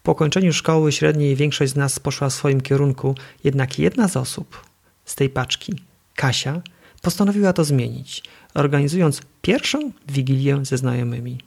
Po 0.02 0.12
ukończeniu 0.12 0.52
szkoły 0.52 0.92
średniej 0.92 1.36
większość 1.36 1.72
z 1.72 1.76
nas 1.76 1.98
poszła 1.98 2.28
w 2.28 2.34
swoim 2.34 2.60
kierunku, 2.60 3.14
jednak 3.44 3.78
jedna 3.78 4.08
z 4.08 4.16
osób 4.16 4.64
z 5.04 5.14
tej 5.14 5.30
paczki, 5.30 5.72
Kasia, 6.14 6.60
postanowiła 7.02 7.52
to 7.52 7.64
zmienić, 7.64 8.22
organizując 8.54 9.20
pierwszą 9.42 9.92
wigilię 10.08 10.60
ze 10.62 10.78
znajomymi. 10.78 11.38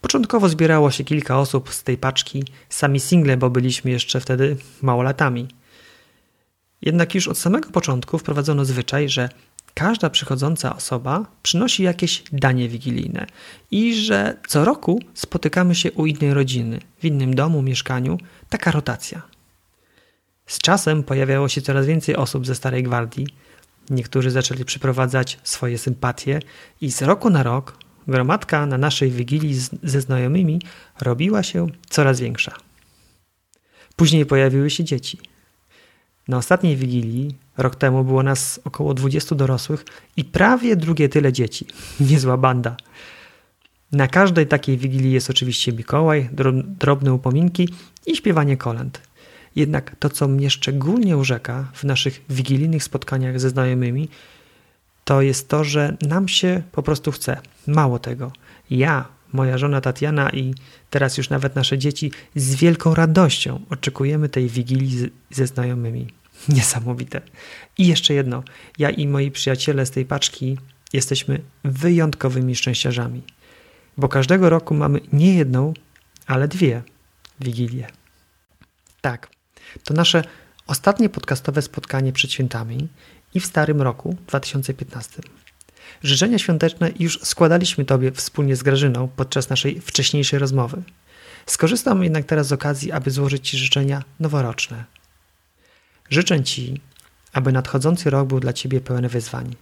Początkowo 0.00 0.48
zbierało 0.48 0.90
się 0.90 1.04
kilka 1.04 1.38
osób 1.38 1.74
z 1.74 1.82
tej 1.82 1.98
paczki, 1.98 2.44
sami 2.68 3.00
single, 3.00 3.36
bo 3.36 3.50
byliśmy 3.50 3.90
jeszcze 3.90 4.20
wtedy 4.20 4.56
małolatami. 4.82 5.48
Jednak 6.82 7.14
już 7.14 7.28
od 7.28 7.38
samego 7.38 7.70
początku 7.70 8.18
wprowadzono 8.18 8.64
zwyczaj, 8.64 9.08
że 9.08 9.28
każda 9.78 10.10
przychodząca 10.10 10.76
osoba 10.76 11.26
przynosi 11.42 11.82
jakieś 11.82 12.22
danie 12.32 12.68
wigilijne 12.68 13.26
i 13.70 13.94
że 13.94 14.36
co 14.48 14.64
roku 14.64 15.00
spotykamy 15.14 15.74
się 15.74 15.92
u 15.92 16.06
innej 16.06 16.34
rodziny, 16.34 16.80
w 17.00 17.04
innym 17.04 17.34
domu, 17.34 17.62
mieszkaniu, 17.62 18.18
taka 18.48 18.70
rotacja. 18.70 19.22
Z 20.46 20.58
czasem 20.58 21.02
pojawiało 21.02 21.48
się 21.48 21.62
coraz 21.62 21.86
więcej 21.86 22.16
osób 22.16 22.46
ze 22.46 22.54
Starej 22.54 22.82
Gwardii. 22.82 23.26
Niektórzy 23.90 24.30
zaczęli 24.30 24.64
przyprowadzać 24.64 25.38
swoje 25.42 25.78
sympatie 25.78 26.40
i 26.80 26.90
z 26.92 27.02
roku 27.02 27.30
na 27.30 27.42
rok 27.42 27.78
gromadka 28.08 28.66
na 28.66 28.78
naszej 28.78 29.10
wigilii 29.10 29.54
ze 29.82 30.00
znajomymi 30.00 30.62
robiła 31.00 31.42
się 31.42 31.66
coraz 31.90 32.20
większa. 32.20 32.52
Później 33.96 34.26
pojawiły 34.26 34.70
się 34.70 34.84
dzieci. 34.84 35.18
Na 36.28 36.36
ostatniej 36.36 36.76
wigilii, 36.76 37.34
rok 37.56 37.76
temu, 37.76 38.04
było 38.04 38.22
nas 38.22 38.60
około 38.64 38.94
20 38.94 39.34
dorosłych 39.34 39.84
i 40.16 40.24
prawie 40.24 40.76
drugie 40.76 41.08
tyle 41.08 41.32
dzieci. 41.32 41.66
Niezła 42.10 42.36
banda. 42.36 42.76
Na 43.92 44.08
każdej 44.08 44.46
takiej 44.46 44.78
wigilii 44.78 45.12
jest 45.12 45.30
oczywiście 45.30 45.72
Mikołaj, 45.72 46.28
drobne 46.64 47.14
upominki 47.14 47.68
i 48.06 48.16
śpiewanie 48.16 48.56
kolęd. 48.56 49.00
Jednak 49.56 49.96
to, 49.98 50.10
co 50.10 50.28
mnie 50.28 50.50
szczególnie 50.50 51.16
urzeka 51.16 51.70
w 51.74 51.84
naszych 51.84 52.24
wigilijnych 52.30 52.84
spotkaniach 52.84 53.40
ze 53.40 53.50
znajomymi, 53.50 54.08
to 55.04 55.22
jest 55.22 55.48
to, 55.48 55.64
że 55.64 55.96
nam 56.02 56.28
się 56.28 56.62
po 56.72 56.82
prostu 56.82 57.12
chce. 57.12 57.40
Mało 57.66 57.98
tego. 57.98 58.32
Ja, 58.70 59.08
moja 59.32 59.58
żona 59.58 59.80
Tatiana 59.80 60.30
i 60.30 60.54
teraz 60.90 61.18
już 61.18 61.30
nawet 61.30 61.54
nasze 61.56 61.78
dzieci 61.78 62.12
z 62.34 62.54
wielką 62.54 62.94
radością 62.94 63.60
oczekujemy 63.70 64.28
tej 64.28 64.48
wigilii 64.48 65.10
ze 65.30 65.46
znajomymi. 65.46 66.06
Niesamowite. 66.48 67.20
I 67.78 67.86
jeszcze 67.86 68.14
jedno. 68.14 68.42
Ja 68.78 68.90
i 68.90 69.06
moi 69.06 69.30
przyjaciele 69.30 69.86
z 69.86 69.90
tej 69.90 70.04
paczki 70.04 70.58
jesteśmy 70.92 71.40
wyjątkowymi 71.64 72.56
szczęściarzami, 72.56 73.22
bo 73.96 74.08
każdego 74.08 74.50
roku 74.50 74.74
mamy 74.74 75.00
nie 75.12 75.34
jedną, 75.34 75.74
ale 76.26 76.48
dwie 76.48 76.82
wigilie. 77.40 77.86
Tak, 79.00 79.28
to 79.84 79.94
nasze 79.94 80.24
ostatnie 80.66 81.08
podcastowe 81.08 81.62
spotkanie 81.62 82.12
przed 82.12 82.32
świętami 82.32 82.88
i 83.34 83.40
w 83.40 83.46
starym 83.46 83.82
roku 83.82 84.16
2015. 84.26 85.22
Życzenia 86.02 86.38
świąteczne 86.38 86.92
już 86.98 87.20
składaliśmy 87.20 87.84
Tobie 87.84 88.12
wspólnie 88.12 88.56
z 88.56 88.62
Grażyną 88.62 89.08
podczas 89.16 89.48
naszej 89.50 89.80
wcześniejszej 89.80 90.38
rozmowy. 90.38 90.82
Skorzystam 91.46 92.04
jednak 92.04 92.24
teraz 92.24 92.46
z 92.46 92.52
okazji, 92.52 92.92
aby 92.92 93.10
złożyć 93.10 93.48
Ci 93.48 93.58
życzenia 93.58 94.02
noworoczne. 94.20 94.84
Życzę 96.10 96.42
Ci, 96.42 96.80
aby 97.32 97.52
nadchodzący 97.52 98.10
rok 98.10 98.28
był 98.28 98.40
dla 98.40 98.52
Ciebie 98.52 98.80
pełen 98.80 99.08
wyzwań. 99.08 99.56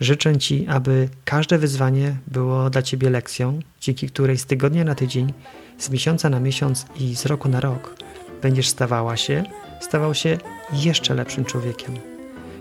Życzę 0.00 0.38
Ci, 0.38 0.66
aby 0.68 1.08
każde 1.24 1.58
wyzwanie 1.58 2.16
było 2.26 2.70
dla 2.70 2.82
Ciebie 2.82 3.10
lekcją, 3.10 3.60
dzięki 3.80 4.08
której 4.08 4.38
z 4.38 4.46
tygodnia 4.46 4.84
na 4.84 4.94
tydzień, 4.94 5.32
z 5.78 5.90
miesiąca 5.90 6.30
na 6.30 6.40
miesiąc 6.40 6.86
i 6.96 7.16
z 7.16 7.26
roku 7.26 7.48
na 7.48 7.60
rok 7.60 7.96
będziesz 8.42 8.68
stawała 8.68 9.16
się, 9.16 9.44
stawał 9.80 10.14
się 10.14 10.38
jeszcze 10.72 11.14
lepszym 11.14 11.44
człowiekiem. 11.44 11.98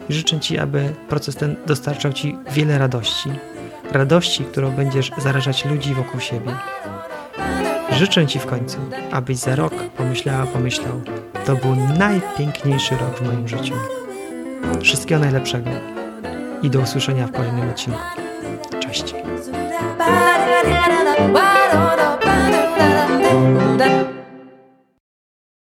Życzę 0.09 0.39
Ci, 0.39 0.57
aby 0.57 0.93
proces 1.09 1.35
ten 1.35 1.55
dostarczał 1.65 2.13
Ci 2.13 2.37
wiele 2.51 2.77
radości. 2.77 3.29
Radości, 3.91 4.43
którą 4.43 4.71
będziesz 4.71 5.11
zarażać 5.17 5.65
ludzi 5.65 5.93
wokół 5.93 6.19
siebie. 6.19 6.55
Życzę 7.91 8.27
Ci 8.27 8.39
w 8.39 8.45
końcu, 8.45 8.77
abyś 9.11 9.37
za 9.37 9.55
rok 9.55 9.73
pomyślała, 9.97 10.45
pomyślał, 10.45 11.01
to 11.45 11.55
był 11.55 11.75
najpiękniejszy 11.75 12.95
rok 12.95 13.17
w 13.17 13.21
moim 13.21 13.47
życiu. 13.47 13.73
Wszystkiego 14.81 15.21
najlepszego 15.21 15.69
i 16.61 16.69
do 16.69 16.79
usłyszenia 16.79 17.27
w 17.27 17.31
kolejnym 17.31 17.69
odcinku. 17.69 17.99
Cześć. 18.79 19.15